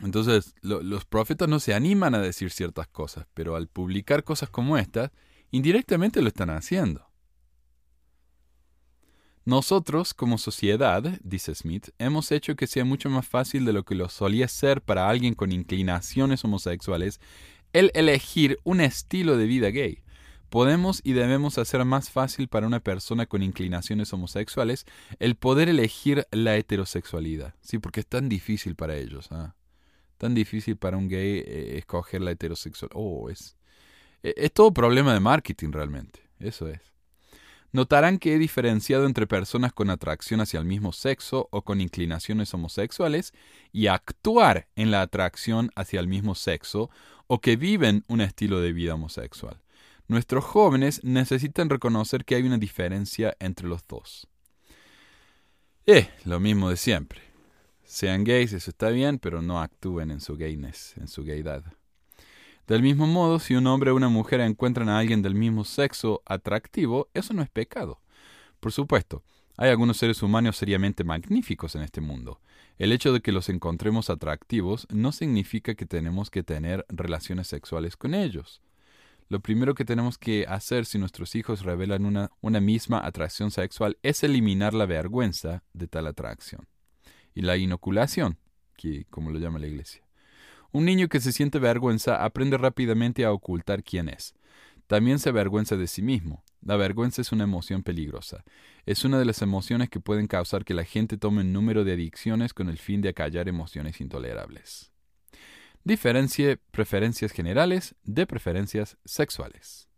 Entonces, 0.00 0.54
los 0.62 1.04
profetas 1.04 1.48
no 1.48 1.60
se 1.60 1.74
animan 1.74 2.14
a 2.14 2.20
decir 2.20 2.50
ciertas 2.50 2.88
cosas, 2.88 3.26
pero 3.34 3.56
al 3.56 3.68
publicar 3.68 4.24
cosas 4.24 4.48
como 4.48 4.78
estas, 4.78 5.10
indirectamente 5.50 6.22
lo 6.22 6.28
están 6.28 6.50
haciendo. 6.50 7.06
Nosotros, 9.44 10.14
como 10.14 10.38
sociedad, 10.38 11.02
dice 11.24 11.54
Smith, 11.54 11.88
hemos 11.98 12.30
hecho 12.30 12.54
que 12.54 12.68
sea 12.68 12.84
mucho 12.84 13.10
más 13.10 13.26
fácil 13.26 13.64
de 13.64 13.72
lo 13.72 13.84
que 13.84 13.96
lo 13.96 14.08
solía 14.08 14.46
ser 14.46 14.82
para 14.82 15.08
alguien 15.08 15.34
con 15.34 15.50
inclinaciones 15.50 16.44
homosexuales 16.44 17.20
el 17.72 17.90
elegir 17.94 18.60
un 18.62 18.80
estilo 18.80 19.36
de 19.36 19.46
vida 19.46 19.68
gay. 19.68 20.02
Podemos 20.48 21.00
y 21.02 21.14
debemos 21.14 21.58
hacer 21.58 21.84
más 21.84 22.10
fácil 22.10 22.46
para 22.46 22.66
una 22.66 22.80
persona 22.80 23.26
con 23.26 23.42
inclinaciones 23.42 24.12
homosexuales 24.12 24.84
el 25.18 25.34
poder 25.34 25.68
elegir 25.68 26.26
la 26.30 26.56
heterosexualidad. 26.56 27.54
Sí, 27.62 27.78
porque 27.78 28.00
es 28.00 28.06
tan 28.06 28.28
difícil 28.28 28.76
para 28.76 28.96
ellos. 28.96 29.28
¿ah? 29.32 29.54
Tan 30.22 30.34
difícil 30.34 30.76
para 30.76 30.96
un 30.96 31.08
gay 31.08 31.42
eh, 31.44 31.78
escoger 31.78 32.20
la 32.20 32.30
heterosexual. 32.30 32.92
Oh, 32.94 33.28
es, 33.28 33.56
e, 34.22 34.32
es 34.36 34.52
todo 34.52 34.72
problema 34.72 35.12
de 35.12 35.18
marketing 35.18 35.72
realmente. 35.72 36.20
Eso 36.38 36.68
es. 36.68 36.80
Notarán 37.72 38.18
que 38.18 38.32
he 38.32 38.38
diferenciado 38.38 39.06
entre 39.06 39.26
personas 39.26 39.72
con 39.72 39.90
atracción 39.90 40.40
hacia 40.40 40.60
el 40.60 40.64
mismo 40.64 40.92
sexo 40.92 41.48
o 41.50 41.62
con 41.62 41.80
inclinaciones 41.80 42.54
homosexuales 42.54 43.34
y 43.72 43.88
actuar 43.88 44.68
en 44.76 44.92
la 44.92 45.02
atracción 45.02 45.72
hacia 45.74 45.98
el 45.98 46.06
mismo 46.06 46.36
sexo 46.36 46.88
o 47.26 47.40
que 47.40 47.56
viven 47.56 48.04
un 48.06 48.20
estilo 48.20 48.60
de 48.60 48.72
vida 48.72 48.94
homosexual. 48.94 49.60
Nuestros 50.06 50.44
jóvenes 50.44 51.02
necesitan 51.02 51.68
reconocer 51.68 52.24
que 52.24 52.36
hay 52.36 52.44
una 52.44 52.58
diferencia 52.58 53.36
entre 53.40 53.66
los 53.66 53.84
dos. 53.88 54.28
Eh, 55.84 56.08
lo 56.24 56.38
mismo 56.38 56.70
de 56.70 56.76
siempre 56.76 57.31
sean 57.92 58.24
gays, 58.24 58.54
eso 58.54 58.70
está 58.70 58.88
bien, 58.88 59.18
pero 59.18 59.42
no 59.42 59.60
actúen 59.60 60.10
en 60.10 60.22
su 60.22 60.34
gayness, 60.38 60.94
en 60.96 61.08
su 61.08 61.24
gaydad. 61.24 61.62
Del 62.66 62.80
mismo 62.80 63.06
modo, 63.06 63.38
si 63.38 63.54
un 63.54 63.66
hombre 63.66 63.90
o 63.90 63.96
una 63.96 64.08
mujer 64.08 64.40
encuentran 64.40 64.88
a 64.88 64.98
alguien 64.98 65.20
del 65.20 65.34
mismo 65.34 65.62
sexo 65.62 66.22
atractivo, 66.24 67.10
eso 67.12 67.34
no 67.34 67.42
es 67.42 67.50
pecado. 67.50 68.00
Por 68.60 68.72
supuesto, 68.72 69.22
hay 69.58 69.68
algunos 69.68 69.98
seres 69.98 70.22
humanos 70.22 70.56
seriamente 70.56 71.04
magníficos 71.04 71.74
en 71.74 71.82
este 71.82 72.00
mundo. 72.00 72.40
El 72.78 72.92
hecho 72.92 73.12
de 73.12 73.20
que 73.20 73.30
los 73.30 73.50
encontremos 73.50 74.08
atractivos 74.08 74.86
no 74.90 75.12
significa 75.12 75.74
que 75.74 75.84
tenemos 75.84 76.30
que 76.30 76.42
tener 76.42 76.86
relaciones 76.88 77.48
sexuales 77.48 77.98
con 77.98 78.14
ellos. 78.14 78.62
Lo 79.28 79.40
primero 79.40 79.74
que 79.74 79.84
tenemos 79.84 80.16
que 80.16 80.46
hacer 80.48 80.86
si 80.86 80.98
nuestros 80.98 81.34
hijos 81.34 81.62
revelan 81.62 82.06
una, 82.06 82.30
una 82.40 82.60
misma 82.60 83.04
atracción 83.04 83.50
sexual 83.50 83.98
es 84.02 84.24
eliminar 84.24 84.72
la 84.72 84.86
vergüenza 84.86 85.62
de 85.74 85.88
tal 85.88 86.06
atracción 86.06 86.66
y 87.34 87.42
la 87.42 87.56
inoculación, 87.56 88.38
que 88.76 89.06
como 89.10 89.30
lo 89.30 89.38
llama 89.38 89.58
la 89.58 89.66
iglesia. 89.66 90.02
Un 90.72 90.86
niño 90.86 91.08
que 91.08 91.20
se 91.20 91.32
siente 91.32 91.58
vergüenza 91.58 92.24
aprende 92.24 92.56
rápidamente 92.56 93.24
a 93.24 93.32
ocultar 93.32 93.82
quién 93.84 94.08
es. 94.08 94.34
También 94.86 95.18
se 95.18 95.28
avergüenza 95.28 95.76
de 95.76 95.86
sí 95.86 96.02
mismo. 96.02 96.42
La 96.62 96.76
vergüenza 96.76 97.20
es 97.20 97.32
una 97.32 97.44
emoción 97.44 97.82
peligrosa. 97.82 98.44
Es 98.86 99.04
una 99.04 99.18
de 99.18 99.24
las 99.24 99.42
emociones 99.42 99.90
que 99.90 100.00
pueden 100.00 100.26
causar 100.26 100.64
que 100.64 100.74
la 100.74 100.84
gente 100.84 101.18
tome 101.18 101.42
un 101.42 101.52
número 101.52 101.84
de 101.84 101.92
adicciones 101.92 102.54
con 102.54 102.68
el 102.68 102.78
fin 102.78 103.02
de 103.02 103.10
acallar 103.10 103.48
emociones 103.48 104.00
intolerables. 104.00 104.92
Diferencie 105.84 106.58
preferencias 106.70 107.32
generales 107.32 107.94
de 108.04 108.26
preferencias 108.26 108.96
sexuales. 109.04 109.91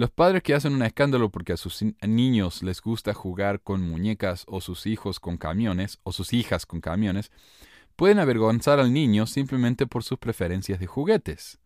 Los 0.00 0.10
padres 0.10 0.42
que 0.42 0.54
hacen 0.54 0.72
un 0.72 0.82
escándalo 0.82 1.28
porque 1.28 1.52
a 1.52 1.58
sus 1.58 1.84
niños 2.00 2.62
les 2.62 2.80
gusta 2.80 3.12
jugar 3.12 3.60
con 3.60 3.82
muñecas 3.82 4.46
o 4.48 4.62
sus 4.62 4.86
hijos 4.86 5.20
con 5.20 5.36
camiones 5.36 5.98
o 6.04 6.12
sus 6.12 6.32
hijas 6.32 6.64
con 6.64 6.80
camiones, 6.80 7.30
pueden 7.96 8.18
avergonzar 8.18 8.80
al 8.80 8.94
niño 8.94 9.26
simplemente 9.26 9.86
por 9.86 10.02
sus 10.02 10.18
preferencias 10.18 10.80
de 10.80 10.86
juguetes. 10.86 11.58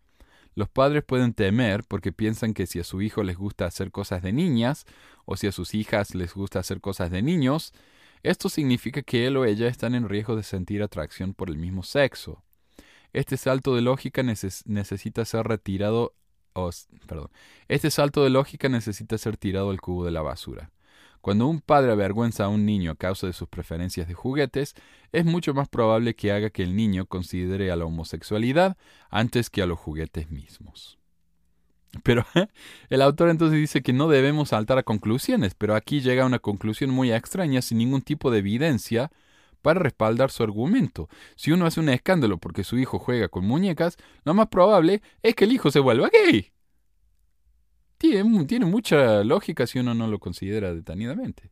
Los 0.56 0.68
padres 0.68 1.04
pueden 1.04 1.32
temer 1.32 1.84
porque 1.84 2.10
piensan 2.10 2.54
que 2.54 2.66
si 2.66 2.80
a 2.80 2.82
su 2.82 3.02
hijo 3.02 3.22
les 3.22 3.36
gusta 3.36 3.66
hacer 3.66 3.92
cosas 3.92 4.20
de 4.20 4.32
niñas 4.32 4.84
o 5.26 5.36
si 5.36 5.46
a 5.46 5.52
sus 5.52 5.72
hijas 5.72 6.16
les 6.16 6.34
gusta 6.34 6.58
hacer 6.58 6.80
cosas 6.80 7.12
de 7.12 7.22
niños, 7.22 7.72
esto 8.24 8.48
significa 8.48 9.02
que 9.02 9.28
él 9.28 9.36
o 9.36 9.44
ella 9.44 9.68
están 9.68 9.94
en 9.94 10.08
riesgo 10.08 10.34
de 10.34 10.42
sentir 10.42 10.82
atracción 10.82 11.34
por 11.34 11.50
el 11.50 11.56
mismo 11.56 11.84
sexo. 11.84 12.42
Este 13.12 13.36
salto 13.36 13.76
de 13.76 13.82
lógica 13.82 14.24
necesita 14.24 15.24
ser 15.24 15.46
retirado 15.46 16.14
este 17.68 17.90
salto 17.90 18.22
de 18.22 18.30
lógica 18.30 18.68
necesita 18.68 19.18
ser 19.18 19.36
tirado 19.36 19.70
al 19.70 19.80
cubo 19.80 20.04
de 20.04 20.12
la 20.12 20.22
basura. 20.22 20.70
Cuando 21.20 21.46
un 21.46 21.60
padre 21.60 21.90
avergüenza 21.90 22.44
a 22.44 22.48
un 22.48 22.66
niño 22.66 22.92
a 22.92 22.96
causa 22.96 23.26
de 23.26 23.32
sus 23.32 23.48
preferencias 23.48 24.06
de 24.06 24.14
juguetes, 24.14 24.74
es 25.10 25.24
mucho 25.24 25.54
más 25.54 25.68
probable 25.68 26.14
que 26.14 26.32
haga 26.32 26.50
que 26.50 26.62
el 26.62 26.76
niño 26.76 27.06
considere 27.06 27.70
a 27.70 27.76
la 27.76 27.86
homosexualidad 27.86 28.76
antes 29.10 29.48
que 29.48 29.62
a 29.62 29.66
los 29.66 29.78
juguetes 29.78 30.30
mismos. 30.30 30.98
Pero 32.02 32.26
el 32.90 33.02
autor 33.02 33.30
entonces 33.30 33.58
dice 33.58 33.82
que 33.82 33.92
no 33.92 34.08
debemos 34.08 34.50
saltar 34.50 34.78
a 34.78 34.82
conclusiones, 34.82 35.54
pero 35.54 35.74
aquí 35.74 36.00
llega 36.00 36.24
a 36.24 36.26
una 36.26 36.40
conclusión 36.40 36.90
muy 36.90 37.10
extraña 37.10 37.62
sin 37.62 37.78
ningún 37.78 38.02
tipo 38.02 38.30
de 38.30 38.40
evidencia 38.40 39.10
para 39.64 39.80
respaldar 39.80 40.30
su 40.30 40.42
argumento. 40.42 41.08
Si 41.36 41.50
uno 41.50 41.64
hace 41.64 41.80
un 41.80 41.88
escándalo 41.88 42.36
porque 42.36 42.64
su 42.64 42.76
hijo 42.76 42.98
juega 42.98 43.28
con 43.28 43.46
muñecas, 43.46 43.96
lo 44.24 44.34
más 44.34 44.48
probable 44.48 45.00
es 45.22 45.34
que 45.34 45.46
el 45.46 45.52
hijo 45.52 45.70
se 45.70 45.80
vuelva 45.80 46.10
gay. 46.10 46.52
Tiene, 47.96 48.44
tiene 48.44 48.66
mucha 48.66 49.24
lógica 49.24 49.66
si 49.66 49.78
uno 49.78 49.94
no 49.94 50.06
lo 50.06 50.18
considera 50.18 50.74
detenidamente. 50.74 51.50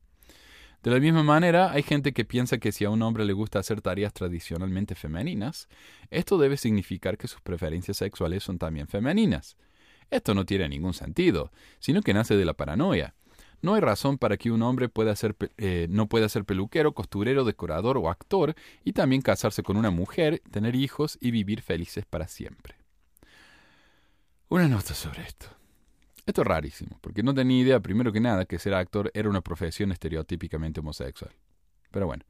De 0.83 0.91
la 0.91 1.01
misma 1.01 1.23
manera, 1.23 1.73
hay 1.73 1.83
gente 1.83 2.13
que 2.13 2.27
piensa 2.27 2.59
que 2.59 2.71
si 2.71 2.85
a 2.85 2.91
un 2.91 3.01
hombre 3.01 3.25
le 3.25 3.33
gusta 3.33 3.61
hacer 3.61 3.81
tareas 3.81 4.13
tradicionalmente 4.13 4.95
femeninas, 4.95 5.69
esto 6.11 6.37
debe 6.37 6.59
significar 6.59 7.17
que 7.17 7.29
sus 7.29 7.41
preferencias 7.41 7.97
sexuales 7.97 8.43
son 8.43 8.59
también 8.59 8.89
femeninas. 8.89 9.57
Esto 10.11 10.35
no 10.35 10.45
tiene 10.45 10.69
ningún 10.69 10.93
sentido, 10.93 11.51
sino 11.79 12.03
que 12.03 12.13
nace 12.13 12.37
de 12.37 12.45
la 12.45 12.53
paranoia. 12.53 13.15
No 13.63 13.75
hay 13.75 13.81
razón 13.81 14.19
para 14.19 14.37
que 14.37 14.51
un 14.51 14.61
hombre 14.63 14.89
pueda 14.89 15.15
ser, 15.15 15.37
eh, 15.57 15.87
no 15.89 16.09
pueda 16.09 16.29
ser 16.29 16.45
peluquero, 16.45 16.93
costurero, 16.95 17.45
decorador 17.45 17.97
o 17.97 18.11
actor 18.11 18.57
y 18.85 18.93
también 18.93 19.23
casarse 19.23 19.63
con 19.63 19.77
una 19.77 19.91
mujer, 19.91 20.43
tener 20.51 20.75
hijos 20.75 21.17
y 21.21 21.31
vivir 21.31 21.63
felices 21.63 22.05
para 22.05 22.27
siempre. 22.27 22.75
Una 24.49 24.67
nota 24.67 24.95
sobre 24.95 25.23
esto. 25.23 25.47
Esto 26.27 26.43
es 26.43 26.47
rarísimo, 26.47 26.99
porque 27.01 27.23
no 27.23 27.35
tenía 27.35 27.63
idea, 27.63 27.81
primero 27.81 28.13
que 28.13 28.21
nada, 28.21 28.47
que 28.47 28.59
ser 28.59 28.75
actor 28.75 29.13
era 29.15 29.31
una 29.31 29.41
profesión 29.41 29.93
estereotípicamente 29.93 30.81
homosexual. 30.81 31.33
Pero 31.93 32.07
bueno, 32.07 32.25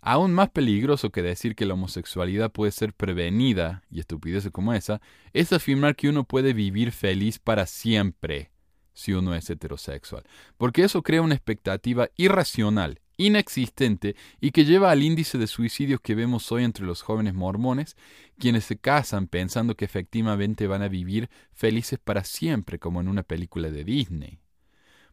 aún 0.00 0.32
más 0.32 0.48
peligroso 0.48 1.10
que 1.10 1.22
decir 1.22 1.54
que 1.54 1.66
la 1.66 1.74
homosexualidad 1.74 2.50
puede 2.50 2.72
ser 2.72 2.94
prevenida, 2.94 3.82
y 3.90 4.00
estupideces 4.00 4.50
como 4.50 4.72
esa, 4.72 5.02
es 5.34 5.52
afirmar 5.52 5.94
que 5.94 6.08
uno 6.08 6.24
puede 6.24 6.54
vivir 6.54 6.90
feliz 6.90 7.38
para 7.38 7.66
siempre 7.66 8.53
si 8.94 9.12
uno 9.12 9.34
es 9.34 9.50
heterosexual, 9.50 10.24
porque 10.56 10.84
eso 10.84 11.02
crea 11.02 11.20
una 11.22 11.34
expectativa 11.34 12.08
irracional, 12.16 13.00
inexistente 13.16 14.16
y 14.40 14.50
que 14.50 14.64
lleva 14.64 14.90
al 14.90 15.02
índice 15.02 15.38
de 15.38 15.46
suicidios 15.46 16.00
que 16.00 16.14
vemos 16.14 16.50
hoy 16.52 16.64
entre 16.64 16.84
los 16.84 17.02
jóvenes 17.02 17.34
mormones, 17.34 17.96
quienes 18.38 18.64
se 18.64 18.76
casan 18.76 19.26
pensando 19.26 19.76
que 19.76 19.84
efectivamente 19.84 20.66
van 20.66 20.82
a 20.82 20.88
vivir 20.88 21.28
felices 21.52 21.98
para 22.02 22.24
siempre, 22.24 22.78
como 22.78 23.00
en 23.00 23.08
una 23.08 23.22
película 23.22 23.70
de 23.70 23.84
Disney. 23.84 24.40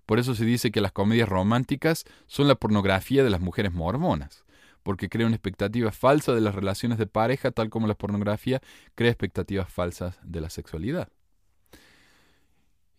Por 0.05 0.19
eso 0.19 0.35
se 0.35 0.45
dice 0.45 0.71
que 0.71 0.81
las 0.81 0.91
comedias 0.91 1.29
románticas 1.29 2.05
son 2.27 2.47
la 2.47 2.55
pornografía 2.55 3.23
de 3.23 3.29
las 3.29 3.41
mujeres 3.41 3.71
mormonas, 3.71 4.43
porque 4.83 5.09
crea 5.09 5.27
una 5.27 5.35
expectativa 5.35 5.91
falsa 5.91 6.33
de 6.33 6.41
las 6.41 6.55
relaciones 6.55 6.97
de 6.97 7.07
pareja, 7.07 7.51
tal 7.51 7.69
como 7.69 7.87
la 7.87 7.95
pornografía 7.95 8.61
crea 8.95 9.11
expectativas 9.11 9.71
falsas 9.71 10.19
de 10.23 10.41
la 10.41 10.49
sexualidad. 10.49 11.09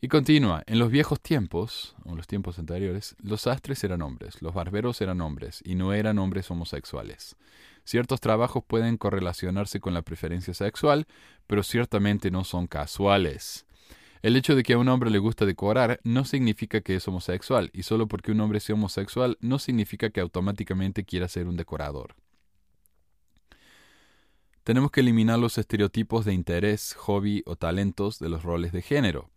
Y 0.05 0.09
continúa, 0.09 0.65
en 0.67 0.81
los 0.81 0.91
viejos 0.91 1.21
tiempos, 1.21 1.95
o 2.05 2.17
los 2.17 2.27
tiempos 2.27 2.59
anteriores, 2.59 3.15
los 3.23 3.43
sastres 3.43 3.85
eran 3.85 4.03
hombres, 4.03 4.43
los 4.43 4.53
barberos 4.53 5.01
eran 5.01 5.21
hombres, 5.21 5.63
y 5.65 5.77
no 5.77 5.93
eran 5.93 6.19
hombres 6.19 6.51
homosexuales. 6.51 7.37
Ciertos 7.85 8.21
trabajos 8.21 8.65
pueden 8.67 8.97
correlacionarse 8.97 9.79
con 9.79 9.95
la 9.95 10.03
preferencia 10.03 10.55
sexual, 10.55 11.07
pero 11.47 11.63
ciertamente 11.63 12.33
no 12.33 12.43
son 12.43 12.67
casuales. 12.67 13.65
El 14.23 14.35
hecho 14.35 14.57
de 14.57 14.65
que 14.65 14.73
a 14.73 14.79
un 14.79 14.89
hombre 14.89 15.09
le 15.09 15.21
gusta 15.21 15.47
decorar 15.47 16.01
no 16.03 16.25
significa 16.25 16.81
que 16.81 16.97
es 16.97 17.07
homosexual, 17.07 17.71
y 17.73 17.85
solo 17.85 18.09
porque 18.09 18.33
un 18.33 18.41
hombre 18.41 18.59
sea 18.59 18.75
homosexual 18.75 19.39
no 19.41 19.61
significa 19.61 20.11
que 20.11 20.21
automáticamente 20.21 21.05
quiera 21.05 21.29
ser 21.29 21.47
un 21.47 21.57
decorador. 21.57 22.17
Tenemos 24.65 24.91
que 24.91 24.99
eliminar 24.99 25.39
los 25.39 25.59
estereotipos 25.59 26.25
de 26.25 26.35
interés, 26.35 26.95
hobby 26.95 27.45
o 27.47 27.55
talentos 27.55 28.19
de 28.19 28.31
los 28.31 28.43
roles 28.43 28.73
de 28.73 28.83
género. 28.83 29.31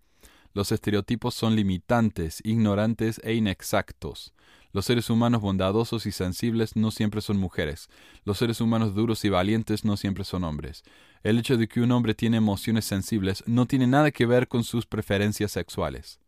Los 0.56 0.72
estereotipos 0.72 1.36
son 1.36 1.58
limitantes, 1.58 2.40
ignorantes 2.46 3.20
e 3.26 3.34
inexactos. 3.34 4.34
Los 4.72 4.86
seres 4.86 5.10
humanos 5.10 5.42
bondadosos 5.42 6.06
y 6.06 6.14
sensibles 6.14 6.78
no 6.78 6.92
siempre 6.92 7.20
son 7.20 7.36
mujeres. 7.36 7.90
Los 8.24 8.38
seres 8.38 8.62
humanos 8.62 8.96
duros 8.96 9.26
y 9.26 9.30
valientes 9.30 9.84
no 9.84 9.98
siempre 9.98 10.24
son 10.24 10.46
hombres. 10.46 10.84
El 11.24 11.40
hecho 11.40 11.58
de 11.58 11.68
que 11.68 11.82
un 11.82 11.92
hombre 11.92 12.16
tiene 12.16 12.38
emociones 12.38 12.86
sensibles 12.86 13.44
no 13.46 13.66
tiene 13.66 13.86
nada 13.86 14.12
que 14.12 14.26
ver 14.26 14.48
con 14.48 14.64
sus 14.64 14.86
preferencias 14.86 15.52
sexuales. 15.52 16.22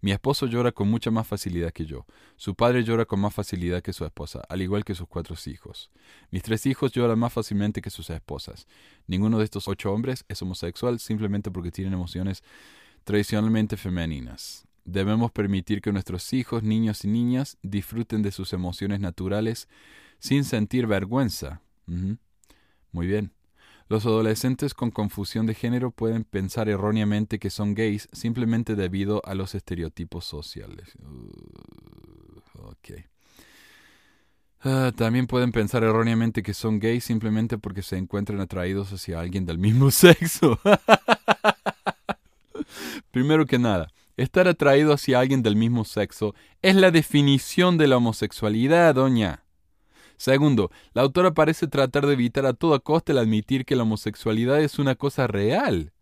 Mi 0.00 0.12
esposo 0.12 0.46
llora 0.46 0.72
con 0.72 0.88
mucha 0.88 1.10
más 1.10 1.26
facilidad 1.26 1.72
que 1.72 1.84
yo. 1.84 2.06
Su 2.36 2.54
padre 2.54 2.82
llora 2.84 3.04
con 3.04 3.20
más 3.20 3.34
facilidad 3.34 3.82
que 3.82 3.92
su 3.92 4.06
esposa, 4.06 4.42
al 4.48 4.62
igual 4.62 4.82
que 4.82 4.94
sus 4.94 5.06
cuatro 5.06 5.36
hijos. 5.46 5.90
Mis 6.30 6.42
tres 6.42 6.64
hijos 6.64 6.90
lloran 6.90 7.18
más 7.18 7.34
fácilmente 7.34 7.82
que 7.82 7.90
sus 7.90 8.08
esposas. 8.08 8.66
Ninguno 9.06 9.38
de 9.38 9.44
estos 9.44 9.68
ocho 9.68 9.92
hombres 9.92 10.24
es 10.28 10.40
homosexual 10.40 10.98
simplemente 10.98 11.50
porque 11.50 11.70
tienen 11.70 11.92
emociones 11.92 12.42
tradicionalmente 13.04 13.76
femeninas. 13.76 14.66
Debemos 14.84 15.30
permitir 15.30 15.80
que 15.80 15.92
nuestros 15.92 16.32
hijos, 16.32 16.62
niños 16.62 17.04
y 17.04 17.08
niñas 17.08 17.56
disfruten 17.62 18.22
de 18.22 18.32
sus 18.32 18.52
emociones 18.52 19.00
naturales 19.00 19.68
sin 20.18 20.44
sentir 20.44 20.86
vergüenza. 20.86 21.62
Muy 21.86 23.06
bien. 23.06 23.32
Los 23.88 24.06
adolescentes 24.06 24.72
con 24.72 24.90
confusión 24.90 25.46
de 25.46 25.54
género 25.54 25.90
pueden 25.90 26.24
pensar 26.24 26.68
erróneamente 26.68 27.38
que 27.38 27.50
son 27.50 27.74
gays 27.74 28.08
simplemente 28.12 28.74
debido 28.74 29.20
a 29.24 29.34
los 29.34 29.54
estereotipos 29.54 30.24
sociales. 30.24 30.94
Uh, 31.04 32.72
ah, 34.60 34.92
también 34.96 35.26
pueden 35.26 35.52
pensar 35.52 35.84
erróneamente 35.84 36.42
que 36.42 36.54
son 36.54 36.78
gays 36.78 37.04
simplemente 37.04 37.58
porque 37.58 37.82
se 37.82 37.98
encuentran 37.98 38.40
atraídos 38.40 38.92
hacia 38.92 39.20
alguien 39.20 39.44
del 39.44 39.58
mismo 39.58 39.90
sexo. 39.90 40.58
Primero 43.10 43.46
que 43.46 43.58
nada, 43.58 43.88
estar 44.16 44.48
atraído 44.48 44.92
hacia 44.92 45.20
alguien 45.20 45.42
del 45.42 45.56
mismo 45.56 45.84
sexo 45.84 46.34
es 46.62 46.76
la 46.76 46.90
definición 46.90 47.78
de 47.78 47.88
la 47.88 47.96
homosexualidad, 47.96 48.94
doña. 48.94 49.44
Segundo, 50.16 50.70
la 50.92 51.02
autora 51.02 51.34
parece 51.34 51.66
tratar 51.66 52.06
de 52.06 52.12
evitar 52.12 52.46
a 52.46 52.52
toda 52.52 52.78
costa 52.78 53.12
el 53.12 53.18
admitir 53.18 53.64
que 53.64 53.76
la 53.76 53.82
homosexualidad 53.82 54.60
es 54.60 54.78
una 54.78 54.94
cosa 54.94 55.26
real. 55.26 55.92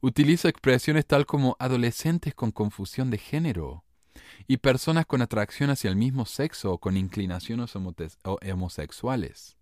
Utiliza 0.00 0.48
expresiones 0.48 1.06
tal 1.06 1.26
como 1.26 1.56
adolescentes 1.60 2.34
con 2.34 2.50
confusión 2.50 3.10
de 3.10 3.18
género 3.18 3.84
y 4.48 4.56
personas 4.56 5.06
con 5.06 5.22
atracción 5.22 5.70
hacia 5.70 5.90
el 5.90 5.96
mismo 5.96 6.26
sexo 6.26 6.72
o 6.72 6.78
con 6.78 6.96
inclinaciones 6.96 7.74
homosexuales 7.76 9.56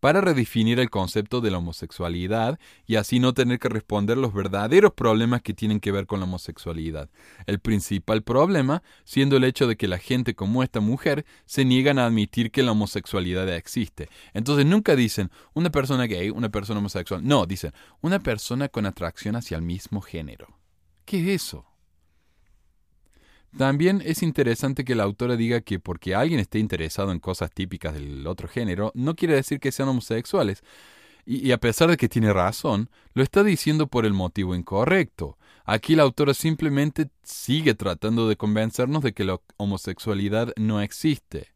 para 0.00 0.20
redefinir 0.20 0.80
el 0.80 0.90
concepto 0.90 1.40
de 1.40 1.50
la 1.50 1.58
homosexualidad 1.58 2.58
y 2.86 2.96
así 2.96 3.20
no 3.20 3.34
tener 3.34 3.58
que 3.58 3.68
responder 3.68 4.16
los 4.16 4.32
verdaderos 4.34 4.92
problemas 4.92 5.42
que 5.42 5.54
tienen 5.54 5.78
que 5.78 5.92
ver 5.92 6.06
con 6.06 6.20
la 6.20 6.24
homosexualidad. 6.24 7.08
El 7.46 7.60
principal 7.60 8.22
problema 8.22 8.82
siendo 9.04 9.36
el 9.36 9.44
hecho 9.44 9.66
de 9.66 9.76
que 9.76 9.88
la 9.88 9.98
gente 9.98 10.34
como 10.34 10.62
esta 10.62 10.80
mujer 10.80 11.24
se 11.44 11.64
niegan 11.64 11.98
a 11.98 12.06
admitir 12.06 12.50
que 12.50 12.62
la 12.62 12.72
homosexualidad 12.72 13.48
existe. 13.50 14.08
Entonces 14.32 14.66
nunca 14.66 14.96
dicen 14.96 15.30
una 15.54 15.70
persona 15.70 16.06
gay, 16.06 16.30
una 16.30 16.48
persona 16.48 16.80
homosexual. 16.80 17.20
No, 17.22 17.46
dicen 17.46 17.72
una 18.00 18.18
persona 18.18 18.68
con 18.68 18.86
atracción 18.86 19.36
hacia 19.36 19.56
el 19.56 19.62
mismo 19.62 20.00
género. 20.00 20.48
¿Qué 21.04 21.20
es 21.20 21.42
eso? 21.42 21.69
También 23.56 24.00
es 24.04 24.22
interesante 24.22 24.84
que 24.84 24.94
la 24.94 25.02
autora 25.02 25.36
diga 25.36 25.60
que 25.60 25.80
porque 25.80 26.14
alguien 26.14 26.40
esté 26.40 26.58
interesado 26.58 27.10
en 27.12 27.18
cosas 27.18 27.50
típicas 27.50 27.94
del 27.94 28.26
otro 28.26 28.48
género, 28.48 28.92
no 28.94 29.16
quiere 29.16 29.34
decir 29.34 29.58
que 29.58 29.72
sean 29.72 29.88
homosexuales. 29.88 30.62
Y, 31.26 31.52
a 31.52 31.58
pesar 31.58 31.90
de 31.90 31.96
que 31.96 32.08
tiene 32.08 32.32
razón, 32.32 32.90
lo 33.14 33.22
está 33.22 33.44
diciendo 33.44 33.86
por 33.86 34.06
el 34.06 34.12
motivo 34.12 34.54
incorrecto. 34.54 35.36
Aquí 35.64 35.94
la 35.94 36.02
autora 36.04 36.34
simplemente 36.34 37.10
sigue 37.22 37.74
tratando 37.74 38.28
de 38.28 38.36
convencernos 38.36 39.02
de 39.02 39.12
que 39.12 39.24
la 39.24 39.40
homosexualidad 39.56 40.52
no 40.56 40.80
existe. 40.80 41.48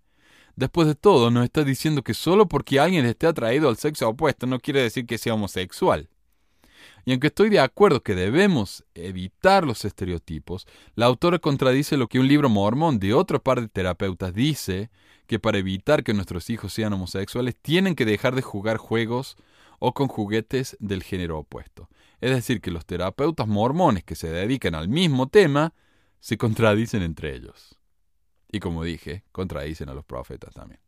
Después 0.57 0.87
de 0.87 0.95
todo, 0.95 1.31
nos 1.31 1.45
está 1.45 1.65
diciendo 1.65 2.03
que 2.03 2.15
solo 2.15 2.47
porque 2.47 2.79
alguien 2.79 3.07
esté 3.07 3.27
atraído 3.27 3.69
al 3.69 3.77
sexo 3.77 4.09
opuesto 4.09 4.47
no 4.47 4.61
quiere 4.61 4.83
decir 4.83 5.07
que 5.07 5.19
sea 5.19 5.35
homosexual. 5.35 6.09
Y 7.05 7.13
aunque 7.13 7.27
estoy 7.27 7.51
de 7.51 7.61
acuerdo 7.61 8.03
que 8.03 8.15
debemos 8.15 8.85
evitar 8.95 9.67
los 9.67 9.85
estereotipos, 9.85 10.67
la 10.95 11.07
autora 11.07 11.39
contradice 11.39 11.97
lo 11.97 12.09
que 12.09 12.19
un 12.19 12.29
libro 12.29 12.49
mormón 12.49 12.99
de 12.99 13.13
otro 13.15 13.43
par 13.43 13.61
de 13.61 13.69
terapeutas 13.69 14.33
dice, 14.33 14.91
que 15.27 15.39
para 15.39 15.59
evitar 15.59 16.05
que 16.05 16.15
nuestros 16.15 16.51
hijos 16.51 16.73
sean 16.73 16.93
homosexuales 16.93 17.57
tienen 17.61 17.95
que 17.95 18.05
dejar 18.05 18.35
de 18.35 18.43
jugar 18.43 18.77
juegos 18.77 19.37
o 19.79 19.93
con 19.95 20.09
juguetes 20.09 20.77
del 20.81 21.03
género 21.03 21.39
opuesto. 21.39 21.89
Es 22.21 22.31
decir, 22.31 22.61
que 22.61 22.71
los 22.71 22.87
terapeutas 22.87 23.47
mormones 23.47 24.05
que 24.05 24.15
se 24.15 24.29
dedican 24.29 24.75
al 24.75 24.89
mismo 24.89 25.29
tema 25.29 25.75
se 26.21 26.39
contradicen 26.39 27.03
entre 27.03 27.35
ellos. 27.35 27.79
Y 28.51 28.61
como 28.61 28.85
dije, 28.85 29.25
contradicen 29.33 29.89
a 29.89 29.95
los 29.95 30.05
profetas 30.05 30.55
también. 30.55 30.84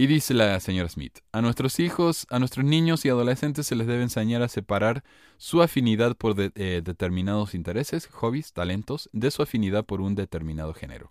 Y 0.00 0.06
dice 0.06 0.32
la 0.32 0.60
señora 0.60 0.88
Smith, 0.88 1.18
a 1.32 1.42
nuestros 1.42 1.80
hijos, 1.80 2.24
a 2.30 2.38
nuestros 2.38 2.64
niños 2.64 3.04
y 3.04 3.08
adolescentes 3.08 3.66
se 3.66 3.74
les 3.74 3.88
debe 3.88 4.04
enseñar 4.04 4.42
a 4.42 4.48
separar 4.48 5.02
su 5.38 5.60
afinidad 5.60 6.16
por 6.16 6.36
eh, 6.38 6.82
determinados 6.84 7.52
intereses, 7.52 8.06
hobbies, 8.06 8.52
talentos, 8.52 9.10
de 9.12 9.32
su 9.32 9.42
afinidad 9.42 9.84
por 9.84 10.00
un 10.00 10.14
determinado 10.14 10.72
género. 10.72 11.10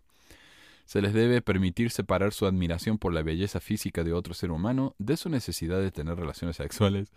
Se 0.86 1.02
les 1.02 1.14
debe 1.14 1.42
permitir 1.42 1.92
separar 1.92 2.32
su 2.32 2.46
admiración 2.46 2.98
por 2.98 3.12
la 3.12 3.24
belleza 3.24 3.60
física 3.60 4.06
de 4.06 4.14
otro 4.14 4.34
ser 4.34 4.52
humano 4.52 4.96
de 5.00 5.18
su 5.18 5.28
necesidad 5.28 5.82
de 5.82 5.92
tener 5.92 6.16
relaciones 6.16 6.56
sexuales 6.56 7.12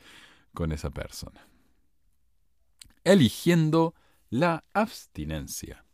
con 0.52 0.72
esa 0.72 0.90
persona. 0.90 1.46
Eligiendo 3.04 3.94
la 4.28 4.64
abstinencia. 4.74 5.84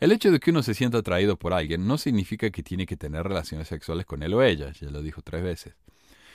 El 0.00 0.12
hecho 0.12 0.30
de 0.30 0.38
que 0.38 0.50
uno 0.50 0.62
se 0.62 0.74
sienta 0.74 0.98
atraído 0.98 1.36
por 1.36 1.52
alguien 1.52 1.86
no 1.86 1.98
significa 1.98 2.50
que 2.50 2.62
tiene 2.62 2.86
que 2.86 2.96
tener 2.96 3.24
relaciones 3.24 3.66
sexuales 3.66 4.06
con 4.06 4.22
él 4.22 4.32
o 4.34 4.42
ella, 4.42 4.72
ya 4.72 4.90
lo 4.90 5.02
dijo 5.02 5.22
tres 5.22 5.42
veces. 5.42 5.74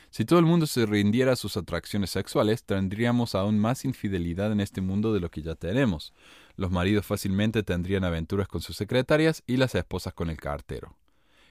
Si 0.09 0.25
todo 0.25 0.37
el 0.37 0.45
mundo 0.45 0.67
se 0.67 0.85
rindiera 0.85 1.31
a 1.31 1.35
sus 1.35 1.57
atracciones 1.57 2.11
sexuales, 2.11 2.63
tendríamos 2.65 3.33
aún 3.33 3.57
más 3.57 3.83
infidelidad 3.83 4.51
en 4.51 4.59
este 4.59 4.79
mundo 4.81 5.11
de 5.11 5.19
lo 5.19 5.31
que 5.31 5.41
ya 5.41 5.55
tenemos. 5.55 6.13
Los 6.55 6.69
maridos 6.69 7.05
fácilmente 7.05 7.63
tendrían 7.63 8.03
aventuras 8.03 8.47
con 8.47 8.61
sus 8.61 8.75
secretarias 8.75 9.41
y 9.47 9.57
las 9.57 9.73
esposas 9.73 10.13
con 10.13 10.29
el 10.29 10.37
cartero. 10.37 10.95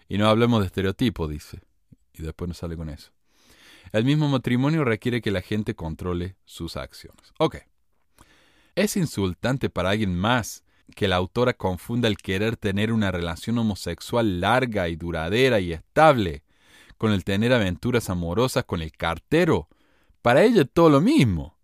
Y 0.09 0.16
no 0.16 0.29
hablemos 0.29 0.61
de 0.61 0.66
estereotipo, 0.66 1.27
dice. 1.27 1.62
Y 2.12 2.22
después 2.22 2.46
nos 2.46 2.59
sale 2.59 2.77
con 2.77 2.88
eso. 2.88 3.11
El 3.90 4.05
mismo 4.05 4.29
matrimonio 4.29 4.85
requiere 4.85 5.22
que 5.22 5.33
la 5.33 5.40
gente 5.40 5.75
controle 5.75 6.37
sus 6.44 6.77
acciones. 6.77 7.33
Ok. 7.38 7.57
Es 8.77 8.96
insultante 8.96 9.70
para 9.70 9.90
alguien 9.90 10.14
más 10.14 10.62
que 10.92 11.09
la 11.09 11.16
autora 11.16 11.55
confunda 11.55 12.09
el 12.09 12.16
querer 12.16 12.57
tener 12.57 12.92
una 12.92 13.11
relación 13.11 13.59
homosexual 13.59 14.40
larga 14.40 14.88
y 14.88 14.96
duradera 14.96 15.61
y 15.61 15.72
estable 15.72 16.44
con 16.98 17.12
el 17.12 17.24
tener 17.24 17.52
aventuras 17.52 18.11
amorosas 18.11 18.64
con 18.64 18.81
el 18.81 18.92
cartero. 18.92 19.68
Para 20.22 20.44
ella 20.44 20.62
es 20.62 20.70
todo 20.72 20.88
lo 20.88 21.00
mismo. 21.00 21.57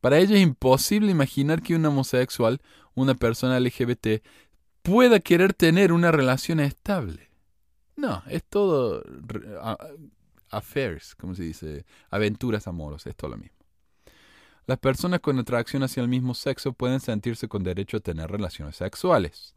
Para 0.00 0.18
ella 0.18 0.36
es 0.36 0.42
imposible 0.42 1.10
imaginar 1.10 1.60
que 1.60 1.74
un 1.74 1.84
homosexual, 1.84 2.62
una 2.94 3.14
persona 3.14 3.60
LGBT, 3.60 4.24
pueda 4.82 5.20
querer 5.20 5.52
tener 5.52 5.92
una 5.92 6.10
relación 6.10 6.60
estable. 6.60 7.28
No, 7.96 8.22
es 8.28 8.44
todo 8.44 9.02
affairs, 10.50 11.14
como 11.14 11.34
se 11.34 11.42
dice, 11.42 11.84
aventuras 12.10 12.66
amorosas, 12.68 13.08
es 13.08 13.16
todo 13.16 13.32
lo 13.32 13.36
mismo. 13.36 13.57
Las 14.68 14.78
personas 14.78 15.20
con 15.20 15.38
atracción 15.38 15.82
hacia 15.82 16.02
el 16.02 16.08
mismo 16.08 16.34
sexo 16.34 16.74
pueden 16.74 17.00
sentirse 17.00 17.48
con 17.48 17.64
derecho 17.64 17.96
a 17.96 18.00
tener 18.00 18.30
relaciones 18.30 18.76
sexuales. 18.76 19.54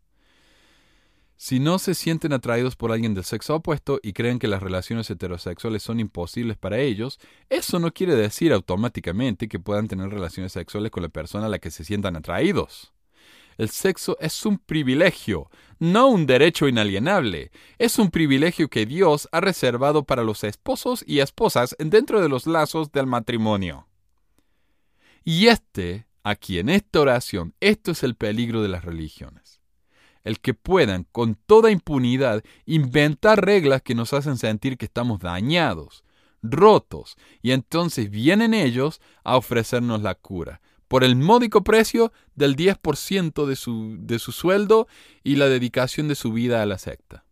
Si 1.35 1.59
no 1.59 1.79
se 1.79 1.95
sienten 1.95 2.31
atraídos 2.31 2.77
por 2.77 2.93
alguien 2.93 3.13
del 3.13 3.25
sexo 3.25 3.55
opuesto 3.55 3.99
y 4.01 4.13
creen 4.13 4.39
que 4.39 4.47
las 4.47 4.63
relaciones 4.63 5.09
heterosexuales 5.09 5.83
son 5.83 5.99
imposibles 5.99 6.55
para 6.55 6.79
ellos, 6.79 7.19
eso 7.49 7.77
no 7.77 7.91
quiere 7.91 8.15
decir 8.15 8.53
automáticamente 8.53 9.49
que 9.49 9.59
puedan 9.59 9.89
tener 9.89 10.07
relaciones 10.07 10.53
sexuales 10.53 10.91
con 10.91 11.03
la 11.03 11.09
persona 11.09 11.47
a 11.47 11.49
la 11.49 11.59
que 11.59 11.71
se 11.71 11.83
sientan 11.83 12.15
atraídos. 12.15 12.93
El 13.57 13.69
sexo 13.69 14.15
es 14.21 14.45
un 14.45 14.59
privilegio, 14.59 15.49
no 15.77 16.07
un 16.07 16.25
derecho 16.25 16.69
inalienable. 16.69 17.51
Es 17.79 17.99
un 17.99 18.11
privilegio 18.11 18.69
que 18.69 18.85
Dios 18.85 19.27
ha 19.33 19.41
reservado 19.41 20.05
para 20.05 20.23
los 20.23 20.45
esposos 20.45 21.03
y 21.05 21.19
esposas 21.19 21.75
dentro 21.79 22.21
de 22.21 22.29
los 22.29 22.47
lazos 22.47 22.93
del 22.93 23.07
matrimonio. 23.07 23.87
Y 25.23 25.47
este, 25.47 26.07
aquí 26.23 26.59
en 26.59 26.69
esta 26.69 26.99
oración, 26.99 27.53
esto 27.59 27.91
es 27.91 28.03
el 28.03 28.15
peligro 28.15 28.61
de 28.61 28.69
las 28.69 28.83
religiones. 28.83 29.61
El 30.23 30.39
que 30.39 30.53
puedan, 30.53 31.05
con 31.11 31.35
toda 31.35 31.71
impunidad, 31.71 32.43
inventar 32.65 33.43
reglas 33.43 33.81
que 33.81 33.95
nos 33.95 34.13
hacen 34.13 34.37
sentir 34.37 34.77
que 34.77 34.85
estamos 34.85 35.19
dañados, 35.19 36.03
rotos, 36.43 37.17
y 37.41 37.51
entonces 37.51 38.09
vienen 38.09 38.53
ellos 38.53 39.01
a 39.23 39.37
ofrecernos 39.37 40.01
la 40.01 40.15
cura, 40.15 40.61
por 40.87 41.03
el 41.03 41.15
módico 41.15 41.63
precio 41.63 42.11
del 42.35 42.55
10% 42.55 43.45
de 43.45 43.55
su, 43.55 43.97
de 43.99 44.19
su 44.19 44.31
sueldo 44.31 44.87
y 45.23 45.37
la 45.37 45.47
dedicación 45.47 46.07
de 46.07 46.15
su 46.15 46.33
vida 46.33 46.61
a 46.61 46.65
la 46.65 46.77
secta. 46.77 47.25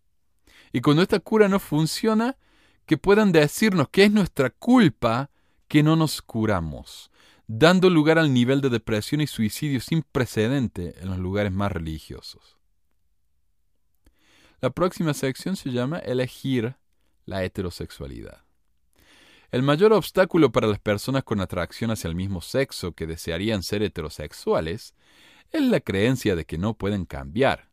Y 0.71 0.81
cuando 0.81 1.01
esta 1.01 1.19
cura 1.19 1.47
no 1.47 1.59
funciona, 1.59 2.37
que 2.85 2.97
puedan 2.97 3.31
decirnos 3.31 3.89
que 3.89 4.05
es 4.05 4.11
nuestra 4.11 4.49
culpa 4.49 5.29
que 5.67 5.83
no 5.83 5.95
nos 5.95 6.21
curamos, 6.21 7.11
dando 7.51 7.89
lugar 7.89 8.19
al 8.19 8.31
nivel 8.31 8.61
de 8.61 8.69
depresión 8.69 9.21
y 9.21 9.27
suicidio 9.27 9.81
sin 9.81 10.03
precedente 10.03 10.93
en 11.01 11.09
los 11.09 11.17
lugares 11.17 11.51
más 11.51 11.71
religiosos. 11.71 12.59
La 14.61 14.69
próxima 14.69 15.15
sección 15.15 15.55
se 15.55 15.71
llama 15.71 15.97
Elegir 15.97 16.75
la 17.25 17.43
heterosexualidad. 17.43 18.43
El 19.49 19.63
mayor 19.63 19.93
obstáculo 19.93 20.51
para 20.51 20.67
las 20.67 20.77
personas 20.77 21.23
con 21.23 21.41
atracción 21.41 21.89
hacia 21.89 22.07
el 22.07 22.13
mismo 22.13 22.39
sexo 22.41 22.91
que 22.91 23.07
desearían 23.07 23.63
ser 23.63 23.81
heterosexuales 23.81 24.93
es 25.49 25.63
la 25.63 25.79
creencia 25.79 26.35
de 26.35 26.45
que 26.45 26.59
no 26.59 26.75
pueden 26.75 27.05
cambiar. 27.05 27.71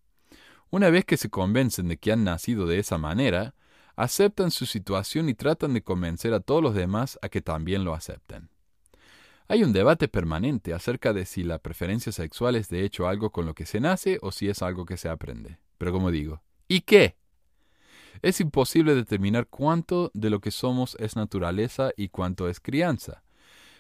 Una 0.71 0.89
vez 0.89 1.05
que 1.05 1.19
se 1.19 1.29
convencen 1.29 1.89
de 1.89 1.99
que 1.99 2.13
han 2.13 2.25
nacido 2.25 2.67
de 2.67 2.79
esa 2.79 2.97
manera, 2.97 3.55
aceptan 3.95 4.51
su 4.51 4.65
situación 4.65 5.29
y 5.29 5.35
tratan 5.35 5.75
de 5.75 5.83
convencer 5.83 6.33
a 6.33 6.41
todos 6.41 6.63
los 6.63 6.75
demás 6.75 7.19
a 7.21 7.29
que 7.29 7.43
también 7.43 7.85
lo 7.85 7.93
acepten. 7.93 8.49
Hay 9.49 9.63
un 9.63 9.73
debate 9.73 10.09
permanente 10.09 10.75
acerca 10.75 11.13
de 11.13 11.25
si 11.25 11.45
la 11.45 11.59
preferencia 11.59 12.11
sexual 12.11 12.57
es 12.57 12.69
de 12.69 12.85
hecho 12.85 13.07
algo 13.07 13.31
con 13.31 13.47
lo 13.47 13.55
que 13.55 13.65
se 13.65 13.79
nace 13.79 14.19
o 14.23 14.33
si 14.33 14.49
es 14.49 14.61
algo 14.61 14.87
que 14.87 14.97
se 14.97 15.09
aprende. 15.09 15.59
Pero 15.79 15.93
como 15.93 16.11
digo, 16.11 16.43
¿y 16.67 16.81
qué? 16.81 17.17
Es 18.23 18.41
imposible 18.41 18.95
determinar 18.97 19.47
cuánto 19.47 20.11
de 20.15 20.31
lo 20.31 20.41
que 20.41 20.51
somos 20.51 20.97
es 20.99 21.15
naturaleza 21.15 21.91
y 21.97 22.09
cuánto 22.09 22.49
es 22.49 22.59
crianza. 22.59 23.23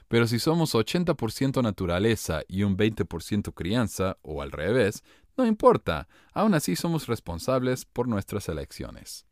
Pero 0.06 0.28
si 0.28 0.38
somos 0.38 0.74
80% 0.74 1.62
naturaleza 1.62 2.42
y 2.46 2.62
un 2.62 2.76
20% 2.76 3.52
crianza, 3.52 4.18
o 4.22 4.42
al 4.42 4.52
revés, 4.52 5.02
no 5.36 5.46
importa, 5.46 6.06
aún 6.32 6.54
así 6.54 6.76
somos 6.76 7.08
responsables 7.08 7.84
por 7.86 8.06
nuestras 8.06 8.48
elecciones. 8.48 9.26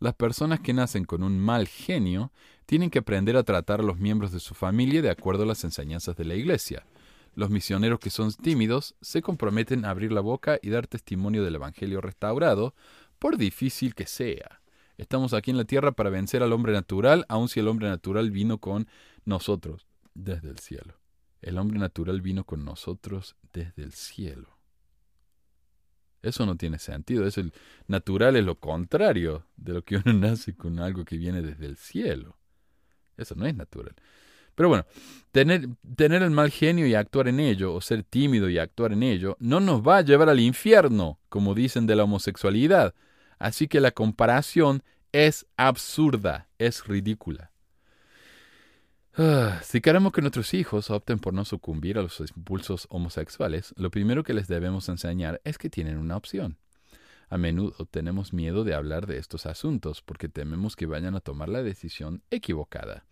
Las 0.00 0.14
personas 0.14 0.60
que 0.60 0.72
nacen 0.74 1.04
con 1.04 1.22
un 1.22 1.38
mal 1.38 1.68
genio 1.68 2.32
tienen 2.66 2.90
que 2.90 3.00
aprender 3.00 3.36
a 3.36 3.42
tratar 3.42 3.80
a 3.80 3.84
los 3.84 3.98
miembros 3.98 4.32
de 4.32 4.40
su 4.40 4.54
familia 4.54 5.02
de 5.02 5.10
acuerdo 5.10 5.42
a 5.42 5.46
las 5.46 5.64
enseñanzas 5.64 6.16
de 6.16 6.24
la 6.24 6.34
Iglesia. 6.34 6.86
Los 7.34 7.50
misioneros 7.50 7.98
que 7.98 8.10
son 8.10 8.32
tímidos 8.32 8.94
se 9.00 9.22
comprometen 9.22 9.84
a 9.84 9.90
abrir 9.90 10.12
la 10.12 10.20
boca 10.20 10.58
y 10.62 10.70
dar 10.70 10.86
testimonio 10.86 11.44
del 11.44 11.56
Evangelio 11.56 12.00
restaurado, 12.00 12.74
por 13.18 13.36
difícil 13.36 13.94
que 13.94 14.06
sea. 14.06 14.60
Estamos 14.96 15.34
aquí 15.34 15.50
en 15.50 15.56
la 15.56 15.64
tierra 15.64 15.92
para 15.92 16.10
vencer 16.10 16.42
al 16.42 16.52
hombre 16.52 16.72
natural, 16.72 17.24
aun 17.28 17.48
si 17.48 17.60
el 17.60 17.68
hombre 17.68 17.88
natural 17.88 18.30
vino 18.30 18.58
con 18.58 18.86
nosotros 19.24 19.86
desde 20.14 20.50
el 20.50 20.58
cielo. 20.58 20.94
El 21.42 21.58
hombre 21.58 21.78
natural 21.78 22.20
vino 22.20 22.44
con 22.44 22.64
nosotros 22.64 23.36
desde 23.52 23.82
el 23.82 23.92
cielo. 23.92 24.54
Eso 26.22 26.46
no 26.46 26.56
tiene 26.56 26.78
sentido. 26.78 27.26
Es 27.26 27.36
el 27.36 27.52
natural 27.86 28.36
es 28.36 28.44
lo 28.44 28.58
contrario 28.58 29.46
de 29.56 29.74
lo 29.74 29.84
que 29.84 29.96
uno 29.96 30.12
nace 30.14 30.56
con 30.56 30.78
algo 30.78 31.04
que 31.04 31.18
viene 31.18 31.42
desde 31.42 31.66
el 31.66 31.76
cielo. 31.76 32.38
Eso 33.16 33.34
no 33.34 33.46
es 33.46 33.54
natural. 33.54 33.94
Pero 34.54 34.68
bueno, 34.68 34.84
tener, 35.32 35.68
tener 35.96 36.22
el 36.22 36.30
mal 36.30 36.50
genio 36.50 36.86
y 36.86 36.94
actuar 36.94 37.28
en 37.28 37.40
ello, 37.40 37.74
o 37.74 37.80
ser 37.80 38.04
tímido 38.04 38.48
y 38.48 38.58
actuar 38.58 38.92
en 38.92 39.02
ello, 39.02 39.36
no 39.40 39.60
nos 39.60 39.82
va 39.82 39.98
a 39.98 40.02
llevar 40.02 40.28
al 40.28 40.40
infierno, 40.40 41.18
como 41.28 41.54
dicen 41.54 41.86
de 41.86 41.96
la 41.96 42.04
homosexualidad. 42.04 42.94
Así 43.38 43.66
que 43.66 43.80
la 43.80 43.90
comparación 43.90 44.82
es 45.12 45.46
absurda, 45.56 46.48
es 46.58 46.86
ridícula. 46.86 47.50
Ah, 49.16 49.60
si 49.62 49.80
queremos 49.80 50.12
que 50.12 50.20
nuestros 50.20 50.54
hijos 50.54 50.90
opten 50.90 51.20
por 51.20 51.32
no 51.34 51.44
sucumbir 51.44 51.98
a 51.98 52.02
los 52.02 52.20
impulsos 52.36 52.86
homosexuales, 52.90 53.72
lo 53.76 53.90
primero 53.90 54.24
que 54.24 54.34
les 54.34 54.48
debemos 54.48 54.88
enseñar 54.88 55.40
es 55.44 55.56
que 55.56 55.70
tienen 55.70 55.98
una 55.98 56.16
opción. 56.16 56.58
A 57.28 57.38
menudo 57.38 57.86
tenemos 57.86 58.32
miedo 58.32 58.64
de 58.64 58.74
hablar 58.74 59.06
de 59.06 59.18
estos 59.18 59.46
asuntos 59.46 60.02
porque 60.02 60.28
tememos 60.28 60.76
que 60.76 60.86
vayan 60.86 61.14
a 61.14 61.20
tomar 61.20 61.48
la 61.48 61.62
decisión 61.62 62.22
equivocada. 62.30 63.06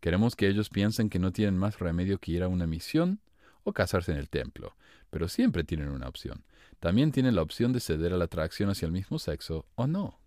Queremos 0.00 0.34
que 0.34 0.48
ellos 0.48 0.68
piensen 0.68 1.08
que 1.08 1.18
no 1.18 1.32
tienen 1.32 1.56
más 1.56 1.78
remedio 1.78 2.18
que 2.18 2.32
ir 2.32 2.42
a 2.42 2.48
una 2.48 2.66
misión 2.66 3.20
o 3.64 3.72
casarse 3.72 4.12
en 4.12 4.18
el 4.18 4.28
templo, 4.28 4.76
pero 5.10 5.28
siempre 5.28 5.64
tienen 5.64 5.88
una 5.88 6.08
opción. 6.08 6.44
También 6.80 7.12
tienen 7.12 7.36
la 7.36 7.42
opción 7.42 7.72
de 7.72 7.80
ceder 7.80 8.12
a 8.12 8.16
la 8.16 8.24
atracción 8.24 8.68
hacia 8.70 8.86
el 8.86 8.92
mismo 8.92 9.18
sexo 9.18 9.66
o 9.76 9.86
no. 9.86 10.18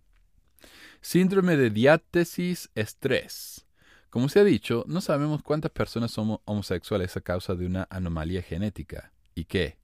Síndrome 1.01 1.57
de 1.57 1.69
diátesis 1.69 2.69
estrés. 2.75 3.65
Como 4.09 4.29
se 4.29 4.39
ha 4.39 4.45
dicho, 4.45 4.85
no 4.87 5.01
sabemos 5.01 5.43
cuántas 5.43 5.71
personas 5.71 6.11
son 6.11 6.39
homosexuales 6.45 7.17
a 7.17 7.21
causa 7.21 7.53
de 7.55 7.65
una 7.65 7.85
anomalía 7.89 8.41
genética. 8.41 9.11
¿Y 9.35 9.43
qué? 9.43 9.77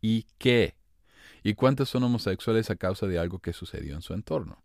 ¿Y 0.00 0.26
qué? 0.38 0.76
¿Y 1.46 1.54
cuántas 1.54 1.88
son 1.88 2.02
homosexuales 2.02 2.70
a 2.70 2.74
causa 2.74 3.06
de 3.06 3.20
algo 3.20 3.38
que 3.38 3.52
sucedió 3.52 3.94
en 3.94 4.02
su 4.02 4.14
entorno? 4.14 4.64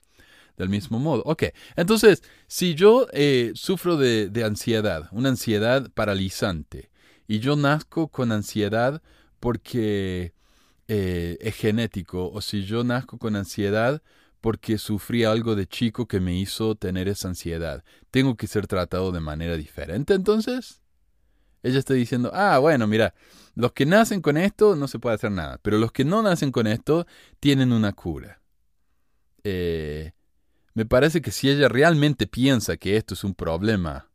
Del 0.57 0.67
mismo 0.67 0.97
modo. 0.97 1.21
Ok, 1.27 1.43
entonces, 1.75 2.23
si 2.47 2.73
yo 2.73 3.05
eh, 3.13 3.51
sufro 3.53 3.97
de, 3.97 4.29
de 4.29 4.43
ansiedad, 4.43 5.07
una 5.11 5.29
ansiedad 5.29 5.91
paralizante, 5.93 6.89
y 7.27 7.37
yo 7.37 7.55
nazco 7.55 8.07
con 8.07 8.31
ansiedad 8.31 9.03
porque 9.39 10.33
eh, 10.87 11.37
es 11.39 11.55
genético, 11.55 12.31
o 12.31 12.41
si 12.41 12.65
yo 12.65 12.83
nazco 12.83 13.19
con 13.19 13.35
ansiedad 13.35 14.01
porque 14.41 14.79
sufrí 14.79 15.23
algo 15.23 15.55
de 15.55 15.67
chico 15.67 16.07
que 16.07 16.19
me 16.19 16.35
hizo 16.35 16.73
tener 16.73 17.07
esa 17.07 17.27
ansiedad. 17.27 17.83
¿Tengo 18.09 18.35
que 18.35 18.47
ser 18.47 18.65
tratado 18.65 19.11
de 19.11 19.19
manera 19.19 19.55
diferente 19.55 20.15
entonces? 20.15 20.80
Ella 21.63 21.79
está 21.79 21.93
diciendo, 21.93 22.31
ah, 22.33 22.57
bueno, 22.59 22.87
mira, 22.87 23.13
los 23.55 23.73
que 23.73 23.85
nacen 23.85 24.21
con 24.21 24.37
esto 24.37 24.75
no 24.75 24.87
se 24.87 24.99
puede 24.99 25.15
hacer 25.15 25.31
nada, 25.31 25.59
pero 25.61 25.77
los 25.77 25.91
que 25.91 26.05
no 26.05 26.21
nacen 26.21 26.51
con 26.51 26.67
esto 26.67 27.05
tienen 27.39 27.71
una 27.71 27.93
cura. 27.93 28.41
Eh, 29.43 30.11
me 30.73 30.85
parece 30.85 31.21
que 31.21 31.31
si 31.31 31.49
ella 31.49 31.67
realmente 31.67 32.27
piensa 32.27 32.77
que 32.77 32.97
esto 32.97 33.13
es 33.13 33.23
un 33.23 33.35
problema 33.35 34.09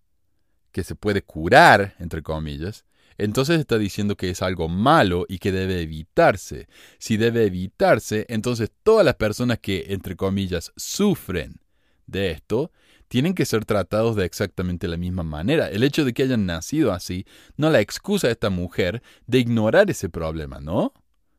que 0.73 0.85
se 0.85 0.95
puede 0.95 1.23
curar, 1.23 1.95
entre 1.99 2.23
comillas, 2.23 2.85
entonces 3.19 3.59
está 3.59 3.79
diciendo 3.79 4.17
que 4.17 4.31
es 4.31 4.43
algo 4.43 4.69
malo 4.69 5.25
y 5.29 5.39
que 5.39 5.53
debe 5.53 5.81
evitarse. 5.81 6.69
Si 6.99 7.17
debe 7.17 7.45
evitarse, 7.45 8.27
entonces 8.29 8.71
todas 8.83 9.05
las 9.05 9.15
personas 9.15 9.59
que, 9.59 9.87
entre 9.89 10.17
comillas, 10.17 10.73
sufren 10.77 11.61
de 12.07 12.31
esto, 12.31 12.73
tienen 13.09 13.35
que 13.35 13.45
ser 13.45 13.65
tratados 13.65 14.17
de 14.17 14.25
exactamente 14.25 14.89
la 14.89 14.97
misma 14.97 15.23
manera. 15.23 15.69
El 15.69 15.83
hecho 15.83 16.05
de 16.05 16.13
que 16.13 16.23
hayan 16.23 16.47
nacido 16.47 16.93
así 16.93 17.27
no 17.57 17.71
la 17.71 17.81
excusa 17.81 18.29
a 18.29 18.31
esta 18.31 18.51
mujer 18.51 19.03
de 19.27 19.39
ignorar 19.39 19.91
ese 19.91 20.09
problema, 20.09 20.61
¿no? 20.61 20.93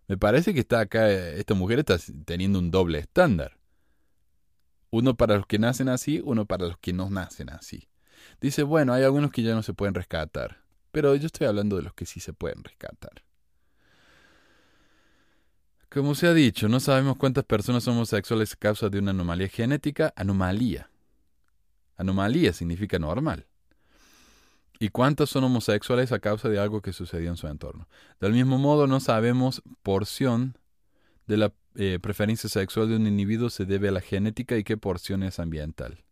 Me 0.07 0.17
parece 0.17 0.53
que 0.53 0.61
está 0.61 0.79
acá, 0.79 1.09
esta 1.09 1.53
mujer 1.53 1.79
está 1.79 1.97
teniendo 2.25 2.59
un 2.59 2.71
doble 2.71 2.99
estándar. 2.99 3.57
Uno 4.89 5.17
para 5.17 5.35
los 5.35 5.45
que 5.45 5.59
nacen 5.59 5.89
así, 5.89 6.21
uno 6.23 6.45
para 6.45 6.67
los 6.67 6.77
que 6.77 6.93
no 6.93 7.09
nacen 7.09 7.49
así. 7.49 7.89
Dice, 8.39 8.63
bueno, 8.63 8.93
hay 8.93 9.03
algunos 9.03 9.31
que 9.31 9.43
ya 9.43 9.53
no 9.53 9.63
se 9.63 9.73
pueden 9.73 9.93
rescatar. 9.93 10.63
Pero 10.91 11.13
yo 11.15 11.25
estoy 11.25 11.47
hablando 11.47 11.75
de 11.75 11.83
los 11.83 11.93
que 11.93 12.05
sí 12.05 12.21
se 12.21 12.31
pueden 12.31 12.63
rescatar. 12.63 13.23
Como 15.89 16.15
se 16.15 16.27
ha 16.27 16.33
dicho, 16.33 16.69
no 16.69 16.79
sabemos 16.79 17.17
cuántas 17.17 17.43
personas 17.43 17.87
homosexuales 17.87 18.53
a 18.53 18.57
causa 18.57 18.89
de 18.89 18.99
una 18.99 19.11
anomalía 19.11 19.49
genética. 19.49 20.13
Anomalía. 20.15 20.89
Anomalía 21.97 22.53
significa 22.53 22.99
normal. 22.99 23.45
¿Y 24.79 24.89
cuántos 24.89 25.31
son 25.31 25.43
homosexuales 25.43 26.11
a 26.11 26.19
causa 26.19 26.49
de 26.49 26.59
algo 26.59 26.81
que 26.81 26.93
sucedió 26.93 27.29
en 27.29 27.37
su 27.37 27.47
entorno? 27.47 27.87
Del 28.19 28.33
mismo 28.33 28.59
modo, 28.59 28.85
no 28.85 28.99
sabemos 28.99 29.63
porción 29.81 30.57
de 31.25 31.37
la 31.37 31.53
eh, 31.75 31.99
preferencia 32.01 32.49
sexual 32.49 32.89
de 32.89 32.95
un 32.95 33.07
individuo 33.07 33.49
se 33.49 33.65
debe 33.65 33.89
a 33.89 33.91
la 33.91 34.01
genética 34.01 34.57
y 34.57 34.63
qué 34.63 34.77
porción 34.77 35.23
es 35.23 35.39
ambiental. 35.39 36.03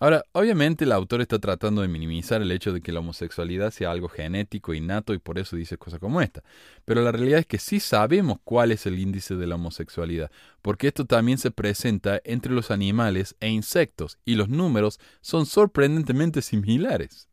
Ahora, 0.00 0.22
obviamente 0.32 0.84
el 0.84 0.92
autor 0.92 1.20
está 1.20 1.40
tratando 1.40 1.82
de 1.82 1.88
minimizar 1.88 2.40
el 2.40 2.52
hecho 2.52 2.72
de 2.72 2.80
que 2.80 2.92
la 2.92 3.00
homosexualidad 3.00 3.72
sea 3.72 3.90
algo 3.90 4.08
genético, 4.08 4.72
innato, 4.72 5.12
y 5.12 5.18
por 5.18 5.40
eso 5.40 5.56
dice 5.56 5.76
cosas 5.76 5.98
como 5.98 6.20
esta. 6.20 6.44
Pero 6.84 7.02
la 7.02 7.10
realidad 7.10 7.40
es 7.40 7.46
que 7.46 7.58
sí 7.58 7.80
sabemos 7.80 8.38
cuál 8.44 8.70
es 8.70 8.86
el 8.86 8.98
índice 8.98 9.34
de 9.34 9.48
la 9.48 9.56
homosexualidad, 9.56 10.30
porque 10.62 10.86
esto 10.86 11.04
también 11.04 11.38
se 11.38 11.50
presenta 11.50 12.20
entre 12.24 12.52
los 12.52 12.70
animales 12.70 13.34
e 13.40 13.48
insectos, 13.48 14.18
y 14.24 14.36
los 14.36 14.48
números 14.48 15.00
son 15.20 15.46
sorprendentemente 15.46 16.42
similares. 16.42 17.28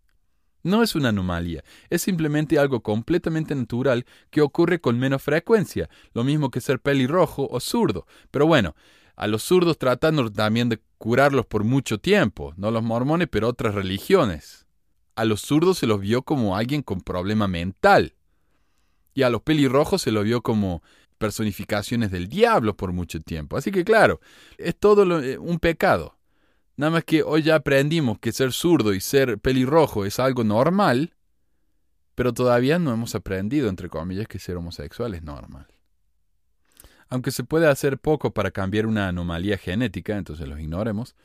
No 0.63 0.81
es 0.81 0.95
una 0.95 1.09
anomalía, 1.09 1.63
es 1.91 2.01
simplemente 2.01 2.57
algo 2.57 2.81
completamente 2.81 3.53
natural 3.53 4.07
que 4.31 4.41
ocurre 4.41 4.81
con 4.81 4.97
menos 4.97 5.21
frecuencia, 5.21 5.87
lo 6.15 6.23
mismo 6.23 6.49
que 6.49 6.61
ser 6.61 6.79
pelirrojo 6.79 7.47
o 7.51 7.59
zurdo. 7.59 8.07
Pero 8.31 8.47
bueno, 8.47 8.75
a 9.15 9.27
los 9.27 9.43
zurdos 9.43 9.77
tratando 9.77 10.31
también 10.31 10.69
de 10.69 10.79
curarlos 11.05 11.45
por 11.45 11.63
mucho 11.63 11.99
tiempo, 11.99 12.55
no 12.57 12.71
los 12.71 12.81
mormones, 12.81 13.27
pero 13.29 13.47
otras 13.47 13.75
religiones. 13.75 14.65
A 15.13 15.23
los 15.23 15.41
zurdos 15.41 15.77
se 15.77 15.85
los 15.85 16.01
vio 16.01 16.23
como 16.23 16.57
alguien 16.57 16.81
con 16.81 16.99
problema 16.99 17.47
mental. 17.47 18.15
Y 19.13 19.21
a 19.21 19.29
los 19.29 19.43
pelirrojos 19.43 20.01
se 20.01 20.09
los 20.09 20.23
vio 20.23 20.41
como 20.41 20.81
personificaciones 21.19 22.09
del 22.09 22.27
diablo 22.27 22.75
por 22.75 22.91
mucho 22.91 23.21
tiempo. 23.21 23.55
Así 23.55 23.69
que 23.71 23.85
claro, 23.85 24.19
es 24.57 24.75
todo 24.77 25.21
eh, 25.21 25.37
un 25.37 25.59
pecado. 25.59 26.17
Nada 26.75 26.93
más 26.93 27.03
que 27.03 27.21
hoy 27.21 27.43
ya 27.43 27.53
aprendimos 27.53 28.17
que 28.17 28.31
ser 28.31 28.51
zurdo 28.51 28.91
y 28.91 28.99
ser 28.99 29.37
pelirrojo 29.37 30.05
es 30.05 30.17
algo 30.19 30.43
normal, 30.43 31.13
pero 32.15 32.33
todavía 32.33 32.79
no 32.79 32.91
hemos 32.91 33.13
aprendido, 33.13 33.69
entre 33.69 33.89
comillas, 33.89 34.27
que 34.27 34.39
ser 34.39 34.57
homosexual 34.57 35.13
es 35.13 35.21
normal. 35.21 35.67
Aunque 37.09 37.31
se 37.31 37.43
puede 37.43 37.67
hacer 37.67 37.97
poco 37.97 38.33
para 38.33 38.51
cambiar 38.51 38.85
una 38.85 39.07
anomalía 39.07 39.57
genética, 39.57 40.17
entonces 40.17 40.47
los 40.47 40.59
ignoremos, 40.59 41.15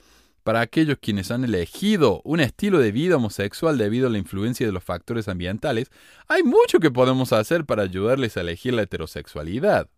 para 0.43 0.61
aquellos 0.61 0.99
quienes 1.01 1.31
han 1.31 1.45
elegido 1.45 2.23
un 2.25 2.41
estilo 2.41 2.79
de 2.79 2.93
vida 2.93 3.17
homosexual 3.17 3.77
debido 3.79 4.07
a 4.07 4.11
la 4.11 4.19
influencia 4.19 4.67
de 4.67 4.73
los 4.73 4.85
factores 4.85 5.29
ambientales, 5.29 5.91
hay 6.29 6.43
mucho 6.43 6.81
que 6.81 6.91
podemos 6.91 7.33
hacer 7.33 7.65
para 7.65 7.83
ayudarles 7.83 8.37
a 8.37 8.41
elegir 8.41 8.75
la 8.75 8.83
heterosexualidad. 8.83 9.89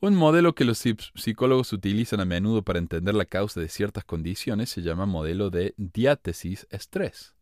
Un 0.00 0.16
modelo 0.16 0.54
que 0.54 0.66
los 0.66 0.84
psicólogos 1.14 1.72
utilizan 1.72 2.20
a 2.20 2.26
menudo 2.26 2.62
para 2.62 2.78
entender 2.78 3.14
la 3.14 3.24
causa 3.24 3.58
de 3.60 3.70
ciertas 3.70 4.04
condiciones 4.04 4.68
se 4.68 4.82
llama 4.82 5.06
modelo 5.06 5.48
de 5.48 5.72
diátesis 5.78 6.66
estrés. 6.68 7.34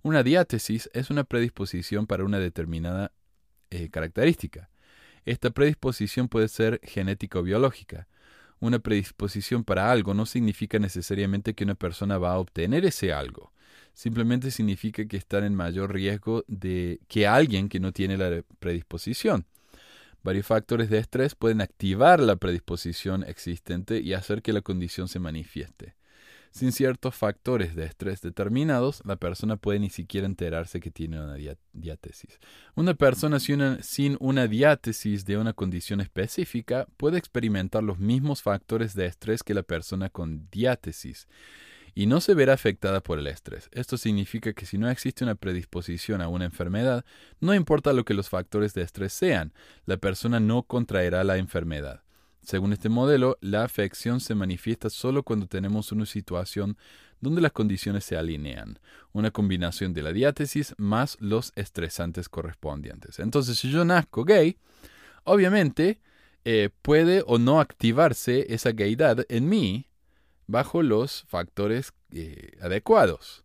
Una 0.00 0.22
diátesis 0.22 0.88
es 0.94 1.10
una 1.10 1.24
predisposición 1.24 2.06
para 2.06 2.24
una 2.24 2.38
determinada 2.38 3.12
eh, 3.68 3.90
característica. 3.90 4.70
Esta 5.28 5.50
predisposición 5.50 6.26
puede 6.28 6.48
ser 6.48 6.80
genética 6.82 7.38
o 7.38 7.42
biológica. 7.42 8.08
Una 8.60 8.78
predisposición 8.78 9.62
para 9.62 9.92
algo 9.92 10.14
no 10.14 10.24
significa 10.24 10.78
necesariamente 10.78 11.52
que 11.52 11.64
una 11.64 11.74
persona 11.74 12.16
va 12.16 12.32
a 12.32 12.38
obtener 12.38 12.86
ese 12.86 13.12
algo. 13.12 13.52
Simplemente 13.92 14.50
significa 14.50 15.04
que 15.04 15.18
están 15.18 15.44
en 15.44 15.54
mayor 15.54 15.92
riesgo 15.92 16.46
de 16.48 17.00
que 17.08 17.26
alguien 17.26 17.68
que 17.68 17.78
no 17.78 17.92
tiene 17.92 18.16
la 18.16 18.42
predisposición. 18.58 19.44
Varios 20.22 20.46
factores 20.46 20.88
de 20.88 20.96
estrés 20.96 21.34
pueden 21.34 21.60
activar 21.60 22.20
la 22.20 22.36
predisposición 22.36 23.22
existente 23.22 24.00
y 24.00 24.14
hacer 24.14 24.40
que 24.40 24.54
la 24.54 24.62
condición 24.62 25.08
se 25.08 25.18
manifieste. 25.18 25.97
Sin 26.50 26.72
ciertos 26.72 27.14
factores 27.14 27.74
de 27.74 27.84
estrés 27.84 28.20
determinados, 28.20 29.02
la 29.04 29.16
persona 29.16 29.56
puede 29.56 29.78
ni 29.78 29.90
siquiera 29.90 30.26
enterarse 30.26 30.80
que 30.80 30.90
tiene 30.90 31.20
una 31.20 31.36
diátesis. 31.72 32.38
Una 32.74 32.94
persona 32.94 33.38
sin 33.40 34.16
una 34.20 34.46
diátesis 34.46 35.24
de 35.24 35.36
una 35.36 35.52
condición 35.52 36.00
específica 36.00 36.86
puede 36.96 37.18
experimentar 37.18 37.82
los 37.82 37.98
mismos 37.98 38.42
factores 38.42 38.94
de 38.94 39.06
estrés 39.06 39.42
que 39.42 39.54
la 39.54 39.62
persona 39.62 40.08
con 40.08 40.48
diátesis 40.50 41.28
y 41.98 42.06
no 42.06 42.20
se 42.20 42.34
verá 42.34 42.52
afectada 42.52 43.02
por 43.02 43.18
el 43.18 43.26
estrés. 43.26 43.68
Esto 43.72 43.96
significa 43.96 44.52
que 44.52 44.66
si 44.66 44.78
no 44.78 44.88
existe 44.88 45.24
una 45.24 45.34
predisposición 45.34 46.22
a 46.22 46.28
una 46.28 46.44
enfermedad, 46.44 47.04
no 47.40 47.54
importa 47.54 47.92
lo 47.92 48.04
que 48.04 48.14
los 48.14 48.28
factores 48.28 48.72
de 48.72 48.82
estrés 48.82 49.12
sean, 49.12 49.52
la 49.84 49.96
persona 49.96 50.38
no 50.38 50.62
contraerá 50.62 51.24
la 51.24 51.38
enfermedad. 51.38 52.02
Según 52.48 52.72
este 52.72 52.88
modelo, 52.88 53.36
la 53.42 53.62
afección 53.62 54.20
se 54.20 54.34
manifiesta 54.34 54.88
solo 54.88 55.22
cuando 55.22 55.46
tenemos 55.46 55.92
una 55.92 56.06
situación 56.06 56.78
donde 57.20 57.42
las 57.42 57.52
condiciones 57.52 58.04
se 58.04 58.16
alinean, 58.16 58.78
una 59.12 59.30
combinación 59.30 59.92
de 59.92 60.00
la 60.00 60.14
diátesis 60.14 60.74
más 60.78 61.18
los 61.20 61.52
estresantes 61.56 62.30
correspondientes. 62.30 63.18
Entonces, 63.18 63.58
si 63.58 63.70
yo 63.70 63.84
nazco 63.84 64.24
gay, 64.24 64.56
obviamente 65.24 66.00
eh, 66.46 66.70
puede 66.80 67.22
o 67.26 67.36
no 67.36 67.60
activarse 67.60 68.46
esa 68.48 68.72
gaydad 68.72 69.26
en 69.28 69.46
mí 69.46 69.90
bajo 70.46 70.82
los 70.82 71.24
factores 71.28 71.92
eh, 72.12 72.52
adecuados. 72.62 73.44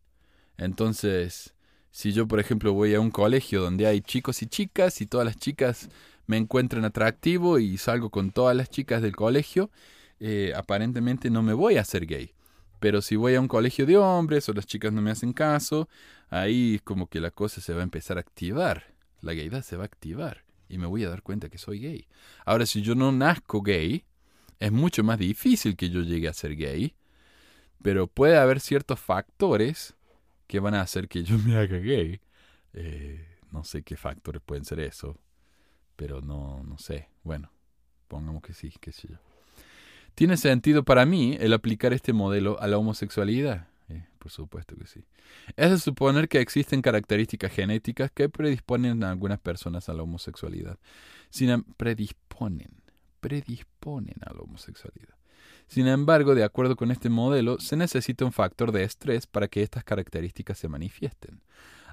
Entonces, 0.55 1.53
si 1.91 2.13
yo, 2.13 2.25
por 2.25 2.39
ejemplo, 2.39 2.71
voy 2.71 2.95
a 2.95 3.01
un 3.01 3.11
colegio 3.11 3.61
donde 3.61 3.85
hay 3.85 3.99
chicos 3.99 4.41
y 4.43 4.47
chicas 4.47 5.01
y 5.01 5.07
todas 5.07 5.25
las 5.25 5.35
chicas 5.35 5.89
me 6.25 6.37
encuentren 6.37 6.85
atractivo 6.85 7.59
y 7.59 7.77
salgo 7.77 8.09
con 8.09 8.31
todas 8.31 8.55
las 8.55 8.69
chicas 8.69 9.01
del 9.01 9.15
colegio, 9.15 9.71
eh, 10.19 10.53
aparentemente 10.55 11.29
no 11.29 11.43
me 11.43 11.53
voy 11.53 11.77
a 11.77 11.81
hacer 11.81 12.05
gay. 12.05 12.33
Pero 12.79 13.01
si 13.01 13.15
voy 13.15 13.35
a 13.35 13.41
un 13.41 13.47
colegio 13.47 13.85
de 13.85 13.97
hombres 13.97 14.47
o 14.49 14.53
las 14.53 14.65
chicas 14.65 14.91
no 14.91 15.01
me 15.01 15.11
hacen 15.11 15.33
caso, 15.33 15.87
ahí 16.29 16.79
como 16.83 17.07
que 17.07 17.19
la 17.19 17.31
cosa 17.31 17.61
se 17.61 17.73
va 17.73 17.81
a 17.81 17.83
empezar 17.83 18.17
a 18.17 18.21
activar. 18.21 18.93
La 19.21 19.33
gaydad 19.33 19.63
se 19.63 19.77
va 19.77 19.83
a 19.83 19.85
activar 19.85 20.43
y 20.67 20.77
me 20.77 20.87
voy 20.87 21.03
a 21.03 21.09
dar 21.09 21.23
cuenta 21.23 21.49
que 21.49 21.57
soy 21.57 21.79
gay. 21.79 22.07
Ahora, 22.45 22.65
si 22.65 22.81
yo 22.81 22.95
no 22.95 23.11
nazco 23.11 23.61
gay, 23.61 24.05
es 24.59 24.71
mucho 24.71 25.03
más 25.03 25.17
difícil 25.17 25.75
que 25.75 25.89
yo 25.89 26.01
llegue 26.01 26.27
a 26.27 26.33
ser 26.33 26.55
gay, 26.55 26.95
pero 27.81 28.07
puede 28.07 28.37
haber 28.37 28.59
ciertos 28.59 28.99
factores 28.99 29.95
que 30.47 30.59
van 30.59 30.73
a 30.73 30.81
hacer 30.81 31.07
que 31.07 31.23
yo 31.23 31.37
me 31.37 31.55
haga 31.55 31.77
gay. 31.77 32.19
Eh, 32.73 33.27
no 33.51 33.63
sé 33.63 33.83
qué 33.83 33.95
factores 33.95 34.41
pueden 34.41 34.65
ser 34.65 34.79
eso 34.79 35.17
pero 36.03 36.19
no, 36.19 36.61
no 36.67 36.77
sé. 36.77 37.07
Bueno, 37.23 37.49
pongamos 38.09 38.43
que 38.43 38.53
sí, 38.53 38.73
qué 38.81 38.91
sé. 38.91 39.07
¿Tiene 40.15 40.35
sentido 40.35 40.83
para 40.83 41.05
mí 41.05 41.37
el 41.39 41.53
aplicar 41.53 41.93
este 41.93 42.11
modelo 42.11 42.59
a 42.59 42.67
la 42.67 42.77
homosexualidad? 42.77 43.69
Eh, 43.87 44.05
por 44.19 44.29
supuesto 44.29 44.75
que 44.75 44.85
sí. 44.85 45.05
Es 45.55 45.71
de 45.71 45.79
suponer 45.79 46.27
que 46.27 46.41
existen 46.41 46.81
características 46.81 47.53
genéticas 47.53 48.11
que 48.11 48.27
predisponen 48.27 49.01
a 49.05 49.11
algunas 49.11 49.39
personas 49.39 49.87
a 49.87 49.93
la 49.93 50.03
homosexualidad. 50.03 50.77
Sin, 51.29 51.51
em, 51.51 51.63
predisponen, 51.77 52.83
predisponen 53.21 54.17
a 54.25 54.33
la 54.33 54.41
homosexualidad. 54.41 55.15
Sin 55.67 55.87
embargo, 55.87 56.35
de 56.35 56.43
acuerdo 56.43 56.75
con 56.75 56.91
este 56.91 57.07
modelo, 57.07 57.61
se 57.61 57.77
necesita 57.77 58.25
un 58.25 58.33
factor 58.33 58.73
de 58.73 58.83
estrés 58.83 59.25
para 59.25 59.47
que 59.47 59.63
estas 59.63 59.85
características 59.85 60.57
se 60.57 60.67
manifiesten. 60.67 61.39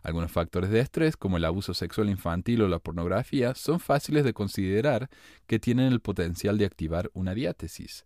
Algunos 0.02 0.32
factores 0.32 0.70
de 0.70 0.80
estrés, 0.80 1.16
como 1.16 1.36
el 1.36 1.44
abuso 1.44 1.74
sexual 1.74 2.08
infantil 2.08 2.62
o 2.62 2.68
la 2.68 2.78
pornografía, 2.78 3.54
son 3.54 3.80
fáciles 3.80 4.24
de 4.24 4.32
considerar 4.32 5.10
que 5.46 5.58
tienen 5.58 5.92
el 5.92 6.00
potencial 6.00 6.58
de 6.58 6.64
activar 6.64 7.10
una 7.12 7.34
diátesis. 7.34 8.04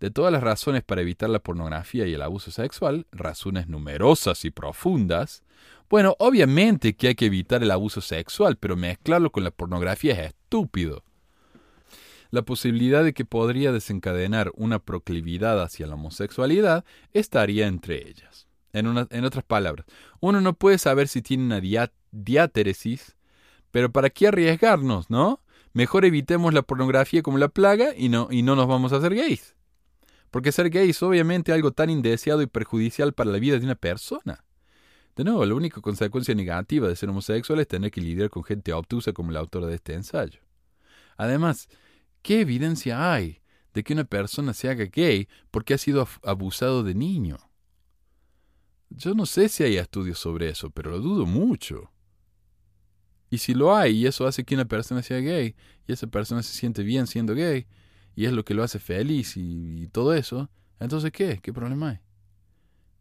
De 0.00 0.10
todas 0.10 0.30
las 0.30 0.42
razones 0.42 0.82
para 0.82 1.00
evitar 1.00 1.30
la 1.30 1.38
pornografía 1.38 2.06
y 2.06 2.12
el 2.12 2.22
abuso 2.22 2.50
sexual, 2.50 3.06
razones 3.12 3.68
numerosas 3.68 4.44
y 4.44 4.50
profundas, 4.50 5.42
bueno, 5.88 6.16
obviamente 6.18 6.96
que 6.96 7.08
hay 7.08 7.14
que 7.14 7.26
evitar 7.26 7.62
el 7.62 7.70
abuso 7.70 8.00
sexual, 8.00 8.56
pero 8.56 8.76
mezclarlo 8.76 9.30
con 9.30 9.44
la 9.44 9.52
pornografía 9.52 10.12
es 10.14 10.28
estúpido. 10.30 11.04
La 12.30 12.42
posibilidad 12.42 13.04
de 13.04 13.14
que 13.14 13.24
podría 13.24 13.72
desencadenar 13.72 14.50
una 14.56 14.80
proclividad 14.80 15.62
hacia 15.62 15.86
la 15.86 15.94
homosexualidad 15.94 16.84
estaría 17.12 17.66
entre 17.66 18.08
ellas. 18.08 18.45
En, 18.76 19.24
otras 19.24 19.44
palabras, 19.44 19.86
uno 20.20 20.42
no 20.42 20.52
puede 20.52 20.76
saber 20.76 21.08
si 21.08 21.22
tiene 21.22 21.44
una 21.44 21.88
diáteresis, 22.12 23.16
pero 23.70 23.90
¿para 23.90 24.10
qué 24.10 24.28
arriesgarnos, 24.28 25.08
no? 25.08 25.40
Mejor 25.72 26.04
evitemos 26.04 26.52
la 26.52 26.62
pornografía 26.62 27.22
como 27.22 27.38
la 27.38 27.48
plaga 27.48 27.94
y 27.96 28.10
no, 28.10 28.28
y 28.30 28.42
no 28.42 28.54
nos 28.54 28.66
vamos 28.68 28.92
a 28.92 28.96
hacer 28.96 29.14
gays. 29.14 29.56
Porque 30.30 30.52
ser 30.52 30.68
gay 30.68 30.90
es 30.90 31.02
obviamente 31.02 31.52
algo 31.52 31.72
tan 31.72 31.88
indeseado 31.88 32.42
y 32.42 32.46
perjudicial 32.46 33.14
para 33.14 33.30
la 33.30 33.38
vida 33.38 33.58
de 33.58 33.64
una 33.64 33.76
persona. 33.76 34.44
De 35.14 35.24
nuevo, 35.24 35.46
la 35.46 35.54
única 35.54 35.80
consecuencia 35.80 36.34
negativa 36.34 36.86
de 36.86 36.96
ser 36.96 37.08
homosexual 37.08 37.58
es 37.60 37.68
tener 37.68 37.90
que 37.90 38.02
lidiar 38.02 38.28
con 38.28 38.44
gente 38.44 38.74
obtusa 38.74 39.14
como 39.14 39.30
la 39.30 39.40
autora 39.40 39.66
de 39.68 39.76
este 39.76 39.94
ensayo. 39.94 40.40
Además, 41.16 41.68
¿qué 42.20 42.42
evidencia 42.42 43.14
hay 43.14 43.40
de 43.72 43.82
que 43.82 43.94
una 43.94 44.04
persona 44.04 44.52
se 44.52 44.68
haga 44.68 44.84
gay 44.84 45.28
porque 45.50 45.72
ha 45.72 45.78
sido 45.78 46.06
abusado 46.22 46.82
de 46.82 46.94
niño? 46.94 47.38
Yo 48.90 49.14
no 49.14 49.26
sé 49.26 49.48
si 49.48 49.64
hay 49.64 49.76
estudios 49.76 50.18
sobre 50.18 50.48
eso, 50.48 50.70
pero 50.70 50.90
lo 50.90 51.00
dudo 51.00 51.26
mucho. 51.26 51.90
Y 53.30 53.38
si 53.38 53.54
lo 53.54 53.74
hay 53.74 53.96
y 53.96 54.06
eso 54.06 54.26
hace 54.26 54.44
que 54.44 54.54
una 54.54 54.66
persona 54.66 55.02
sea 55.02 55.18
gay 55.18 55.54
y 55.86 55.92
esa 55.92 56.06
persona 56.06 56.42
se 56.42 56.54
siente 56.54 56.82
bien 56.82 57.06
siendo 57.06 57.34
gay, 57.34 57.66
y 58.14 58.24
es 58.24 58.32
lo 58.32 58.44
que 58.44 58.54
lo 58.54 58.62
hace 58.62 58.78
feliz 58.78 59.36
y, 59.36 59.88
todo 59.88 60.14
eso, 60.14 60.48
entonces 60.80 61.12
¿qué? 61.12 61.38
¿Qué 61.42 61.52
problema 61.52 61.90
hay? 61.90 61.98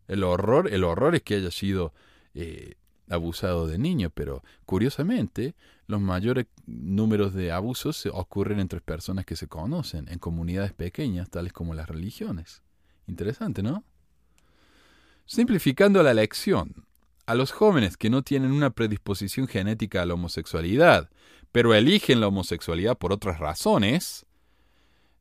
El 0.08 0.24
horror, 0.24 0.72
el 0.72 0.84
horror 0.84 1.16
es 1.16 1.24
que 1.24 1.36
haya 1.36 1.52
sido 1.52 1.94
eh, 2.34 2.76
abusado 3.10 3.68
de 3.68 3.78
niño, 3.78 4.12
pero 4.14 4.44
curiosamente 4.66 5.56
los 5.88 6.02
mayores 6.02 6.48
números 6.66 7.34
de 7.34 7.52
abusos 7.52 8.06
ocurren 8.12 8.60
entre 8.60 8.82
personas 8.82 9.26
que 9.26 9.36
se 9.36 9.48
conocen, 9.48 10.08
en 10.10 10.20
comunidades 10.20 10.74
pequeñas, 10.74 11.30
tales 11.30 11.54
como 11.54 11.74
las 11.74 11.88
religiones. 11.88 12.62
Interesante, 13.08 13.64
¿no? 13.64 13.84
Simplificando 15.26 16.04
la 16.04 16.14
lección, 16.14 16.86
a 17.26 17.34
los 17.34 17.52
jóvenes 17.52 17.98
que 17.98 18.10
no 18.10 18.22
tienen 18.22 18.52
una 18.52 18.70
predisposición 18.70 19.48
genética 19.48 20.02
a 20.02 20.06
la 20.06 20.14
homosexualidad, 20.14 21.10
pero 21.52 21.74
eligen 21.74 22.20
la 22.20 22.28
homosexualidad 22.28 22.98
por 22.98 23.12
otras 23.12 23.40
razones, 23.40 24.26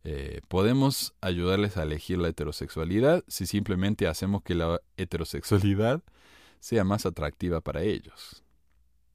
eh, 0.05 0.43
podemos 0.49 1.15
ayudarles 1.23 1.79
a 1.79 1.85
elegir 1.85 2.19
la 2.19 2.29
heterosexualidad 2.29 3.25
si 3.27 3.47
simplemente 3.47 4.07
hacemos 4.07 4.43
que 4.43 4.55
la 4.55 4.81
heterosexualidad 4.99 6.03
sea 6.61 6.85
más 6.85 7.07
atractiva 7.07 7.63
para 7.63 7.83
ellos. 7.83 8.43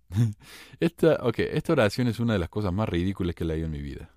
esta, 0.80 1.20
esta 1.36 1.74
oración 1.74 2.08
es 2.08 2.20
una 2.20 2.34
de 2.34 2.40
las 2.40 2.50
cosas 2.50 2.74
más 2.74 2.90
ridículas 2.90 3.36
que 3.36 3.44
he 3.44 3.48
leído 3.48 3.68
en 3.68 3.72
mi 3.72 3.82
vida. 3.82 4.10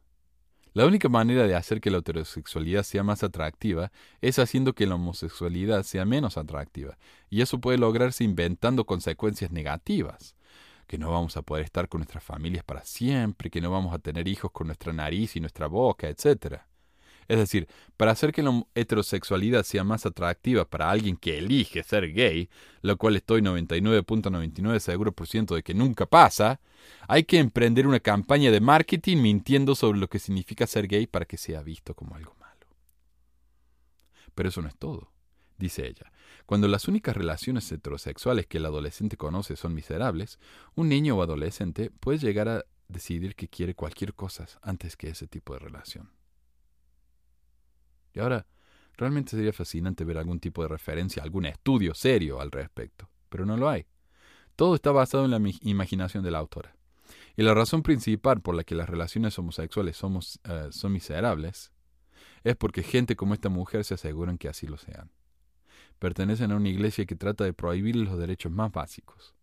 La 0.74 0.86
única 0.86 1.10
manera 1.10 1.46
de 1.46 1.54
hacer 1.54 1.82
que 1.82 1.90
la 1.90 1.98
heterosexualidad 1.98 2.82
sea 2.82 3.02
más 3.02 3.22
atractiva 3.22 3.92
es 4.22 4.38
haciendo 4.38 4.74
que 4.74 4.86
la 4.86 4.94
homosexualidad 4.94 5.82
sea 5.82 6.06
menos 6.06 6.38
atractiva. 6.38 6.96
Y 7.28 7.42
eso 7.42 7.60
puede 7.60 7.76
lograrse 7.76 8.24
inventando 8.24 8.86
consecuencias 8.86 9.52
negativas. 9.52 10.34
Que 10.86 10.96
no 10.96 11.10
vamos 11.10 11.36
a 11.36 11.42
poder 11.42 11.64
estar 11.64 11.90
con 11.90 11.98
nuestras 11.98 12.24
familias 12.24 12.64
para 12.64 12.84
siempre, 12.84 13.50
que 13.50 13.60
no 13.60 13.70
vamos 13.70 13.92
a 13.92 13.98
tener 13.98 14.28
hijos 14.28 14.50
con 14.50 14.66
nuestra 14.68 14.94
nariz 14.94 15.36
y 15.36 15.40
nuestra 15.40 15.66
boca, 15.66 16.08
etc. 16.08 16.62
Es 17.28 17.38
decir, 17.38 17.68
para 17.96 18.12
hacer 18.12 18.32
que 18.32 18.42
la 18.42 18.64
heterosexualidad 18.74 19.62
sea 19.64 19.84
más 19.84 20.06
atractiva 20.06 20.64
para 20.64 20.90
alguien 20.90 21.16
que 21.16 21.38
elige 21.38 21.82
ser 21.82 22.12
gay, 22.12 22.48
lo 22.82 22.96
cual 22.96 23.16
estoy 23.16 23.40
99.99 23.42 24.78
seguro 24.80 25.12
por 25.12 25.26
ciento 25.26 25.54
de 25.54 25.62
que 25.62 25.74
nunca 25.74 26.06
pasa, 26.06 26.60
hay 27.08 27.24
que 27.24 27.38
emprender 27.38 27.86
una 27.86 28.00
campaña 28.00 28.50
de 28.50 28.60
marketing 28.60 29.18
mintiendo 29.18 29.74
sobre 29.74 29.98
lo 29.98 30.08
que 30.08 30.18
significa 30.18 30.66
ser 30.66 30.88
gay 30.88 31.06
para 31.06 31.24
que 31.24 31.36
sea 31.36 31.62
visto 31.62 31.94
como 31.94 32.16
algo 32.16 32.34
malo. 32.40 32.66
Pero 34.34 34.48
eso 34.48 34.62
no 34.62 34.68
es 34.68 34.76
todo, 34.76 35.12
dice 35.58 35.86
ella. 35.86 36.12
Cuando 36.46 36.68
las 36.68 36.88
únicas 36.88 37.16
relaciones 37.16 37.70
heterosexuales 37.70 38.46
que 38.46 38.58
el 38.58 38.66
adolescente 38.66 39.16
conoce 39.16 39.56
son 39.56 39.74
miserables, 39.74 40.38
un 40.74 40.88
niño 40.88 41.16
o 41.16 41.22
adolescente 41.22 41.90
puede 41.90 42.18
llegar 42.18 42.48
a 42.48 42.64
decidir 42.88 43.34
que 43.34 43.48
quiere 43.48 43.74
cualquier 43.74 44.14
cosa 44.14 44.46
antes 44.60 44.96
que 44.96 45.08
ese 45.08 45.26
tipo 45.26 45.54
de 45.54 45.60
relación. 45.60 46.10
Y 48.14 48.20
ahora, 48.20 48.46
realmente 48.96 49.32
sería 49.32 49.52
fascinante 49.52 50.04
ver 50.04 50.18
algún 50.18 50.40
tipo 50.40 50.62
de 50.62 50.68
referencia, 50.68 51.22
algún 51.22 51.46
estudio 51.46 51.94
serio 51.94 52.40
al 52.40 52.50
respecto, 52.50 53.08
pero 53.28 53.46
no 53.46 53.56
lo 53.56 53.68
hay. 53.68 53.86
Todo 54.56 54.74
está 54.74 54.92
basado 54.92 55.24
en 55.24 55.30
la 55.30 55.40
imaginación 55.62 56.22
de 56.22 56.30
la 56.30 56.38
autora. 56.38 56.76
Y 57.36 57.42
la 57.42 57.54
razón 57.54 57.82
principal 57.82 58.40
por 58.40 58.54
la 58.54 58.64
que 58.64 58.74
las 58.74 58.88
relaciones 58.88 59.38
homosexuales 59.38 59.96
somos, 59.96 60.40
eh, 60.44 60.68
son 60.70 60.92
miserables 60.92 61.72
es 62.44 62.56
porque 62.56 62.82
gente 62.82 63.16
como 63.16 63.34
esta 63.34 63.48
mujer 63.48 63.84
se 63.84 63.94
aseguran 63.94 64.38
que 64.38 64.48
así 64.48 64.66
lo 64.66 64.76
sean. 64.76 65.10
Pertenecen 65.98 66.50
a 66.50 66.56
una 66.56 66.68
iglesia 66.68 67.06
que 67.06 67.14
trata 67.14 67.44
de 67.44 67.52
prohibir 67.52 67.96
los 67.96 68.18
derechos 68.18 68.50
más 68.50 68.72
básicos. 68.72 69.34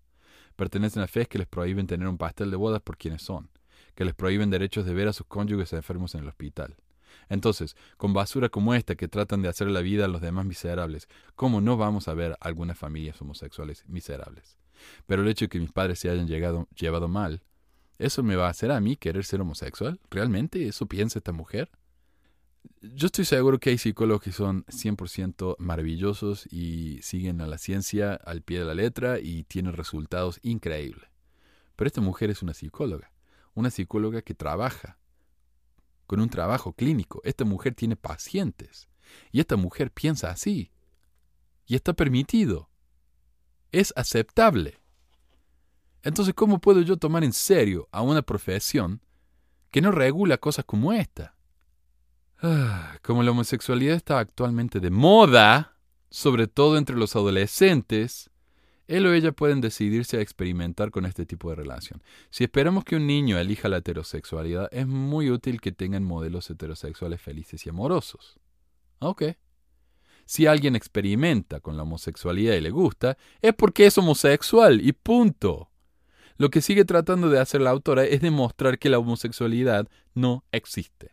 Pertenecen 0.56 1.02
a 1.02 1.08
fe 1.08 1.26
que 1.26 1.38
les 1.38 1.48
prohíben 1.48 1.88
tener 1.88 2.08
un 2.08 2.18
pastel 2.18 2.52
de 2.52 2.58
bodas 2.58 2.82
por 2.82 2.98
quienes 2.98 3.22
son, 3.22 3.50
que 3.96 4.04
les 4.04 4.14
prohíben 4.14 4.50
derechos 4.50 4.86
de 4.86 4.94
ver 4.94 5.08
a 5.08 5.14
sus 5.14 5.26
cónyuges 5.26 5.72
enfermos 5.72 6.16
en 6.16 6.22
el 6.22 6.28
hospital, 6.28 6.76
entonces, 7.30 7.76
con 7.98 8.12
basura 8.14 8.50
como 8.50 8.74
esta 8.74 8.96
que 8.96 9.08
tratan 9.08 9.42
de 9.44 9.50
hacer 9.50 9.70
la 9.70 9.82
vida 9.82 10.06
a 10.06 10.08
los 10.08 10.22
demás 10.22 10.46
miserables, 10.46 11.08
¿cómo 11.36 11.62
no 11.62 11.78
vamos 11.78 12.08
a 12.08 12.16
ver 12.16 12.36
algunas 12.42 12.78
familias 12.78 13.22
homosexuales 13.22 13.86
miserables? 13.88 14.58
Pero 15.06 15.22
el 15.22 15.28
hecho 15.28 15.46
de 15.46 15.50
que 15.50 15.60
mis 15.60 15.72
padres 15.72 16.00
se 16.00 16.10
hayan 16.10 16.28
llegado, 16.28 16.68
llevado 16.76 17.08
mal, 17.08 17.44
¿eso 18.00 18.24
me 18.24 18.36
va 18.36 18.48
a 18.48 18.52
hacer 18.52 18.72
a 18.72 18.80
mí 18.80 18.96
querer 18.96 19.26
ser 19.26 19.42
homosexual? 19.42 20.00
¿Realmente 20.10 20.68
eso 20.68 20.88
piensa 20.88 21.20
esta 21.20 21.32
mujer? 21.32 21.70
Yo 22.82 23.06
estoy 23.06 23.26
seguro 23.26 23.60
que 23.60 23.70
hay 23.70 23.78
psicólogos 23.78 24.24
que 24.24 24.32
son 24.32 24.66
100% 24.66 25.56
maravillosos 25.60 26.48
y 26.52 27.00
siguen 27.04 27.42
a 27.42 27.48
la 27.48 27.58
ciencia 27.58 28.16
al 28.16 28.42
pie 28.42 28.60
de 28.60 28.66
la 28.66 28.74
letra 28.74 29.20
y 29.20 29.44
tienen 29.44 29.74
resultados 29.74 30.40
increíbles. 30.42 31.10
Pero 31.76 31.88
esta 31.88 32.02
mujer 32.02 32.30
es 32.30 32.42
una 32.42 32.54
psicóloga, 32.54 33.12
una 33.54 33.70
psicóloga 33.70 34.22
que 34.22 34.34
trabaja 34.34 34.98
con 36.10 36.22
un 36.22 36.30
trabajo 36.30 36.74
clínico. 36.74 37.22
Esta 37.24 37.46
mujer 37.46 37.76
tiene 37.76 37.96
pacientes. 37.96 38.90
Y 39.32 39.42
esta 39.42 39.58
mujer 39.58 39.92
piensa 39.92 40.32
así. 40.32 40.72
Y 41.68 41.76
está 41.76 41.94
permitido. 41.94 42.72
Es 43.72 43.94
aceptable. 43.96 44.82
Entonces, 46.02 46.34
¿cómo 46.34 46.60
puedo 46.60 46.82
yo 46.82 46.98
tomar 46.98 47.24
en 47.24 47.32
serio 47.32 47.88
a 47.92 48.02
una 48.02 48.24
profesión 48.24 49.04
que 49.70 49.82
no 49.82 49.92
regula 49.92 50.40
cosas 50.40 50.66
como 50.66 50.94
esta? 50.94 51.36
Ah, 52.42 52.98
como 53.04 53.22
la 53.22 53.30
homosexualidad 53.30 53.96
está 53.96 54.18
actualmente 54.18 54.80
de 54.80 54.90
moda, 54.90 55.78
sobre 56.10 56.48
todo 56.48 56.80
entre 56.80 56.96
los 56.96 57.16
adolescentes, 57.16 58.32
él 58.90 59.06
o 59.06 59.14
ella 59.14 59.32
pueden 59.32 59.62
decidirse 59.62 60.18
a 60.18 60.22
experimentar 60.22 60.90
con 60.90 61.06
este 61.06 61.26
tipo 61.26 61.52
de 61.52 61.56
relación. 61.56 62.02
Si 62.32 62.44
esperamos 62.44 62.84
que 62.84 62.96
un 62.96 63.06
niño 63.06 63.38
elija 63.38 63.70
la 63.70 63.78
heterosexualidad, 63.78 64.68
es 64.72 64.88
muy 64.88 65.30
útil 65.30 65.62
que 65.62 65.72
tengan 65.72 66.04
modelos 66.04 66.50
heterosexuales 66.50 67.22
felices 67.22 67.66
y 67.68 67.70
amorosos. 67.70 68.40
Ok. 68.98 69.24
Si 70.26 70.48
alguien 70.48 70.76
experimenta 70.76 71.60
con 71.60 71.78
la 71.78 71.84
homosexualidad 71.84 72.56
y 72.56 72.62
le 72.62 72.72
gusta, 72.72 73.16
es 73.42 73.54
porque 73.54 73.86
es 73.86 73.98
homosexual 74.00 74.82
y 74.82 74.92
punto. 74.94 75.70
Lo 76.38 76.50
que 76.50 76.62
sigue 76.62 76.84
tratando 76.84 77.30
de 77.30 77.40
hacer 77.40 77.62
la 77.62 77.70
autora 77.70 78.06
es 78.06 78.22
demostrar 78.22 78.80
que 78.80 78.90
la 78.90 78.98
homosexualidad 78.98 79.88
no 80.16 80.46
existe. 80.52 81.12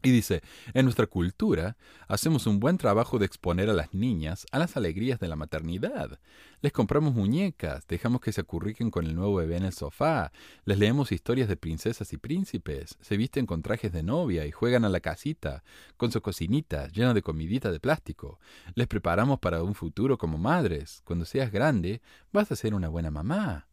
Y 0.00 0.10
dice, 0.12 0.42
en 0.74 0.84
nuestra 0.84 1.08
cultura 1.08 1.76
hacemos 2.06 2.46
un 2.46 2.60
buen 2.60 2.78
trabajo 2.78 3.18
de 3.18 3.26
exponer 3.26 3.68
a 3.68 3.72
las 3.72 3.94
niñas 3.94 4.46
a 4.52 4.58
las 4.60 4.76
alegrías 4.76 5.18
de 5.18 5.26
la 5.26 5.34
maternidad. 5.34 6.20
Les 6.60 6.72
compramos 6.72 7.14
muñecas, 7.14 7.86
dejamos 7.88 8.20
que 8.20 8.32
se 8.32 8.42
acurriquen 8.42 8.90
con 8.90 9.06
el 9.06 9.16
nuevo 9.16 9.36
bebé 9.36 9.56
en 9.56 9.64
el 9.64 9.72
sofá, 9.72 10.30
les 10.64 10.78
leemos 10.78 11.10
historias 11.10 11.48
de 11.48 11.56
princesas 11.56 12.12
y 12.12 12.16
príncipes, 12.16 12.96
se 13.00 13.16
visten 13.16 13.44
con 13.46 13.62
trajes 13.62 13.92
de 13.92 14.04
novia 14.04 14.46
y 14.46 14.52
juegan 14.52 14.84
a 14.84 14.88
la 14.88 15.00
casita, 15.00 15.64
con 15.96 16.12
su 16.12 16.20
cocinita 16.20 16.88
llena 16.88 17.12
de 17.12 17.22
comidita 17.22 17.72
de 17.72 17.80
plástico. 17.80 18.38
Les 18.74 18.86
preparamos 18.86 19.40
para 19.40 19.62
un 19.62 19.74
futuro 19.74 20.16
como 20.16 20.38
madres. 20.38 21.02
Cuando 21.04 21.24
seas 21.24 21.50
grande, 21.50 22.02
vas 22.32 22.52
a 22.52 22.56
ser 22.56 22.74
una 22.74 22.88
buena 22.88 23.10
mamá 23.10 23.67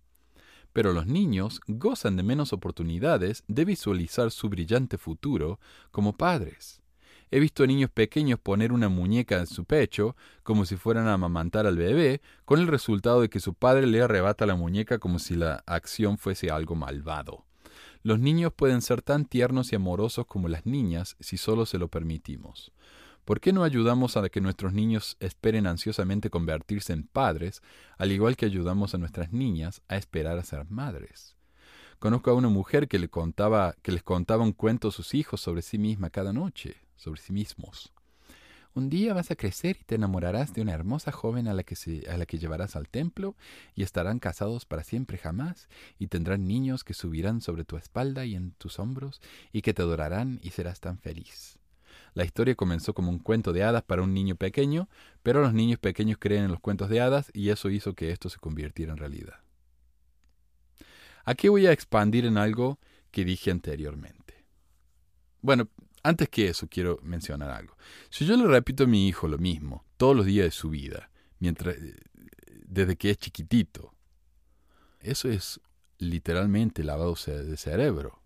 pero 0.75 0.91
los 0.91 1.07
niños 1.07 1.61
gozan 1.69 2.17
de 2.17 2.23
menos 2.23 2.51
oportunidades 2.51 3.45
de 3.47 3.63
visualizar 3.63 4.29
su 4.29 4.49
brillante 4.49 4.97
futuro 4.97 5.57
como 5.89 6.17
padres. 6.17 6.81
He 7.31 7.39
visto 7.39 7.65
niños 7.65 7.89
pequeños 7.89 8.39
poner 8.39 8.73
una 8.73 8.89
muñeca 8.89 9.39
en 9.39 9.47
su 9.47 9.63
pecho, 9.63 10.17
como 10.43 10.65
si 10.65 10.75
fueran 10.75 11.07
a 11.07 11.13
amamantar 11.13 11.65
al 11.65 11.77
bebé, 11.77 12.21
con 12.43 12.59
el 12.59 12.67
resultado 12.67 13.21
de 13.21 13.29
que 13.29 13.39
su 13.39 13.53
padre 13.53 13.87
le 13.87 14.01
arrebata 14.01 14.45
la 14.45 14.55
muñeca 14.55 14.99
como 14.99 15.17
si 15.19 15.37
la 15.37 15.63
acción 15.65 16.17
fuese 16.17 16.51
algo 16.51 16.75
malvado. 16.75 17.45
Los 18.03 18.19
niños 18.19 18.51
pueden 18.53 18.81
ser 18.81 19.01
tan 19.01 19.23
tiernos 19.23 19.71
y 19.71 19.77
amorosos 19.77 20.25
como 20.25 20.49
las 20.49 20.65
niñas 20.65 21.15
si 21.21 21.37
solo 21.37 21.65
se 21.65 21.77
lo 21.77 21.87
permitimos. 21.87 22.73
¿Por 23.25 23.41
qué 23.41 23.53
no 23.53 23.63
ayudamos 23.63 24.17
a 24.17 24.29
que 24.29 24.39
nuestros 24.39 24.71
niños 24.71 25.17
esperen 25.19 25.65
ansiosamente 25.65 26.29
convertirse 26.29 26.93
en 26.93 27.07
padres, 27.07 27.63
al 27.97 28.11
igual 28.11 28.37
que 28.37 28.45
ayudamos 28.45 28.93
a 28.93 28.99
nuestras 28.99 29.33
niñas 29.33 29.81
a 29.87 29.97
esperar 29.97 30.37
a 30.37 30.43
ser 30.43 30.69
madres? 30.69 31.35
Conozco 31.97 32.29
a 32.29 32.35
una 32.35 32.49
mujer 32.49 32.87
que, 32.87 32.99
le 32.99 33.09
contaba, 33.09 33.73
que 33.81 33.91
les 33.91 34.03
contaba 34.03 34.43
un 34.43 34.51
cuento 34.51 34.89
a 34.89 34.91
sus 34.91 35.15
hijos 35.15 35.41
sobre 35.41 35.63
sí 35.63 35.79
misma 35.79 36.11
cada 36.11 36.33
noche, 36.33 36.75
sobre 36.97 37.19
sí 37.19 37.33
mismos. 37.33 37.91
Un 38.75 38.89
día 38.89 39.15
vas 39.15 39.31
a 39.31 39.35
crecer 39.35 39.77
y 39.81 39.85
te 39.85 39.95
enamorarás 39.95 40.53
de 40.53 40.61
una 40.61 40.73
hermosa 40.73 41.11
joven 41.11 41.47
a 41.47 41.53
la, 41.55 41.63
que 41.63 41.75
a 42.07 42.17
la 42.17 42.27
que 42.27 42.37
llevarás 42.37 42.75
al 42.75 42.89
templo 42.89 43.35
y 43.73 43.81
estarán 43.81 44.19
casados 44.19 44.65
para 44.65 44.83
siempre 44.83 45.17
jamás 45.17 45.67
y 45.97 46.07
tendrán 46.07 46.45
niños 46.45 46.83
que 46.83 46.93
subirán 46.93 47.41
sobre 47.41 47.65
tu 47.65 47.75
espalda 47.77 48.23
y 48.25 48.35
en 48.35 48.51
tus 48.51 48.77
hombros 48.77 49.19
y 49.51 49.63
que 49.63 49.73
te 49.73 49.81
adorarán 49.81 50.39
y 50.43 50.51
serás 50.51 50.79
tan 50.79 50.99
feliz. 50.99 51.57
La 52.15 52.23
historia 52.23 52.55
comenzó 52.55 52.93
como 52.93 53.11
un 53.11 53.19
cuento 53.19 53.51
de 53.53 53.63
hadas 53.63 53.83
para 53.83 54.01
un 54.01 54.13
niño 54.13 54.37
pequeño, 54.37 54.89
pero 55.21 55.41
los 55.41 55.53
niños 55.53 55.79
pequeños 55.79 56.17
creen 56.17 56.45
en 56.45 56.51
los 56.51 56.61
cuentos 56.61 56.89
de 56.89 57.01
hadas 57.01 57.29
y 57.33 57.49
eso 57.49 57.69
hizo 57.69 57.93
que 57.93 58.09
esto 58.11 58.29
se 58.29 58.39
convirtiera 58.39 58.93
en 58.93 58.97
realidad. 58.97 59.41
Aquí 61.25 61.49
voy 61.49 61.67
a 61.67 61.73
expandir 61.73 62.25
en 62.25 62.37
algo 62.37 62.79
que 63.11 63.25
dije 63.25 63.51
anteriormente. 63.51 64.45
Bueno, 65.41 65.67
antes 66.03 66.29
que 66.29 66.47
eso 66.47 66.67
quiero 66.69 66.99
mencionar 67.03 67.51
algo. 67.51 67.75
Si 68.09 68.25
yo 68.25 68.37
le 68.37 68.47
repito 68.47 68.85
a 68.85 68.87
mi 68.87 69.07
hijo 69.07 69.27
lo 69.27 69.37
mismo 69.37 69.83
todos 69.97 70.15
los 70.15 70.25
días 70.25 70.45
de 70.45 70.51
su 70.51 70.69
vida, 70.69 71.09
mientras 71.39 71.75
desde 72.65 72.95
que 72.95 73.09
es 73.09 73.17
chiquitito, 73.17 73.93
eso 75.01 75.29
es 75.29 75.59
literalmente 75.97 76.83
lavado 76.83 77.15
de 77.15 77.57
cerebro. 77.57 78.21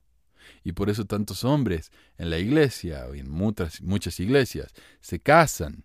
Y 0.64 0.74
por 0.74 0.90
eso 0.90 1.06
tantos 1.06 1.44
hombres 1.44 1.92
en 2.18 2.30
la 2.30 2.38
iglesia 2.38 3.06
o 3.10 3.14
en 3.14 3.30
muchas, 3.30 4.20
iglesias 4.20 4.74
se 5.02 5.20
casan, 5.20 5.84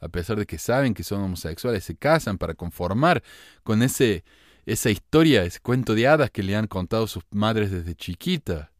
a 0.00 0.08
pesar 0.08 0.38
de 0.38 0.46
que 0.46 0.58
saben 0.58 0.94
que 0.94 1.02
son 1.02 1.22
homosexuales, 1.22 1.84
se 1.84 1.96
casan 1.96 2.38
para 2.38 2.54
conformar 2.54 3.22
con 3.62 3.82
ese 3.82 4.24
esa 4.66 4.90
historia, 4.90 5.44
ese 5.44 5.60
cuento 5.60 5.94
de 5.94 6.08
hadas 6.08 6.30
que 6.30 6.42
le 6.42 6.56
han 6.56 6.66
contado 6.66 7.06
sus 7.06 7.22
madres 7.30 7.70
desde 7.70 7.94
chiquita. 7.94 8.72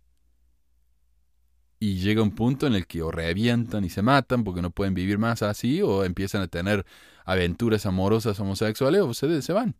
Y 1.78 1.96
llega 1.96 2.22
un 2.22 2.34
punto 2.34 2.66
en 2.66 2.74
el 2.74 2.86
que 2.86 3.02
o 3.02 3.10
revientan 3.10 3.84
y 3.84 3.90
se 3.90 4.00
matan 4.00 4.44
porque 4.44 4.62
no 4.62 4.70
pueden 4.70 4.94
vivir 4.94 5.18
más 5.18 5.42
así, 5.42 5.82
o 5.82 6.04
empiezan 6.04 6.40
a 6.40 6.48
tener 6.48 6.86
aventuras 7.26 7.84
amorosas 7.84 8.40
homosexuales, 8.40 9.02
o 9.02 9.12
se, 9.12 9.42
se 9.42 9.52
van, 9.52 9.76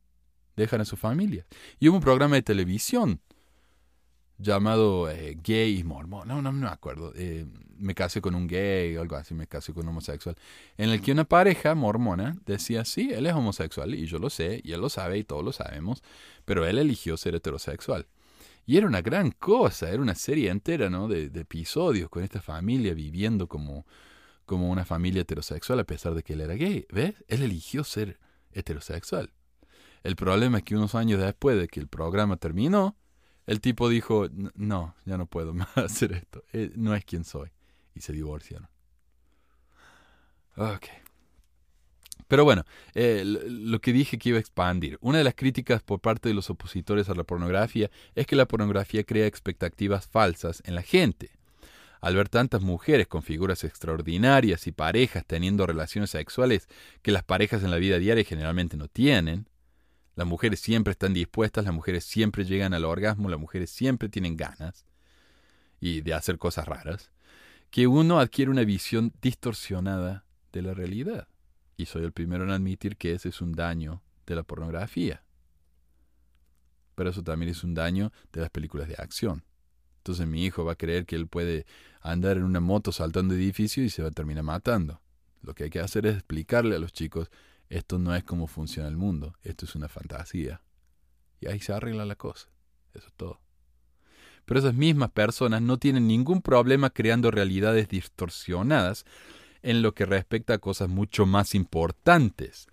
dejan 0.57 0.83
a 0.83 0.85
su 0.85 0.97
familia. 0.97 1.47
Y 1.79 1.89
hubo 1.89 1.97
un 1.97 2.03
programa 2.03 2.37
de 2.37 2.43
televisión 2.43 3.21
llamado 4.45 5.11
eh, 5.11 5.37
Gay 5.43 5.79
y 5.79 5.85
Mormón, 5.85 6.29
no, 6.29 6.41
no, 6.41 6.53
no 6.53 6.53
me 6.53 6.69
acuerdo, 6.69 7.13
eh, 7.17 7.47
me 7.79 7.95
casé 7.95 8.21
con 8.21 8.35
un 8.35 8.47
gay 8.47 8.97
o 8.97 9.01
algo 9.01 9.17
así, 9.17 9.35
me 9.35 9.47
casé 9.47 9.73
con 9.73 9.85
un 9.85 9.89
homosexual, 9.91 10.37
en 10.77 10.91
el 10.91 11.01
que 11.01 11.13
una 11.13 11.25
pareja 11.25 11.75
mormona 11.75 12.37
decía, 12.47 12.85
sí, 12.85 13.11
él 13.13 13.27
es 13.27 13.33
homosexual 13.33 13.95
y 13.95 14.07
yo 14.07 14.19
lo 14.19 14.31
sé, 14.31 14.61
y 14.63 14.73
él 14.73 14.81
lo 14.81 14.89
sabe 14.89 15.19
y 15.19 15.25
todos 15.25 15.45
lo 15.45 15.53
sabemos, 15.53 16.03
pero 16.45 16.67
él 16.67 16.79
eligió 16.79 17.17
ser 17.17 17.35
heterosexual. 17.35 18.07
Y 18.67 18.79
era 18.79 18.87
una 18.87 19.03
gran 19.03 19.31
cosa, 19.31 19.91
era 19.91 20.01
una 20.01 20.15
serie 20.15 20.51
entera, 20.51 20.89
¿no? 20.89 21.07
De, 21.07 21.29
de 21.29 21.41
episodios 21.41 22.09
con 22.09 22.23
esta 22.23 22.41
familia 22.41 22.95
viviendo 22.95 23.47
como, 23.47 23.85
como 24.47 24.71
una 24.71 24.87
familia 24.87 25.23
heterosexual 25.23 25.81
a 25.81 25.85
pesar 25.85 26.15
de 26.15 26.23
que 26.23 26.33
él 26.33 26.41
era 26.41 26.55
gay. 26.55 26.87
¿Ves? 26.91 27.15
Él 27.29 27.43
eligió 27.43 27.85
ser 27.85 28.19
heterosexual. 28.53 29.33
El 30.03 30.17
problema 30.17 30.59
es 30.59 30.65
que 30.65 30.77
unos 30.77 30.95
años 30.95 31.21
después 31.21 31.59
de 31.59 31.69
que 31.69 31.81
el 31.81 31.89
programa 31.89 32.37
terminó, 32.39 32.97
el 33.47 33.61
tipo 33.61 33.89
dijo, 33.89 34.29
no, 34.55 34.95
ya 35.05 35.17
no 35.17 35.27
puedo 35.27 35.55
más 35.55 35.77
hacer 35.77 36.13
esto, 36.13 36.45
eh, 36.53 36.73
no 36.77 36.95
es 36.95 37.05
quien 37.05 37.25
soy. 37.25 37.51
Y 37.95 38.01
se 38.01 38.13
divorciaron. 38.13 38.69
Ok. 40.57 40.87
Pero 42.27 42.45
bueno, 42.45 42.65
eh, 42.95 43.23
lo 43.25 43.81
que 43.81 43.93
dije 43.93 44.19
que 44.19 44.31
iba 44.31 44.39
a 44.39 44.41
expandir. 44.41 44.99
Una 45.01 45.19
de 45.19 45.25
las 45.25 45.35
críticas 45.35 45.83
por 45.83 46.01
parte 46.01 46.29
de 46.29 46.35
los 46.35 46.51
opositores 46.51 47.09
a 47.09 47.15
la 47.15 47.25
pornografía 47.25 47.91
es 48.15 48.27
que 48.27 48.35
la 48.35 48.47
pornografía 48.47 49.05
crea 49.05 49.27
expectativas 49.27 50.07
falsas 50.09 50.63
en 50.65 50.75
la 50.75 50.83
gente. 50.83 51.31
Al 52.01 52.17
ver 52.17 52.29
tantas 52.29 52.63
mujeres 52.63 53.07
con 53.07 53.23
figuras 53.23 53.65
extraordinarias 53.65 54.67
y 54.67 54.73
parejas 54.73 55.25
teniendo 55.27 55.67
relaciones 55.67 56.11
sexuales 56.11 56.69
que 57.03 57.13
las 57.13 57.25
parejas 57.25 57.63
en 57.63 57.71
la 57.71 57.77
vida 57.77 57.99
diaria 57.99 58.25
generalmente 58.25 58.77
no 58.77 58.89
tienen, 58.89 59.49
las 60.17 60.27
mujeres 60.27 60.61
siempre 60.61 60.93
están 60.93 61.13
dispuestas, 61.13 61.65
las 61.65 61.75
mujeres 61.75 62.05
siempre 62.05 62.45
llegan 62.45 62.75
al 62.75 62.85
orgasmo, 62.85 63.29
las 63.29 63.41
mujeres 63.41 63.71
siempre 63.71 64.09
tienen 64.09 64.37
ganas 64.37 64.87
y 65.81 66.01
de 66.01 66.15
hacer 66.15 66.39
cosas 66.39 66.67
raras, 66.67 67.11
que 67.71 67.87
uno 67.87 68.21
adquiere 68.21 68.51
una 68.51 68.65
visión 68.65 69.13
distorsionada 69.21 70.25
de 70.53 70.63
la 70.63 70.75
realidad. 70.75 71.29
Y 71.77 71.87
soy 71.87 72.05
el 72.05 72.13
primero 72.13 72.45
en 72.45 72.51
admitir 72.51 72.97
que 72.97 73.13
ese 73.13 73.31
es 73.31 73.41
un 73.41 73.53
daño 73.53 74.03
de 74.27 74.37
la 74.37 74.45
pornografía. 74.45 75.25
Pero 76.95 77.11
eso 77.11 77.25
también 77.25 77.51
es 77.51 77.65
un 77.65 77.75
daño 77.75 78.13
de 78.33 78.41
las 78.41 78.51
películas 78.51 78.87
de 78.87 78.95
acción. 78.95 79.45
Entonces 79.99 80.27
mi 80.27 80.45
hijo 80.45 80.65
va 80.65 80.73
a 80.73 80.77
creer 80.77 81.07
que 81.07 81.17
él 81.17 81.27
puede 81.27 81.67
andar 82.01 82.37
en 82.37 82.45
una 82.45 82.61
moto 82.61 82.93
saltando 82.93 83.35
edificios 83.35 83.87
y 83.87 83.91
se 83.91 84.03
va 84.03 84.09
a 84.09 84.13
terminar 84.13 84.45
matando. 84.45 85.01
Lo 85.43 85.55
que 85.55 85.65
hay 85.65 85.71
que 85.71 85.81
hacer 85.81 86.07
es 86.07 86.15
explicarle 86.15 86.77
a 86.77 86.79
los 86.79 86.93
chicos 86.93 87.31
esto 87.69 87.99
no 87.99 88.15
es 88.15 88.25
como 88.25 88.47
funciona 88.47 88.89
el 88.89 88.97
mundo, 88.97 89.35
esto 89.43 89.65
es 89.65 89.75
una 89.75 89.89
fantasía. 89.89 90.63
Y 91.41 91.49
ahí 91.49 91.61
se 91.61 91.73
arregla 91.73 92.05
la 92.05 92.17
cosa. 92.17 92.49
Eso 92.95 93.09
es 93.09 93.15
todo. 93.15 93.41
Pero 94.45 94.61
esas 94.61 94.75
mismas 94.75 95.11
personas 95.11 95.63
no 95.63 95.79
tienen 95.79 96.07
ningún 96.07 96.43
problema 96.43 96.91
creando 96.91 97.31
realidades 97.31 97.89
distorsionadas 97.89 99.05
en 99.63 99.83
lo 99.83 99.95
que 99.95 100.05
respecta 100.05 100.55
a 100.55 100.59
cosas 100.59 100.89
mucho 100.89 101.25
más 101.25 101.55
importantes, 101.55 102.69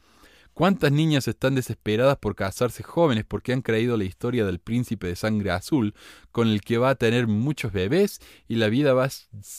¿Cuántas 0.53 0.91
niñas 0.91 1.29
están 1.29 1.55
desesperadas 1.55 2.17
por 2.17 2.35
casarse 2.35 2.83
jóvenes 2.83 3.23
porque 3.25 3.53
han 3.53 3.61
creído 3.61 3.95
la 3.95 4.03
historia 4.03 4.45
del 4.45 4.59
príncipe 4.59 5.07
de 5.07 5.15
sangre 5.15 5.51
azul, 5.51 5.93
con 6.31 6.49
el 6.49 6.61
que 6.61 6.77
va 6.77 6.89
a 6.89 6.95
tener 6.95 7.27
muchos 7.27 7.71
bebés 7.71 8.19
y 8.49 8.55
la 8.55 8.67
vida 8.67 8.93
va 8.93 9.05
a 9.05 9.11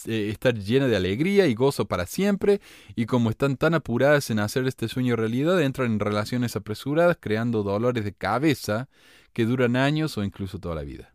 eh, 0.07 0.29
estar 0.29 0.55
llena 0.55 0.89
de 0.89 0.97
alegría 0.97 1.47
y 1.47 1.55
gozo 1.55 1.87
para 1.87 2.07
siempre? 2.07 2.61
Y 2.95 3.07
como 3.07 3.31
están 3.31 3.57
tan 3.57 3.73
apuradas 3.73 4.31
en 4.31 4.39
hacer 4.39 4.67
este 4.67 4.87
sueño 4.87 5.17
realidad, 5.17 5.63
entran 5.63 5.93
en 5.93 6.01
relaciones 6.01 6.57
apresuradas, 6.57 7.17
creando 7.19 7.63
dolores 7.63 8.05
de 8.05 8.13
cabeza 8.13 8.91
que 9.33 9.47
duran 9.47 9.77
años 9.77 10.19
o 10.19 10.25
incluso 10.25 10.59
toda 10.59 10.75
la 10.75 10.83
vida. 10.83 11.15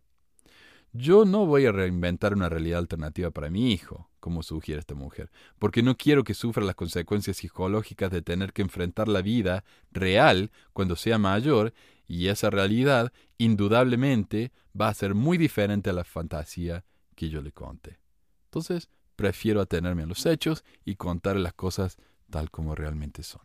Yo 0.91 1.25
no 1.25 1.45
voy 1.45 1.67
a 1.67 1.71
reinventar 1.71 2.33
una 2.33 2.49
realidad 2.49 2.79
alternativa 2.79 3.29
para 3.29 3.51
mi 3.51 3.71
hijo, 3.71 4.09
como 4.19 4.43
sugiere 4.43 4.79
esta 4.79 4.95
mujer, 4.95 5.29
porque 5.59 5.83
no 5.83 5.95
quiero 5.95 6.23
que 6.23 6.33
sufra 6.33 6.63
las 6.63 6.75
consecuencias 6.75 7.37
psicológicas 7.37 8.11
de 8.11 8.21
tener 8.21 8.53
que 8.53 8.61
enfrentar 8.61 9.07
la 9.07 9.21
vida 9.21 9.63
real 9.91 10.51
cuando 10.73 10.95
sea 10.95 11.17
mayor, 11.17 11.73
y 12.07 12.27
esa 12.27 12.49
realidad 12.49 13.11
indudablemente 13.37 14.51
va 14.79 14.89
a 14.89 14.93
ser 14.93 15.13
muy 15.13 15.37
diferente 15.37 15.89
a 15.89 15.93
la 15.93 16.03
fantasía 16.03 16.85
que 17.15 17.29
yo 17.29 17.41
le 17.41 17.51
conte. 17.51 17.99
Entonces, 18.45 18.89
prefiero 19.15 19.61
atenerme 19.61 20.03
a 20.03 20.07
los 20.07 20.25
hechos 20.25 20.63
y 20.85 20.95
contarle 20.95 21.41
las 21.41 21.53
cosas 21.53 21.97
tal 22.29 22.49
como 22.49 22.75
realmente 22.75 23.23
son. 23.23 23.41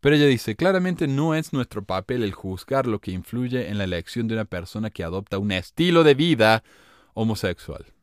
Pero 0.00 0.16
ella 0.16 0.26
dice, 0.26 0.56
claramente 0.56 1.06
no 1.06 1.34
es 1.34 1.52
nuestro 1.52 1.84
papel 1.84 2.22
el 2.22 2.32
juzgar 2.32 2.86
lo 2.86 3.00
que 3.00 3.12
influye 3.12 3.68
en 3.68 3.78
la 3.78 3.84
elección 3.84 4.26
de 4.26 4.34
una 4.34 4.44
persona 4.44 4.90
que 4.90 5.04
adopta 5.04 5.38
un 5.38 5.52
estilo 5.52 6.02
de 6.02 6.14
vida 6.14 6.64
homosexual 7.14 7.95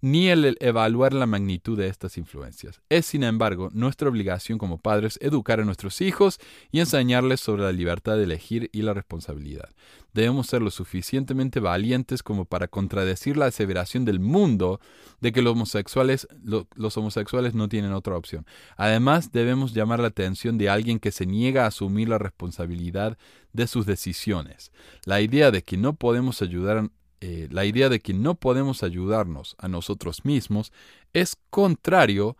ni 0.00 0.28
el 0.28 0.56
evaluar 0.60 1.12
la 1.12 1.26
magnitud 1.26 1.76
de 1.76 1.88
estas 1.88 2.18
influencias. 2.18 2.80
Es, 2.88 3.06
sin 3.06 3.24
embargo, 3.24 3.68
nuestra 3.72 4.08
obligación 4.08 4.58
como 4.58 4.78
padres 4.78 5.18
educar 5.20 5.60
a 5.60 5.64
nuestros 5.64 6.00
hijos 6.00 6.38
y 6.70 6.80
enseñarles 6.80 7.40
sobre 7.40 7.62
la 7.62 7.72
libertad 7.72 8.16
de 8.16 8.24
elegir 8.24 8.70
y 8.72 8.82
la 8.82 8.94
responsabilidad. 8.94 9.70
Debemos 10.14 10.46
ser 10.46 10.62
lo 10.62 10.70
suficientemente 10.70 11.60
valientes 11.60 12.22
como 12.22 12.44
para 12.44 12.68
contradecir 12.68 13.36
la 13.36 13.46
aseveración 13.46 14.04
del 14.04 14.20
mundo 14.20 14.80
de 15.20 15.32
que 15.32 15.42
los 15.42 15.52
homosexuales, 15.52 16.26
los 16.42 16.96
homosexuales 16.96 17.54
no 17.54 17.68
tienen 17.68 17.92
otra 17.92 18.16
opción. 18.16 18.46
Además, 18.76 19.32
debemos 19.32 19.74
llamar 19.74 20.00
la 20.00 20.08
atención 20.08 20.58
de 20.58 20.70
alguien 20.70 20.98
que 20.98 21.12
se 21.12 21.26
niega 21.26 21.64
a 21.64 21.68
asumir 21.68 22.08
la 22.08 22.18
responsabilidad 22.18 23.18
de 23.52 23.66
sus 23.66 23.86
decisiones. 23.86 24.72
La 25.04 25.20
idea 25.20 25.50
de 25.50 25.62
que 25.62 25.76
no 25.76 25.94
podemos 25.94 26.42
ayudar 26.42 26.90
eh, 27.20 27.48
la 27.50 27.64
idea 27.64 27.88
de 27.88 28.00
que 28.00 28.14
no 28.14 28.34
podemos 28.34 28.82
ayudarnos 28.82 29.56
a 29.58 29.68
nosotros 29.68 30.24
mismos 30.24 30.72
es 31.12 31.36
contrario 31.50 32.36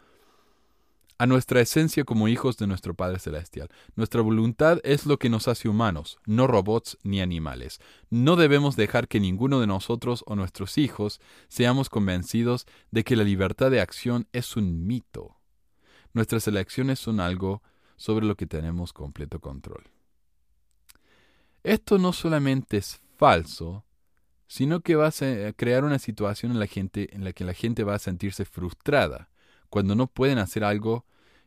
a 1.18 1.26
nuestra 1.26 1.60
esencia 1.60 2.04
como 2.04 2.28
hijos 2.28 2.56
de 2.58 2.68
nuestro 2.68 2.94
Padre 2.94 3.18
Celestial. 3.18 3.68
Nuestra 3.96 4.22
voluntad 4.22 4.78
es 4.84 5.04
lo 5.04 5.18
que 5.18 5.28
nos 5.28 5.48
hace 5.48 5.68
humanos, 5.68 6.18
no 6.26 6.46
robots 6.46 6.96
ni 7.02 7.20
animales. 7.20 7.80
No 8.08 8.36
debemos 8.36 8.76
dejar 8.76 9.08
que 9.08 9.18
ninguno 9.18 9.58
de 9.58 9.66
nosotros 9.66 10.22
o 10.26 10.36
nuestros 10.36 10.78
hijos 10.78 11.20
seamos 11.48 11.90
convencidos 11.90 12.66
de 12.92 13.02
que 13.02 13.16
la 13.16 13.24
libertad 13.24 13.72
de 13.72 13.80
acción 13.80 14.28
es 14.32 14.56
un 14.56 14.86
mito. 14.86 15.36
Nuestras 16.12 16.46
elecciones 16.46 17.00
son 17.00 17.18
algo 17.18 17.62
sobre 17.96 18.24
lo 18.24 18.36
que 18.36 18.46
tenemos 18.46 18.92
completo 18.92 19.40
control. 19.40 19.90
Esto 21.64 21.98
no 21.98 22.12
solamente 22.12 22.76
es 22.76 23.00
falso, 23.16 23.84
sino 24.48 24.80
que 24.80 24.96
va 24.96 25.08
a 25.08 25.52
crear 25.52 25.84
una 25.84 25.98
situación 25.98 26.52
en 26.52 26.58
la, 26.58 26.66
gente, 26.66 27.14
en 27.14 27.22
la 27.22 27.32
que 27.32 27.44
la 27.44 27.54
gente 27.54 27.84
va 27.84 27.94
a 27.94 27.98
sentirse 28.00 28.44
frustrada 28.44 29.28
cuando 29.68 29.94
no 29.94 30.06
pueden 30.06 30.38
hacer 30.38 30.64
algo 30.64 31.04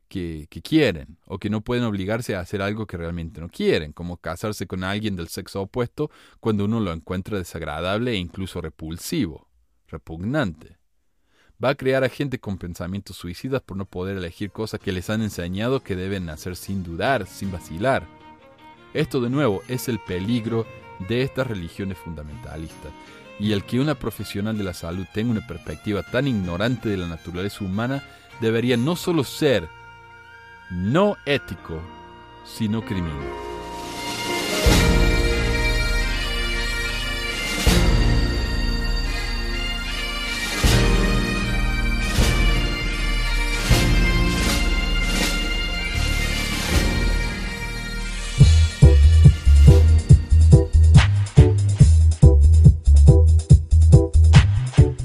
que, 0.08 0.47
quieren 0.64 1.18
o 1.26 1.39
que 1.39 1.49
no 1.49 1.62
pueden 1.62 1.84
obligarse 1.84 2.36
a 2.36 2.41
hacer 2.41 2.62
algo 2.62 2.86
que 2.86 2.97
realmente 2.97 3.41
no 3.41 3.49
quieren, 3.49 3.91
como 3.91 4.18
casarse 4.18 4.68
con 4.68 4.84
alguien 4.84 5.16
del 5.16 5.30
sexo 5.30 5.62
opuesto 5.62 6.12
cuando 6.39 6.66
uno 6.66 6.80
lo 6.80 6.91
encuentra 6.91 7.38
desagradable 7.38 8.12
e 8.12 8.18
incluso 8.18 8.62
repulsivo, 8.62 9.47
repugnante. 9.88 10.78
Va 11.64 11.70
a 11.70 11.76
crear 11.76 12.04
a 12.04 12.10
gente 12.10 12.39
con 12.39 12.58
pensamientos 12.58 13.16
suicidas 13.16 13.62
por 13.62 13.78
no 13.78 13.86
poder 13.86 14.18
elegir 14.18 14.52
cosas 14.52 14.80
que 14.80 14.91
les 14.91 15.10
han 15.10 15.22
enseñado 15.22 15.82
que 15.82 15.95
deben 15.95 16.30
hacer 16.30 16.56
sin 16.56 16.84
dudar, 16.84 17.26
sin 17.26 17.52
vacilar. 17.52 18.08
Esto 18.93 19.22
de 19.22 19.30
nuevo 19.30 19.62
es 19.68 19.88
el 19.88 19.99
peligro 19.99 20.66
de 21.08 21.24
estas 21.24 21.47
religiones 21.47 21.97
fundamentalistas 21.97 22.91
y 23.39 23.54
el 23.54 23.64
que 23.64 23.80
una 23.80 23.95
profesional 23.95 24.58
de 24.58 24.64
la 24.64 24.74
salud 24.74 25.06
tenga 25.14 25.32
una 25.32 25.47
perspectiva 25.47 26.04
tan 26.04 26.28
ignorante 26.28 26.89
de 26.89 26.97
la 26.97 27.08
naturaleza 27.08 27.64
humana 27.64 28.04
debería 28.39 28.78
no 28.78 28.95
solo 28.95 29.24
ser 29.24 29.68
no 30.70 31.18
ético, 31.26 31.82
sino 32.45 32.82
criminal. 32.86 33.51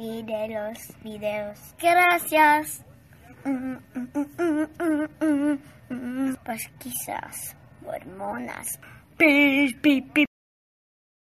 y 0.00 0.22
de 0.22 0.48
los 0.48 0.78
videos. 1.02 1.58
Gracias. 1.78 2.84
Pues 6.44 6.70
quizás 6.78 7.56
hormonas. 7.84 8.78